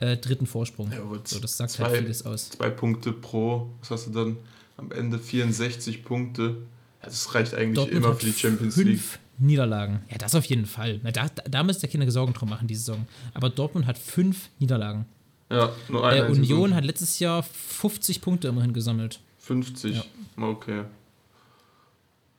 äh, 0.00 0.16
dritten 0.16 0.46
Vorsprung. 0.46 0.92
Ja, 0.92 0.98
so, 1.24 1.40
das 1.40 1.56
sagt 1.56 1.72
zwei- 1.72 1.84
halt 1.84 1.98
vieles 1.98 2.24
aus. 2.24 2.50
Zwei 2.50 2.70
Punkte 2.70 3.12
pro, 3.12 3.70
was 3.80 3.90
hast 3.90 4.06
du 4.08 4.10
dann? 4.10 4.36
Am 4.82 4.92
Ende 4.92 5.18
64 5.18 6.04
Punkte. 6.04 6.56
Das 7.02 7.34
reicht 7.34 7.54
eigentlich 7.54 7.74
Dortmund 7.76 8.04
immer 8.04 8.14
für 8.14 8.26
die 8.26 8.32
Champions 8.32 8.74
fünf 8.74 8.86
League. 8.86 9.18
Niederlagen. 9.38 10.00
Ja, 10.10 10.18
das 10.18 10.34
auf 10.34 10.44
jeden 10.44 10.66
Fall. 10.66 11.00
Na, 11.02 11.10
da, 11.10 11.26
da, 11.28 11.62
müsst 11.64 11.82
ihr 11.82 11.88
keine 11.88 12.08
Sorgen 12.10 12.32
drum 12.32 12.48
machen, 12.50 12.68
die 12.68 12.74
Saison. 12.76 13.06
Aber 13.34 13.50
Dortmund 13.50 13.86
hat 13.86 13.98
fünf 13.98 14.50
Niederlagen. 14.60 15.06
Ja, 15.50 15.72
nur 15.88 16.06
eine 16.06 16.26
Äh, 16.26 16.30
Union 16.30 16.60
Punkt. 16.60 16.74
hat 16.76 16.84
letztes 16.84 17.18
Jahr 17.18 17.42
50 17.42 18.20
Punkte 18.20 18.48
immerhin 18.48 18.72
gesammelt. 18.72 19.20
50. 19.40 19.96
Ja. 19.96 20.04
Okay. 20.44 20.84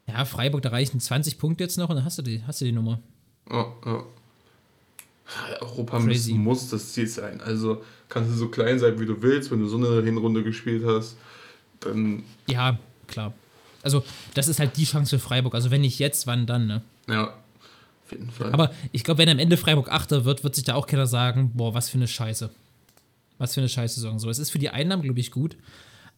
Ja, 0.08 0.24
Freiburg, 0.26 0.62
da 0.62 0.70
reichen 0.70 1.00
20 1.00 1.38
Punkte 1.38 1.64
jetzt 1.64 1.78
noch 1.78 1.90
und 1.90 1.96
dann 1.98 2.06
hast 2.06 2.18
du 2.18 2.22
die, 2.22 2.42
hast 2.48 2.62
du 2.62 2.66
die 2.66 2.72
Nummer. 2.72 3.00
Ja, 3.52 3.66
ja. 3.86 4.04
Europa 5.62 6.00
Crazy. 6.00 6.34
muss 6.34 6.70
das 6.70 6.94
Ziel 6.94 7.08
sein. 7.08 7.42
Also 7.42 7.82
kannst 8.10 8.32
du 8.32 8.36
so 8.36 8.50
klein 8.50 8.78
sein, 8.80 9.00
wie 9.00 9.06
du 9.06 9.22
willst, 9.22 9.52
wenn 9.52 9.60
du 9.60 9.68
so 9.68 9.78
eine 9.78 10.04
Hinrunde 10.04 10.44
gespielt 10.44 10.84
hast, 10.86 11.16
dann 11.86 12.24
Ja, 12.48 12.78
klar. 13.08 13.34
Also, 13.82 14.04
das 14.34 14.48
ist 14.48 14.60
halt 14.60 14.78
die 14.78 14.86
Chance 14.86 15.18
für 15.18 15.24
Freiburg. 15.24 15.56
Also, 15.56 15.72
wenn 15.72 15.82
nicht 15.82 16.00
jetzt, 16.00 16.28
wann 16.28 16.46
dann, 16.46 16.68
ne? 16.68 16.82
ja, 17.08 17.34
auf 18.06 18.12
jeden 18.12 18.32
Fall. 18.32 18.52
Aber 18.54 18.72
ich 18.92 19.04
glaube, 19.04 19.20
wenn 19.20 19.30
am 19.30 19.40
Ende 19.40 19.58
Freiburg 19.58 19.92
Achter 19.92 20.26
wird, 20.26 20.44
wird 20.44 20.56
sich 20.56 20.64
da 20.64 20.76
auch 20.76 20.88
keiner 20.88 21.08
sagen, 21.08 21.52
boah, 21.54 21.74
was 21.74 21.90
für 21.90 21.98
eine 21.98 22.08
Scheiße. 22.08 22.50
Was 23.38 23.54
für 23.54 23.62
eine 23.62 23.70
Scheiße 23.70 23.96
Saison. 23.96 24.20
So, 24.20 24.30
es 24.30 24.40
ist 24.40 24.52
für 24.52 24.60
die 24.60 24.70
Einnahmen, 24.70 25.04
glaube 25.04 25.20
ich, 25.20 25.32
gut. 25.32 25.58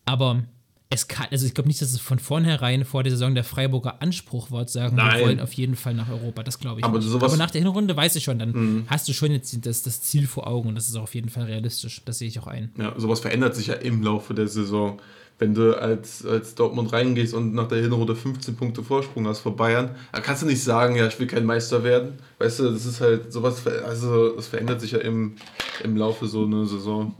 Aber 0.06 0.44
es 0.90 1.08
kann, 1.08 1.28
also 1.32 1.46
ich 1.46 1.54
glaube 1.54 1.68
nicht, 1.68 1.82
dass 1.82 1.92
es 1.92 2.00
von 2.00 2.20
vornherein 2.20 2.86
vor 2.86 3.04
der 3.04 3.12
Saison 3.12 3.34
der 3.34 3.44
Freiburger 3.44 4.02
Anspruch 4.02 4.52
war, 4.52 4.68
zu 4.68 4.74
sagen, 4.74 4.96
Nein. 4.96 5.18
wir 5.18 5.26
wollen 5.26 5.40
auf 5.40 5.54
jeden 5.54 5.76
Fall 5.76 5.94
nach 5.94 6.10
Europa. 6.10 6.44
Das 6.44 6.60
glaube 6.60 6.80
ich 6.80 6.86
Aber 6.86 7.00
Mhm. 7.00 7.16
Aber 7.16 7.38
nach 7.38 7.52
der 7.52 7.62
Hinrunde 7.62 7.96
weiß 7.96 8.16
ich 8.16 8.24
schon, 8.24 8.40
dann 8.40 8.86
hast 8.88 9.08
du 9.08 9.14
schon 9.14 9.32
jetzt 9.32 9.66
das, 9.66 9.84
das 9.84 10.02
Ziel 10.02 10.28
vor 10.28 10.48
Augen 10.48 10.70
und 10.70 10.76
das 10.76 10.88
ist 10.88 10.96
auch 10.96 11.04
auf 11.04 11.16
jeden 11.16 11.30
Fall 11.30 11.44
realistisch. 11.46 12.02
Das 12.06 12.20
sehe 12.20 12.28
ich 12.28 12.40
auch 12.40 12.48
ein. 12.48 12.72
Ja, 12.78 12.94
sowas 12.98 13.20
verändert 13.20 13.56
sich 13.56 13.68
ja 13.68 13.76
im 13.76 14.04
Laufe 14.04 14.34
der 14.34 14.48
Saison. 14.48 15.00
Wenn 15.38 15.54
du 15.54 15.74
als, 15.78 16.26
als 16.26 16.56
Dortmund 16.56 16.94
reingehst 16.94 17.34
und 17.34 17.54
nach 17.54 17.68
der 17.68 17.82
Hinrunde 17.82 18.16
15 18.16 18.56
Punkte 18.56 18.84
Vorsprung 18.84 19.28
hast 19.28 19.40
vor 19.40 19.56
Bayern, 19.56 19.94
dann 20.14 20.24
kannst 20.24 20.44
du 20.44 20.46
nicht 20.46 20.64
sagen, 20.64 20.96
ja, 20.96 21.08
ich 21.08 21.20
will 21.20 21.28
kein 21.28 21.46
Meister 21.46 21.84
werden. 21.84 22.14
Weißt 22.40 22.60
du, 22.60 22.72
das 22.72 22.86
ist 22.86 23.02
halt 23.02 23.34
sowas, 23.34 23.68
also 23.68 24.30
das 24.36 24.48
verändert 24.48 24.80
sich 24.80 24.92
ja 24.92 25.00
im, 25.00 25.36
im 25.84 25.98
Laufe 25.98 26.28
so 26.28 26.46
einer 26.46 26.66
Saison. 26.66 27.14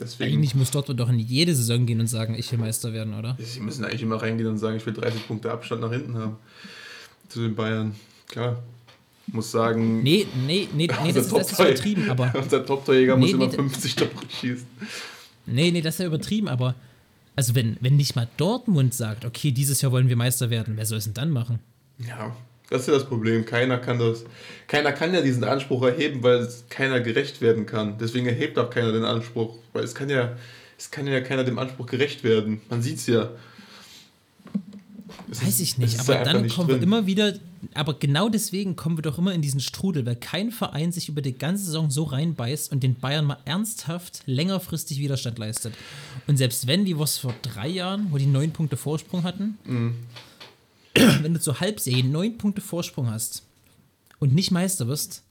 Deswegen, 0.00 0.32
Eigentlich 0.32 0.54
muss 0.54 0.70
Dortmund 0.70 0.98
doch 0.98 1.10
in 1.10 1.18
jede 1.18 1.54
Saison 1.54 1.84
gehen 1.84 2.00
und 2.00 2.06
sagen, 2.06 2.34
ich 2.38 2.50
will 2.50 2.58
Meister 2.58 2.94
werden, 2.94 3.12
oder? 3.12 3.36
sie 3.38 3.60
müssen 3.60 3.84
eigentlich 3.84 4.02
immer 4.02 4.16
reingehen 4.16 4.48
und 4.48 4.56
sagen, 4.58 4.78
ich 4.78 4.86
will 4.86 4.94
30 4.94 5.26
Punkte 5.28 5.50
Abstand 5.52 5.82
nach 5.82 5.92
hinten 5.92 6.16
haben. 6.16 6.36
Zu 7.28 7.40
den 7.42 7.54
Bayern. 7.54 7.94
Klar. 8.28 8.62
Muss 9.26 9.50
sagen, 9.50 10.02
Nee, 10.02 10.26
nee, 10.46 10.68
nee, 10.74 10.88
nee 11.04 11.12
das, 11.12 11.26
ist, 11.26 11.36
das 11.36 11.52
ist 11.52 11.58
übertrieben, 11.60 12.08
aber. 12.08 12.32
Unser 12.40 12.64
Top-Torjäger 12.64 13.16
muss 13.16 13.26
Nee, 13.32 13.36
nee, 13.36 13.42
immer 13.44 13.50
d- 13.50 13.56
50 13.56 13.94
Tore 13.96 14.10
schießen. 14.40 14.66
Nee, 15.46 15.70
nee, 15.72 15.82
das 15.82 15.96
ist 15.96 16.00
ja 16.00 16.06
übertrieben, 16.06 16.48
aber. 16.48 16.74
Also, 17.36 17.54
wenn, 17.54 17.76
wenn 17.80 17.96
nicht 17.96 18.16
mal 18.16 18.26
Dortmund 18.38 18.94
sagt, 18.94 19.24
okay, 19.24 19.52
dieses 19.52 19.80
Jahr 19.82 19.92
wollen 19.92 20.08
wir 20.08 20.16
Meister 20.16 20.48
werden, 20.50 20.74
wer 20.76 20.86
soll 20.86 20.98
es 20.98 21.04
denn 21.04 21.14
dann 21.14 21.30
machen? 21.30 21.58
Ja, 21.98 22.34
das 22.70 22.80
ist 22.82 22.88
ja 22.88 22.94
das 22.94 23.04
Problem. 23.06 23.44
Keiner 23.44 23.78
kann 23.78 23.98
das. 23.98 24.24
Keiner 24.66 24.90
kann 24.92 25.14
ja 25.14 25.20
diesen 25.20 25.44
Anspruch 25.44 25.82
erheben, 25.84 26.22
weil 26.22 26.38
es 26.38 26.64
keiner 26.68 27.00
gerecht 27.00 27.40
werden 27.40 27.64
kann. 27.66 27.98
Deswegen 27.98 28.26
erhebt 28.26 28.58
auch 28.58 28.70
keiner 28.70 28.90
den 28.92 29.04
Anspruch. 29.04 29.56
Weil 29.72 29.84
es 29.84 29.94
kann 29.94 30.08
ja, 30.10 30.34
es 30.78 30.90
kann 30.90 31.06
ja 31.06 31.20
keiner 31.20 31.44
dem 31.44 31.58
Anspruch 31.58 31.86
gerecht 31.86 32.24
werden. 32.24 32.60
Man 32.70 32.82
sieht 32.82 32.96
es 32.96 33.06
ja. 33.06 33.30
Es 35.30 35.42
Weiß 35.42 35.48
ist- 35.48 35.60
ich 35.60 35.78
nicht, 35.78 36.00
aber 36.00 36.16
dann 36.24 36.42
nicht 36.42 36.54
kommen 36.56 36.68
wir 36.68 36.74
drin. 36.76 36.84
immer 36.84 37.06
wieder, 37.06 37.34
aber 37.74 37.94
genau 37.98 38.28
deswegen 38.28 38.76
kommen 38.76 38.98
wir 38.98 39.02
doch 39.02 39.18
immer 39.18 39.32
in 39.34 39.42
diesen 39.42 39.60
Strudel, 39.60 40.04
weil 40.06 40.16
kein 40.16 40.50
Verein 40.50 40.92
sich 40.92 41.08
über 41.08 41.22
die 41.22 41.36
ganze 41.36 41.64
Saison 41.64 41.90
so 41.90 42.04
reinbeißt 42.04 42.72
und 42.72 42.82
den 42.82 42.94
Bayern 42.96 43.24
mal 43.24 43.38
ernsthaft 43.44 44.22
längerfristig 44.26 44.98
Widerstand 44.98 45.38
leistet. 45.38 45.74
Und 46.26 46.36
selbst 46.36 46.66
wenn, 46.66 46.86
wie 46.86 46.92
es 46.92 47.18
vor 47.18 47.34
drei 47.42 47.68
Jahren, 47.68 48.08
wo 48.10 48.18
die 48.18 48.26
neun 48.26 48.50
Punkte 48.52 48.76
Vorsprung 48.76 49.22
hatten, 49.24 49.58
Mhm. 49.64 49.94
wenn 51.22 51.34
du 51.34 51.40
zur 51.40 51.60
Halbserie 51.60 52.04
neun 52.04 52.38
Punkte 52.38 52.60
Vorsprung 52.60 53.10
hast 53.10 53.42
und 54.18 54.34
nicht 54.34 54.50
Meister 54.50 54.88
wirst, 54.88 55.22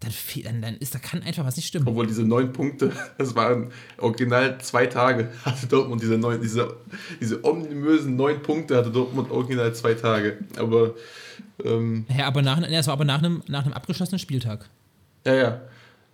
dann, 0.00 0.12
dann, 0.44 0.62
dann 0.62 0.76
ist, 0.78 0.94
da 0.94 0.98
kann 0.98 1.22
einfach 1.22 1.44
was 1.44 1.56
nicht 1.56 1.66
stimmen. 1.68 1.86
Obwohl 1.86 2.06
diese 2.06 2.24
neun 2.24 2.52
Punkte, 2.52 2.92
das 3.18 3.34
waren 3.34 3.70
original 3.98 4.60
zwei 4.60 4.86
Tage, 4.86 5.30
hatte 5.44 5.66
Dortmund 5.66 6.02
diese 6.02 6.18
neun, 6.18 6.40
diese, 6.42 6.76
diese 7.20 7.44
ominösen 7.44 8.16
neun 8.16 8.42
Punkte 8.42 8.76
hatte 8.76 8.90
Dortmund 8.90 9.30
original 9.30 9.74
zwei 9.74 9.94
Tage. 9.94 10.38
Aber 10.56 10.94
ähm, 11.64 12.06
Ja, 12.16 12.26
aber 12.26 12.42
nach, 12.42 12.60
ja, 12.60 12.78
es 12.80 12.86
war 12.86 12.94
aber 12.94 13.04
nach 13.04 13.18
einem, 13.18 13.42
nach 13.48 13.64
einem 13.64 13.72
abgeschlossenen 13.74 14.18
Spieltag. 14.18 14.68
ja, 15.26 15.34
ja. 15.34 15.60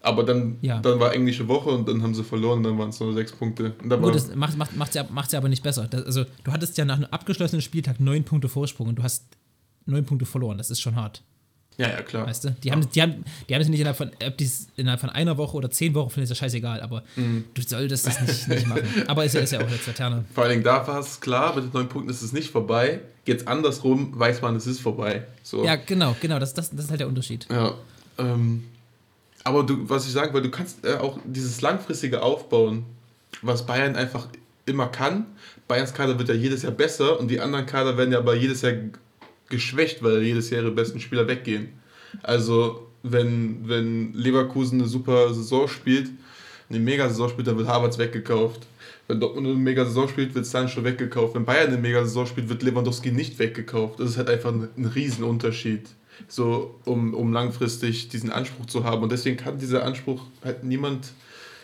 Aber 0.01 0.23
dann, 0.23 0.59
Ja. 0.63 0.79
dann 0.81 1.01
war 1.01 1.13
englische 1.13 1.49
Woche 1.49 1.71
und 1.71 1.89
dann 1.89 2.03
haben 2.05 2.15
sie 2.15 2.23
verloren, 2.23 2.63
dann 2.63 2.79
waren 2.79 2.91
es 2.91 3.01
nur 3.01 3.13
sechs 3.15 3.33
Punkte. 3.33 3.71
Gut, 3.83 4.15
das 4.15 4.33
macht 4.37 4.51
es 4.53 4.57
macht, 4.57 4.77
macht's 4.77 4.95
ja, 4.95 5.05
macht's 5.11 5.33
ja 5.33 5.41
aber 5.41 5.49
nicht 5.49 5.65
besser. 5.65 5.89
Das, 5.89 6.05
also, 6.07 6.25
du 6.45 6.53
hattest 6.53 6.79
ja 6.79 6.85
nach 6.85 6.97
einem 6.99 7.07
abgeschlossenen 7.11 7.61
Spieltag 7.63 7.99
neun 7.99 8.23
Punkte 8.23 8.49
Vorsprung 8.49 8.87
und 8.89 8.97
du 9.01 9.03
hast 9.03 9.25
neun 9.87 10.05
Punkte 10.05 10.25
verloren. 10.25 10.57
Das 10.57 10.71
ist 10.71 10.81
schon 10.81 10.95
hart, 10.95 11.23
ja, 11.79 11.89
ja, 11.89 12.03
klar. 12.03 12.27
weißt 12.27 12.45
du? 12.45 12.51
Die 12.63 12.71
haben, 12.73 12.87
die 12.91 13.01
haben, 13.01 13.25
die 13.49 13.55
haben 13.55 13.63
es 13.63 13.69
nicht 13.69 13.81
innerhalb 13.81 13.97
von, 13.97 14.11
innerhalb 14.77 15.01
von 15.01 15.11
einer 15.11 15.37
Woche 15.39 15.57
oder 15.57 15.71
zehn 15.71 15.95
Wochen, 15.95 16.11
finde 16.11 16.25
ich 16.25 16.31
ja 16.31 16.37
scheißegal, 16.37 16.81
aber 16.83 17.03
Mhm. 17.17 17.45
du 17.55 17.63
solltest 17.63 18.07
das 18.07 18.21
nicht, 18.21 18.49
nicht 18.49 18.67
machen. 18.67 18.83
Aber 19.07 19.25
ist 19.25 19.35
ja, 19.35 19.41
ist 19.41 19.53
ja 19.53 19.61
auch 19.61 19.71
jetzt 19.71 19.87
Laterne. 19.87 20.25
Vor 20.35 20.43
allen 20.45 20.51
Dingen 20.53 20.65
da 20.65 20.87
war 20.87 20.99
es 21.01 21.21
klar, 21.21 21.55
mit 21.55 21.65
den 21.65 21.71
neun 21.73 21.89
Punkten 21.89 22.11
ist 22.11 22.21
es 22.23 22.33
nicht 22.33 22.51
vorbei. 22.51 23.01
Jetzt 23.25 23.47
andersrum 23.49 24.19
weiß 24.19 24.43
man, 24.43 24.57
es 24.57 24.67
ist 24.67 24.81
vorbei. 24.81 25.25
So. 25.43 25.65
Ja, 25.65 25.77
genau, 25.77 26.17
genau, 26.21 26.39
das, 26.39 26.53
das, 26.55 26.71
das 26.71 26.85
ist 26.87 26.91
halt 26.91 27.01
der 27.01 27.09
Unterschied. 27.09 27.47
Ja, 27.51 27.75
ähm, 28.19 28.65
aber 29.45 29.63
du, 29.63 29.89
was 29.89 30.05
ich 30.07 30.13
sagen 30.13 30.35
will, 30.35 30.43
du 30.43 30.51
kannst 30.51 30.85
äh, 30.85 30.95
auch 30.95 31.19
dieses 31.25 31.61
langfristige 31.61 32.23
Aufbauen, 32.23 32.85
was 33.43 33.65
Bayern 33.65 33.95
einfach 33.97 34.27
immer 34.67 34.89
kann. 34.89 35.27
Bayerns 35.69 35.95
Kader 35.95 36.19
wird 36.19 36.29
ja 36.29 36.35
jedes 36.35 36.63
Jahr 36.63 36.73
besser 36.73 37.21
und 37.21 37.29
die 37.29 37.41
anderen 37.41 37.67
Kader 37.67 37.97
werden 37.97 38.13
ja 38.13 38.19
aber 38.19 38.35
jedes 38.35 38.63
Jahr 38.63 38.73
geschwächt, 39.49 40.03
weil 40.03 40.23
jedes 40.23 40.51
Jahr 40.51 40.63
ihre 40.63 40.71
besten 40.73 41.01
Spieler 41.01 41.27
weggehen. 41.29 41.69
Also, 42.23 42.87
wenn, 43.03 43.69
wenn 43.69 44.13
Leverkusen 44.15 44.81
eine 44.81 44.89
super 44.89 45.33
Saison 45.33 45.69
spielt, 45.69 46.11
eine 46.69 46.81
Mega-Saison 46.81 47.29
spielt, 47.31 47.47
dann 47.47 47.57
wird 47.57 47.69
Havertz 47.69 47.97
weggekauft. 47.99 48.67
Wenn 49.07 49.21
Dortmund 49.21 49.47
eine 49.47 49.57
Mega-Saison 49.57 50.09
spielt, 50.09 50.35
wird 50.35 50.45
Sancho 50.45 50.85
weggekauft. 50.85 51.35
Wenn 51.35 51.47
Bayern 51.47 51.69
eine 51.69 51.79
Mega-Saison 51.79 52.27
spielt, 52.27 52.49
wird 52.51 52.63
Lewandowski 52.63 53.11
nicht 53.11 53.39
weggekauft. 53.39 54.01
Das 54.01 54.11
ist 54.11 54.17
halt 54.19 54.29
einfach 54.29 54.53
ein, 54.53 54.69
ein 54.77 54.85
Riesenunterschied, 54.85 55.89
so, 56.29 56.79
um, 56.85 57.15
um 57.15 57.33
langfristig 57.33 58.09
diesen 58.09 58.31
Anspruch 58.31 58.67
zu 58.67 58.85
haben. 58.85 59.03
Und 59.03 59.13
deswegen 59.13 59.39
kann 59.39 59.59
dieser 59.59 59.85
Anspruch 59.85 60.23
halt 60.45 60.65
niemand 60.65 61.13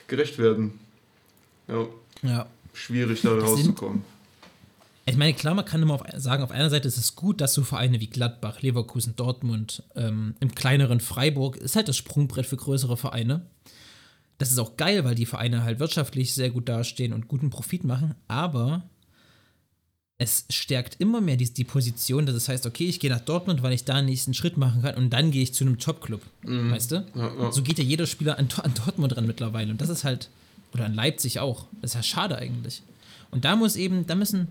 gerecht 0.06 0.38
werden. 0.38 0.78
Ja, 1.68 1.86
Ja. 2.22 2.46
schwierig 2.72 3.20
da 3.22 3.36
rauszukommen. 3.36 4.02
Ich 5.06 5.16
meine, 5.16 5.34
klar, 5.34 5.54
man 5.54 5.64
kann 5.64 5.82
immer 5.82 5.94
auf, 5.94 6.02
sagen, 6.16 6.42
auf 6.42 6.50
einer 6.50 6.70
Seite 6.70 6.88
ist 6.88 6.96
es 6.96 7.14
gut, 7.14 7.40
dass 7.40 7.54
so 7.54 7.62
Vereine 7.62 8.00
wie 8.00 8.06
Gladbach, 8.06 8.62
Leverkusen, 8.62 9.16
Dortmund, 9.16 9.82
ähm, 9.96 10.34
im 10.40 10.54
kleineren 10.54 11.00
Freiburg, 11.00 11.56
ist 11.56 11.76
halt 11.76 11.88
das 11.88 11.96
Sprungbrett 11.96 12.46
für 12.46 12.56
größere 12.56 12.96
Vereine. 12.96 13.42
Das 14.38 14.50
ist 14.50 14.58
auch 14.58 14.76
geil, 14.76 15.04
weil 15.04 15.14
die 15.14 15.26
Vereine 15.26 15.62
halt 15.62 15.78
wirtschaftlich 15.78 16.32
sehr 16.34 16.50
gut 16.50 16.68
dastehen 16.68 17.12
und 17.12 17.28
guten 17.28 17.50
Profit 17.50 17.84
machen, 17.84 18.14
aber 18.28 18.82
es 20.16 20.46
stärkt 20.48 21.00
immer 21.00 21.20
mehr 21.20 21.36
die, 21.36 21.52
die 21.52 21.64
Position, 21.64 22.24
dass 22.24 22.36
es 22.36 22.48
heißt, 22.48 22.66
okay, 22.66 22.86
ich 22.86 23.00
gehe 23.00 23.10
nach 23.10 23.20
Dortmund, 23.20 23.62
weil 23.62 23.72
ich 23.72 23.84
da 23.84 23.94
einen 23.94 24.06
nächsten 24.06 24.32
Schritt 24.32 24.56
machen 24.56 24.82
kann 24.82 24.94
und 24.94 25.10
dann 25.10 25.30
gehe 25.30 25.42
ich 25.42 25.54
zu 25.54 25.64
einem 25.64 25.78
Top-Club. 25.78 26.22
Weißt 26.42 26.92
du? 26.92 27.04
Ja, 27.14 27.34
ja. 27.36 27.52
So 27.52 27.62
geht 27.62 27.78
ja 27.78 27.84
jeder 27.84 28.06
Spieler 28.06 28.38
an, 28.38 28.48
an 28.62 28.74
Dortmund 28.74 29.16
ran 29.16 29.26
mittlerweile. 29.26 29.72
Und 29.72 29.80
das 29.80 29.88
ist 29.88 30.04
halt, 30.04 30.30
oder 30.72 30.84
an 30.84 30.94
Leipzig 30.94 31.40
auch. 31.40 31.66
Das 31.82 31.90
ist 31.90 31.94
ja 31.96 32.02
schade 32.02 32.38
eigentlich. 32.38 32.82
Und 33.32 33.44
da 33.44 33.56
muss 33.56 33.74
eben, 33.74 34.06
da 34.06 34.14
müssen 34.14 34.48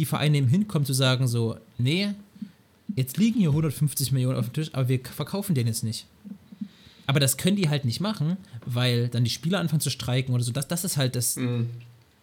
die 0.00 0.06
Vereine 0.06 0.38
eben 0.38 0.48
hinkommen 0.48 0.86
zu 0.86 0.92
sagen, 0.94 1.28
so, 1.28 1.56
nee, 1.78 2.08
jetzt 2.96 3.16
liegen 3.18 3.38
hier 3.38 3.50
150 3.50 4.12
Millionen 4.12 4.38
auf 4.38 4.46
dem 4.48 4.52
Tisch, 4.54 4.70
aber 4.72 4.88
wir 4.88 5.00
verkaufen 5.04 5.54
den 5.54 5.66
jetzt 5.66 5.84
nicht. 5.84 6.06
Aber 7.06 7.20
das 7.20 7.36
können 7.36 7.56
die 7.56 7.68
halt 7.68 7.84
nicht 7.84 8.00
machen, 8.00 8.36
weil 8.64 9.08
dann 9.08 9.24
die 9.24 9.30
Spieler 9.30 9.58
anfangen 9.58 9.80
zu 9.80 9.90
streiken 9.90 10.34
oder 10.34 10.42
so. 10.44 10.52
Das, 10.52 10.68
das 10.68 10.84
ist 10.84 10.96
halt 10.96 11.16
das, 11.16 11.36
Mhm. 11.36 11.68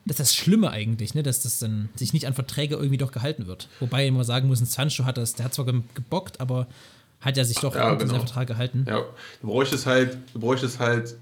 das, 0.06 0.16
ist 0.16 0.20
das 0.20 0.36
Schlimme 0.36 0.72
eigentlich, 0.72 1.14
ne? 1.14 1.24
dass 1.24 1.42
das 1.42 1.60
dann 1.60 1.90
sich 1.96 2.14
nicht 2.14 2.26
an 2.26 2.34
Verträge 2.34 2.76
irgendwie 2.76 2.98
doch 2.98 3.12
gehalten 3.12 3.48
wird. 3.48 3.68
Wobei 3.80 4.08
immer 4.08 4.24
sagen 4.24 4.48
muss, 4.48 4.60
ein 4.62 4.66
Sancho 4.66 5.06
hat 5.06 5.18
das, 5.18 5.34
der 5.36 5.46
hat 5.46 5.54
zwar 5.54 5.66
ge- 5.66 5.82
gebockt, 5.94 6.40
aber 6.42 6.68
hat 7.22 7.36
ja 7.38 7.44
sich 7.44 7.58
doch 7.60 7.76
Ja, 7.76 7.94
genau. 7.96 8.10
seinen 8.12 8.20
Vertrag 8.22 8.48
gehalten. 8.48 8.86
Ja, 8.88 9.04
du 9.42 9.48
bräuchtest 9.48 9.86
halt, 9.86 10.18
du 10.34 10.40
bräuchtest 10.40 10.80
halt 10.80 11.16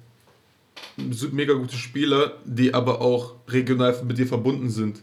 mega 1.32 1.54
gute 1.54 1.76
Spieler, 1.78 2.34
die 2.46 2.74
aber 2.74 3.02
auch 3.02 3.34
regional 3.48 3.96
mit 4.08 4.18
dir 4.18 4.28
verbunden 4.28 4.70
sind. 4.70 5.02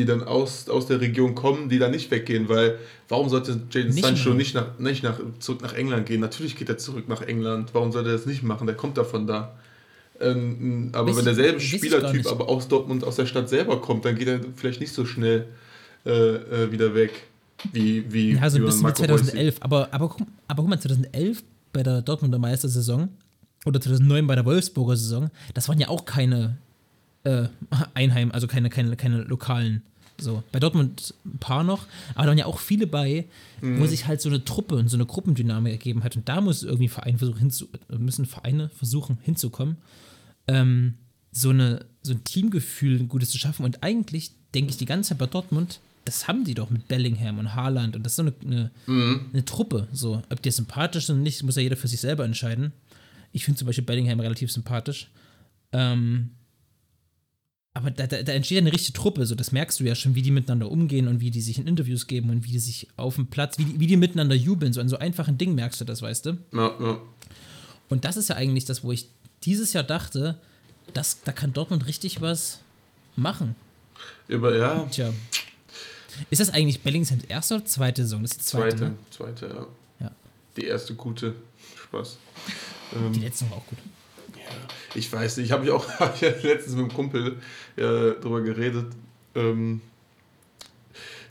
Die 0.00 0.06
dann 0.06 0.22
aus, 0.22 0.68
aus 0.70 0.86
der 0.86 1.00
Region 1.00 1.34
kommen, 1.34 1.68
die 1.68 1.78
dann 1.78 1.90
nicht 1.90 2.10
weggehen, 2.10 2.48
weil 2.48 2.78
warum 3.08 3.28
sollte 3.28 3.60
Jaden 3.70 3.90
Nicht 3.94 4.02
Sancho 4.04 4.30
nicht, 4.34 4.54
nach, 4.54 4.78
nicht 4.78 5.02
nach, 5.02 5.20
zurück 5.40 5.60
nach 5.62 5.74
England 5.74 6.06
gehen? 6.06 6.20
Natürlich 6.20 6.56
geht 6.56 6.68
er 6.70 6.78
zurück 6.78 7.06
nach 7.08 7.20
England. 7.22 7.70
Warum 7.74 7.92
sollte 7.92 8.08
er 8.10 8.16
das 8.16 8.24
nicht 8.24 8.42
machen? 8.42 8.66
Der 8.66 8.76
kommt 8.76 8.96
davon 8.96 9.26
da. 9.26 9.52
Ähm, 10.20 10.90
aber 10.92 11.08
Weiß 11.10 11.16
wenn 11.18 11.24
derselbe 11.26 11.60
Spielertyp 11.60 12.26
aber 12.26 12.48
aus 12.48 12.68
Dortmund, 12.68 13.04
aus 13.04 13.16
der 13.16 13.26
Stadt 13.26 13.48
selber 13.48 13.80
kommt, 13.80 14.04
dann 14.04 14.16
geht 14.16 14.28
er 14.28 14.40
vielleicht 14.56 14.80
nicht 14.80 14.92
so 14.92 15.04
schnell 15.06 15.46
äh, 16.06 16.10
äh, 16.10 16.72
wieder 16.72 16.94
weg. 16.94 17.12
Wie, 17.72 18.10
wie, 18.12 18.32
Ja, 18.34 18.48
so 18.48 18.56
ein 18.58 18.64
bisschen 18.64 18.80
wie 18.80 18.82
Marco 18.84 19.02
Reus 19.04 19.20
sieht. 19.20 19.30
2011. 19.30 19.56
Aber, 19.60 19.88
aber, 19.92 20.08
guck- 20.08 20.26
aber 20.48 20.62
guck 20.62 20.70
mal, 20.70 20.80
2011 20.80 21.42
bei 21.72 21.82
der 21.82 22.00
Dortmunder 22.02 22.38
Meistersaison 22.38 23.08
oder 23.66 23.80
2009 23.80 24.26
bei 24.26 24.34
der 24.34 24.44
Wolfsburger 24.46 24.96
Saison, 24.96 25.30
das 25.54 25.68
waren 25.68 25.78
ja 25.78 25.88
auch 25.88 26.04
keine 26.06 26.56
äh, 27.24 27.44
Einheim, 27.94 28.30
also 28.32 28.46
keine, 28.46 28.70
keine, 28.70 28.96
keine 28.96 29.22
lokalen. 29.24 29.82
So. 30.22 30.42
Bei 30.52 30.60
Dortmund 30.60 31.14
ein 31.24 31.38
paar 31.38 31.64
noch, 31.64 31.86
aber 32.14 32.24
da 32.24 32.28
waren 32.28 32.38
ja 32.38 32.46
auch 32.46 32.58
viele 32.58 32.86
bei, 32.86 33.26
Mhm. 33.60 33.78
wo 33.80 33.86
sich 33.86 34.06
halt 34.06 34.20
so 34.20 34.28
eine 34.28 34.44
Truppe 34.44 34.76
und 34.76 34.88
so 34.88 34.96
eine 34.96 35.06
Gruppendynamik 35.06 35.72
ergeben 35.72 36.02
hat. 36.04 36.16
Und 36.16 36.28
da 36.28 36.40
muss 36.40 36.62
irgendwie 36.62 36.88
Verein 36.88 37.18
versuchen 37.18 37.52
müssen 37.98 38.26
Vereine 38.26 38.70
versuchen 38.70 39.18
hinzukommen, 39.22 39.76
ähm, 40.46 40.94
so, 41.32 41.50
eine, 41.50 41.84
so 42.02 42.12
ein 42.12 42.24
Teamgefühl, 42.24 42.98
ein 42.98 43.08
gutes 43.08 43.30
zu 43.30 43.38
schaffen. 43.38 43.64
Und 43.64 43.82
eigentlich 43.82 44.30
denke 44.54 44.70
ich 44.70 44.76
die 44.78 44.86
ganze 44.86 45.10
Zeit 45.10 45.18
bei 45.18 45.26
Dortmund, 45.26 45.80
das 46.06 46.26
haben 46.26 46.44
die 46.44 46.54
doch 46.54 46.70
mit 46.70 46.88
Bellingham 46.88 47.38
und 47.38 47.54
Haaland 47.54 47.94
und 47.94 48.02
das 48.04 48.12
ist 48.12 48.16
so 48.16 48.22
eine, 48.22 48.32
eine, 48.44 48.70
Mhm. 48.86 49.26
eine 49.32 49.44
Truppe. 49.44 49.86
So. 49.92 50.22
Ob 50.30 50.40
die 50.42 50.50
sympathisch 50.50 51.06
sind 51.06 51.16
oder 51.16 51.22
nicht, 51.24 51.42
muss 51.42 51.56
ja 51.56 51.62
jeder 51.62 51.76
für 51.76 51.88
sich 51.88 52.00
selber 52.00 52.24
entscheiden. 52.24 52.72
Ich 53.32 53.44
finde 53.44 53.58
zum 53.58 53.66
Beispiel 53.66 53.84
Bellingham 53.84 54.18
relativ 54.18 54.50
sympathisch. 54.50 55.08
Ähm, 55.72 56.30
aber 57.72 57.90
da, 57.90 58.06
da, 58.06 58.22
da 58.22 58.32
entsteht 58.32 58.56
ja 58.56 58.62
eine 58.62 58.72
richtige 58.72 58.92
Truppe, 58.98 59.26
so 59.26 59.34
das 59.34 59.52
merkst 59.52 59.78
du 59.80 59.84
ja 59.84 59.94
schon, 59.94 60.14
wie 60.14 60.22
die 60.22 60.30
miteinander 60.32 60.70
umgehen 60.70 61.06
und 61.08 61.20
wie 61.20 61.30
die 61.30 61.40
sich 61.40 61.58
in 61.58 61.66
Interviews 61.66 62.06
geben 62.06 62.30
und 62.30 62.44
wie 62.44 62.50
die 62.52 62.58
sich 62.58 62.88
auf 62.96 63.14
dem 63.14 63.28
Platz, 63.28 63.58
wie 63.58 63.64
die, 63.64 63.80
wie 63.80 63.86
die 63.86 63.96
miteinander 63.96 64.34
jubeln. 64.34 64.72
So 64.72 64.80
an 64.80 64.88
so 64.88 64.98
einfachen 64.98 65.38
Dingen 65.38 65.54
merkst 65.54 65.80
du 65.80 65.84
das, 65.84 66.02
weißt 66.02 66.26
du? 66.26 66.38
Ja, 66.52 66.72
ja. 66.80 66.98
Und 67.88 68.04
das 68.04 68.16
ist 68.16 68.28
ja 68.28 68.36
eigentlich 68.36 68.64
das, 68.64 68.82
wo 68.82 68.92
ich 68.92 69.08
dieses 69.44 69.72
Jahr 69.72 69.84
dachte, 69.84 70.38
dass, 70.94 71.22
da 71.22 71.32
kann 71.32 71.52
Dortmund 71.52 71.86
richtig 71.86 72.20
was 72.20 72.60
machen. 73.16 73.54
Über, 74.28 74.56
ja, 74.56 74.84
Tja. 74.90 75.12
Ist 76.28 76.40
das 76.40 76.50
eigentlich 76.50 76.80
Bellinghams 76.82 77.24
erste 77.28 77.54
oder 77.56 77.64
zweite 77.64 78.02
Saison? 78.02 78.22
Das 78.22 78.32
ist 78.32 78.40
die 78.40 78.44
zweite. 78.46 78.76
zweite, 78.76 78.84
Ne? 78.90 78.96
zweite, 79.10 79.46
ja. 79.46 80.06
Ja. 80.06 80.10
Die 80.56 80.64
erste 80.64 80.94
gute. 80.94 81.34
Spaß. 81.84 82.18
Die 82.92 82.96
Ähm, 82.96 83.12
letzte 83.22 83.48
war 83.50 83.58
auch 83.58 83.66
gut. 83.66 83.78
Ich 84.94 85.12
weiß 85.12 85.38
nicht, 85.38 85.52
habe 85.52 85.64
ich 85.64 85.70
auch 85.70 85.88
hab 86.00 86.14
ich 86.14 86.20
ja 86.22 86.30
letztens 86.42 86.76
mit 86.76 86.84
einem 86.84 86.94
Kumpel 86.94 87.36
ja, 87.76 88.10
drüber 88.10 88.40
geredet. 88.40 88.86
Ähm, 89.34 89.80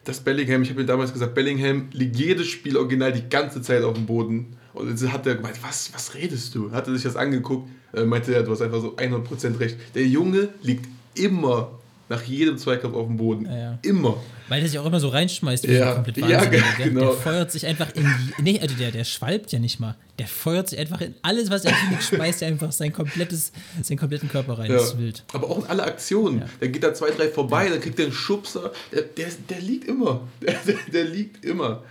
das 0.05 0.21
Bellingham, 0.21 0.63
ich 0.63 0.69
habe 0.69 0.81
ihm 0.81 0.87
damals 0.87 1.13
gesagt, 1.13 1.35
Bellingham 1.35 1.89
liegt 1.91 2.15
jedes 2.15 2.47
Spiel 2.47 2.77
original 2.77 3.11
die 3.11 3.29
ganze 3.29 3.61
Zeit 3.61 3.83
auf 3.83 3.93
dem 3.93 4.05
Boden. 4.05 4.57
Und 4.73 4.89
jetzt 4.89 5.11
hat 5.11 5.27
er 5.27 5.35
gemeint, 5.35 5.61
was, 5.61 5.93
was 5.93 6.15
redest 6.15 6.55
du? 6.55 6.71
Hat 6.71 6.87
er 6.87 6.93
sich 6.93 7.03
das 7.03 7.15
angeguckt, 7.15 7.67
äh, 7.93 8.03
meinte 8.03 8.33
er, 8.33 8.43
du 8.43 8.51
hast 8.51 8.61
einfach 8.61 8.81
so 8.81 8.95
100% 8.95 9.59
recht. 9.59 9.77
Der 9.95 10.05
Junge 10.05 10.49
liegt 10.61 10.87
immer 11.15 11.79
nach 12.07 12.23
jedem 12.23 12.57
Zweikampf 12.57 12.95
auf 12.95 13.07
dem 13.07 13.17
Boden. 13.17 13.45
Ja, 13.45 13.57
ja. 13.57 13.79
Immer. 13.81 14.17
Weil 14.49 14.61
der 14.61 14.69
sich 14.69 14.79
auch 14.79 14.85
immer 14.85 14.99
so 14.99 15.09
reinschmeißt, 15.09 15.67
wie 15.67 15.73
Ja, 15.73 15.93
komplett 15.93 16.17
ja, 16.17 16.43
genau. 16.45 17.01
Der 17.01 17.11
feuert 17.13 17.51
sich 17.51 17.65
einfach 17.67 17.93
in 17.95 18.03
die. 18.03 18.41
Nee, 18.41 18.59
also 18.59 18.75
der, 18.75 18.91
der 18.91 19.03
schwalbt 19.03 19.51
ja 19.51 19.59
nicht 19.59 19.79
mal. 19.79 19.95
Der 20.17 20.27
feuert 20.27 20.69
sich 20.69 20.79
einfach 20.79 21.01
in 21.01 21.13
alles, 21.21 21.49
was 21.51 21.65
er 21.65 21.73
findet, 21.73 22.03
schmeißt 22.03 22.41
er 22.41 22.47
einfach 22.49 22.71
sein 22.71 22.91
komplettes, 22.91 23.51
seinen 23.83 23.97
kompletten 23.97 24.27
Körper 24.27 24.57
rein. 24.57 24.71
Das 24.71 24.85
ist 24.85 24.97
wild. 24.97 25.23
Aber 25.33 25.49
auch 25.49 25.59
in 25.59 25.65
alle 25.65 25.83
Aktionen. 25.83 26.39
Ja. 26.39 26.49
Der 26.61 26.69
geht 26.69 26.83
da 26.83 26.93
zwei, 26.93 27.11
drei 27.11 27.29
vorbei, 27.29 27.69
dann 27.69 27.79
kriegt 27.79 27.99
er 27.99 28.05
einen 28.05 28.13
Schubser. 28.13 28.71
Der, 28.91 29.03
der, 29.03 29.27
der 29.49 29.61
liegt 29.61 29.87
immer. 29.87 30.27
Der, 30.41 30.55
der, 30.65 30.75
der 30.91 31.03
liegt 31.03 31.45
immer. 31.45 31.83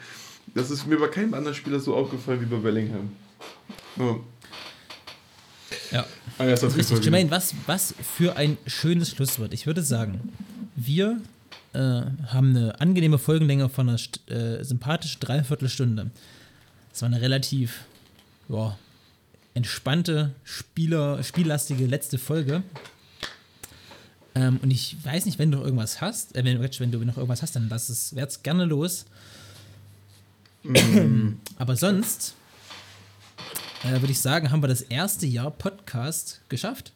Das 0.55 0.71
ist 0.71 0.87
mir 0.87 0.99
bei 0.99 1.09
keinem 1.09 1.35
anderen 1.35 1.55
Spieler 1.55 1.79
so 1.79 1.95
aufgefallen 1.95 2.41
wie 2.41 2.47
bei 2.47 2.57
Bellingham. 2.57 3.13
Ja. 3.97 4.17
Ja. 5.93 6.07
Ah, 6.39 6.45
ja, 6.45 6.51
das 6.51 6.65
Richtig, 6.65 6.79
richtig. 6.79 7.05
Jermaine, 7.05 7.31
was, 7.31 7.55
was 7.67 7.95
für 8.17 8.37
ein 8.37 8.57
schönes 8.67 9.11
Schlusswort. 9.11 9.53
Ich 9.53 9.67
würde 9.67 9.83
sagen, 9.83 10.33
wir 10.77 11.21
äh, 11.73 11.79
haben 11.79 12.57
eine 12.57 12.81
angenehme 12.81 13.19
Folgenlänge 13.19 13.69
von 13.69 13.89
einer 13.89 13.99
äh, 14.29 14.65
sympathischen 14.65 15.21
Dreiviertelstunde. 15.21 16.11
Das 16.91 17.03
war 17.03 17.09
eine 17.09 17.21
relativ 17.21 17.85
ja, 18.49 18.77
entspannte, 19.55 20.35
Spieler, 20.45 21.23
spiellastige 21.23 21.87
letzte 21.87 22.19
Folge. 22.19 22.63
Ähm, 24.35 24.61
und 24.63 24.71
ich 24.71 24.97
weiß 25.05 25.27
nicht, 25.27 25.39
wenn 25.39 25.51
du 25.51 25.59
noch 25.59 25.65
irgendwas 25.65 26.01
hast, 26.01 26.37
äh, 26.37 26.45
wenn, 26.45 26.61
wenn 26.61 26.93
du 26.93 26.99
noch 27.05 27.17
irgendwas 27.17 27.43
hast, 27.43 27.57
dann 27.57 27.69
lass 27.69 27.89
es, 27.89 28.15
wär's 28.15 28.43
gerne 28.43 28.65
los. 28.65 29.07
Aber 31.59 31.77
sonst 31.77 32.35
äh, 33.85 34.01
würde 34.01 34.11
ich 34.11 34.21
sagen, 34.21 34.51
haben 34.51 34.63
wir 34.63 34.69
das 34.69 34.83
erste 34.83 35.27
Jahr 35.27 35.51
Podcast 35.51 36.41
geschafft. 36.49 36.93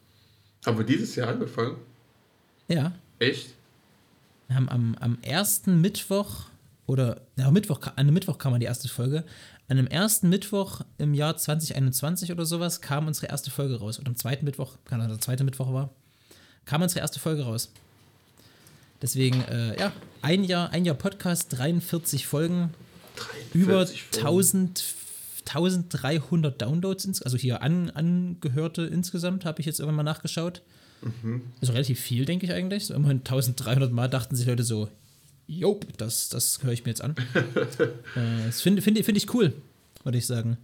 Haben 0.66 0.79
wir 0.79 0.85
dieses 0.85 1.14
Jahr 1.16 1.29
angefangen? 1.29 1.77
Ja. 2.68 2.93
Echt? 3.18 3.55
Wir 4.53 4.57
haben 4.57 4.69
am, 4.69 4.97
am 5.01 5.19
ersten 5.23 5.81
Mittwoch 5.81 6.45
oder 6.85 7.23
ja, 7.37 7.51
Mittwoch, 7.51 7.81
an 7.87 7.93
einem 7.97 8.13
Mittwoch 8.13 8.37
kam 8.37 8.61
die 8.61 8.67
erste 8.67 8.87
Folge. 8.87 9.25
An 9.67 9.79
dem 9.79 9.87
ersten 9.87 10.29
Mittwoch 10.29 10.83
im 10.99 11.15
Jahr 11.15 11.39
2021 11.39 12.31
oder 12.31 12.45
sowas 12.45 12.83
kam 12.83 13.07
unsere 13.07 13.29
erste 13.29 13.51
Folge 13.51 13.81
raus. 13.81 13.99
Und 13.99 14.07
am 14.07 14.15
zweiten 14.15 14.45
Mittwoch, 14.45 14.77
keine 14.85 15.05
Ahnung, 15.05 15.17
der 15.17 15.23
zweite 15.23 15.43
Mittwoch 15.43 15.73
war, 15.73 15.89
kam 16.67 16.83
unsere 16.83 17.01
erste 17.01 17.19
Folge 17.19 17.45
raus. 17.45 17.73
Deswegen, 19.01 19.41
äh, 19.45 19.81
ja, 19.81 19.91
ein 20.21 20.45
Jahr, 20.45 20.69
ein 20.69 20.85
Jahr 20.85 20.97
Podcast, 20.97 21.47
43 21.57 22.27
Folgen, 22.27 22.75
über 23.55 23.87
43 23.87 24.03
Folgen. 24.03 24.27
1000, 24.27 24.85
1300 25.47 26.61
Downloads, 26.61 27.23
also 27.23 27.39
hier 27.39 27.63
an, 27.63 27.89
angehörte 27.89 28.83
insgesamt, 28.83 29.47
habe 29.47 29.61
ich 29.61 29.67
jetzt 29.67 29.81
irgendwann 29.81 30.05
mal 30.05 30.13
nachgeschaut. 30.13 30.61
Also 31.61 31.73
relativ 31.73 32.01
viel, 32.01 32.25
denke 32.25 32.47
ich 32.47 32.53
eigentlich. 32.53 32.87
So 32.87 32.95
immerhin 32.95 33.19
1300 33.19 33.93
Mal 33.93 34.09
dachten 34.09 34.37
sich 34.37 34.47
Leute 34.47 34.65
so, 34.65 34.89
Jop, 35.47 35.87
das, 35.99 36.29
das 36.29 36.63
höre 36.63 36.73
ich 36.73 36.85
mir 36.85 36.91
jetzt 36.91 37.03
an. 37.03 37.15
äh, 37.35 38.47
das 38.47 38.61
finde 38.61 38.83
find, 38.83 39.05
find 39.05 39.19
ich 39.19 39.33
cool, 39.35 39.53
würde 40.05 40.19
ich 40.19 40.27
sagen. 40.27 40.57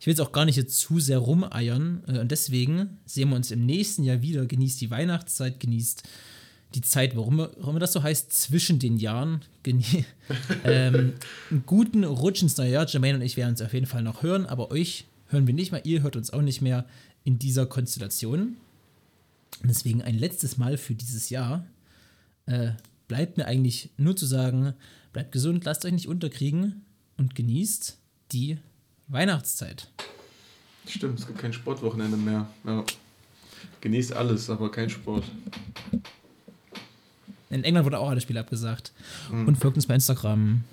Ich 0.00 0.06
will 0.06 0.12
jetzt 0.12 0.20
auch 0.20 0.32
gar 0.32 0.44
nicht 0.44 0.56
jetzt 0.56 0.78
zu 0.78 1.00
sehr 1.00 1.18
rumeiern. 1.18 2.02
Äh, 2.06 2.18
und 2.18 2.30
deswegen 2.30 2.98
sehen 3.06 3.30
wir 3.30 3.36
uns 3.36 3.50
im 3.50 3.64
nächsten 3.66 4.02
Jahr 4.02 4.22
wieder. 4.22 4.46
Genießt 4.46 4.80
die 4.80 4.90
Weihnachtszeit, 4.90 5.60
genießt 5.60 6.02
die 6.74 6.80
Zeit, 6.80 7.16
warum, 7.16 7.38
warum 7.38 7.78
das 7.78 7.92
so 7.92 8.02
heißt, 8.02 8.32
zwischen 8.32 8.78
den 8.78 8.96
Jahren. 8.96 9.42
Ähm, 10.64 11.12
einen 11.50 11.62
guten 11.66 12.04
Rutsch 12.04 12.42
ins 12.42 12.56
neue 12.56 12.72
Jahr. 12.72 12.86
Jermaine 12.86 13.18
und 13.18 13.22
ich 13.22 13.36
werden 13.36 13.50
uns 13.50 13.62
auf 13.62 13.74
jeden 13.74 13.84
Fall 13.84 14.02
noch 14.02 14.22
hören, 14.22 14.46
aber 14.46 14.70
euch 14.70 15.04
hören 15.28 15.46
wir 15.46 15.52
nicht 15.52 15.72
mehr. 15.72 15.84
Ihr 15.84 16.02
hört 16.02 16.16
uns 16.16 16.30
auch 16.32 16.40
nicht 16.40 16.62
mehr 16.62 16.86
in 17.24 17.38
dieser 17.38 17.66
Konstellation. 17.66 18.56
Deswegen 19.62 20.02
ein 20.02 20.18
letztes 20.18 20.58
Mal 20.58 20.76
für 20.76 20.94
dieses 20.94 21.30
Jahr. 21.30 21.64
Äh, 22.46 22.72
bleibt 23.08 23.36
mir 23.36 23.46
eigentlich 23.46 23.90
nur 23.96 24.16
zu 24.16 24.26
sagen, 24.26 24.74
bleibt 25.12 25.32
gesund, 25.32 25.64
lasst 25.64 25.84
euch 25.84 25.92
nicht 25.92 26.08
unterkriegen 26.08 26.84
und 27.16 27.34
genießt 27.34 27.96
die 28.32 28.58
Weihnachtszeit. 29.08 29.90
Stimmt, 30.86 31.18
es 31.18 31.26
gibt 31.26 31.38
kein 31.38 31.52
Sportwochenende 31.52 32.16
mehr. 32.16 32.48
Ja. 32.64 32.84
Genießt 33.80 34.12
alles, 34.12 34.50
aber 34.50 34.70
kein 34.70 34.90
Sport. 34.90 35.24
In 37.50 37.64
England 37.64 37.84
wurde 37.84 37.98
auch 37.98 38.10
alles 38.10 38.24
Spiel 38.24 38.38
abgesagt. 38.38 38.92
Und 39.30 39.56
folgt 39.56 39.76
uns 39.76 39.86
bei 39.86 39.94
Instagram. 39.94 40.64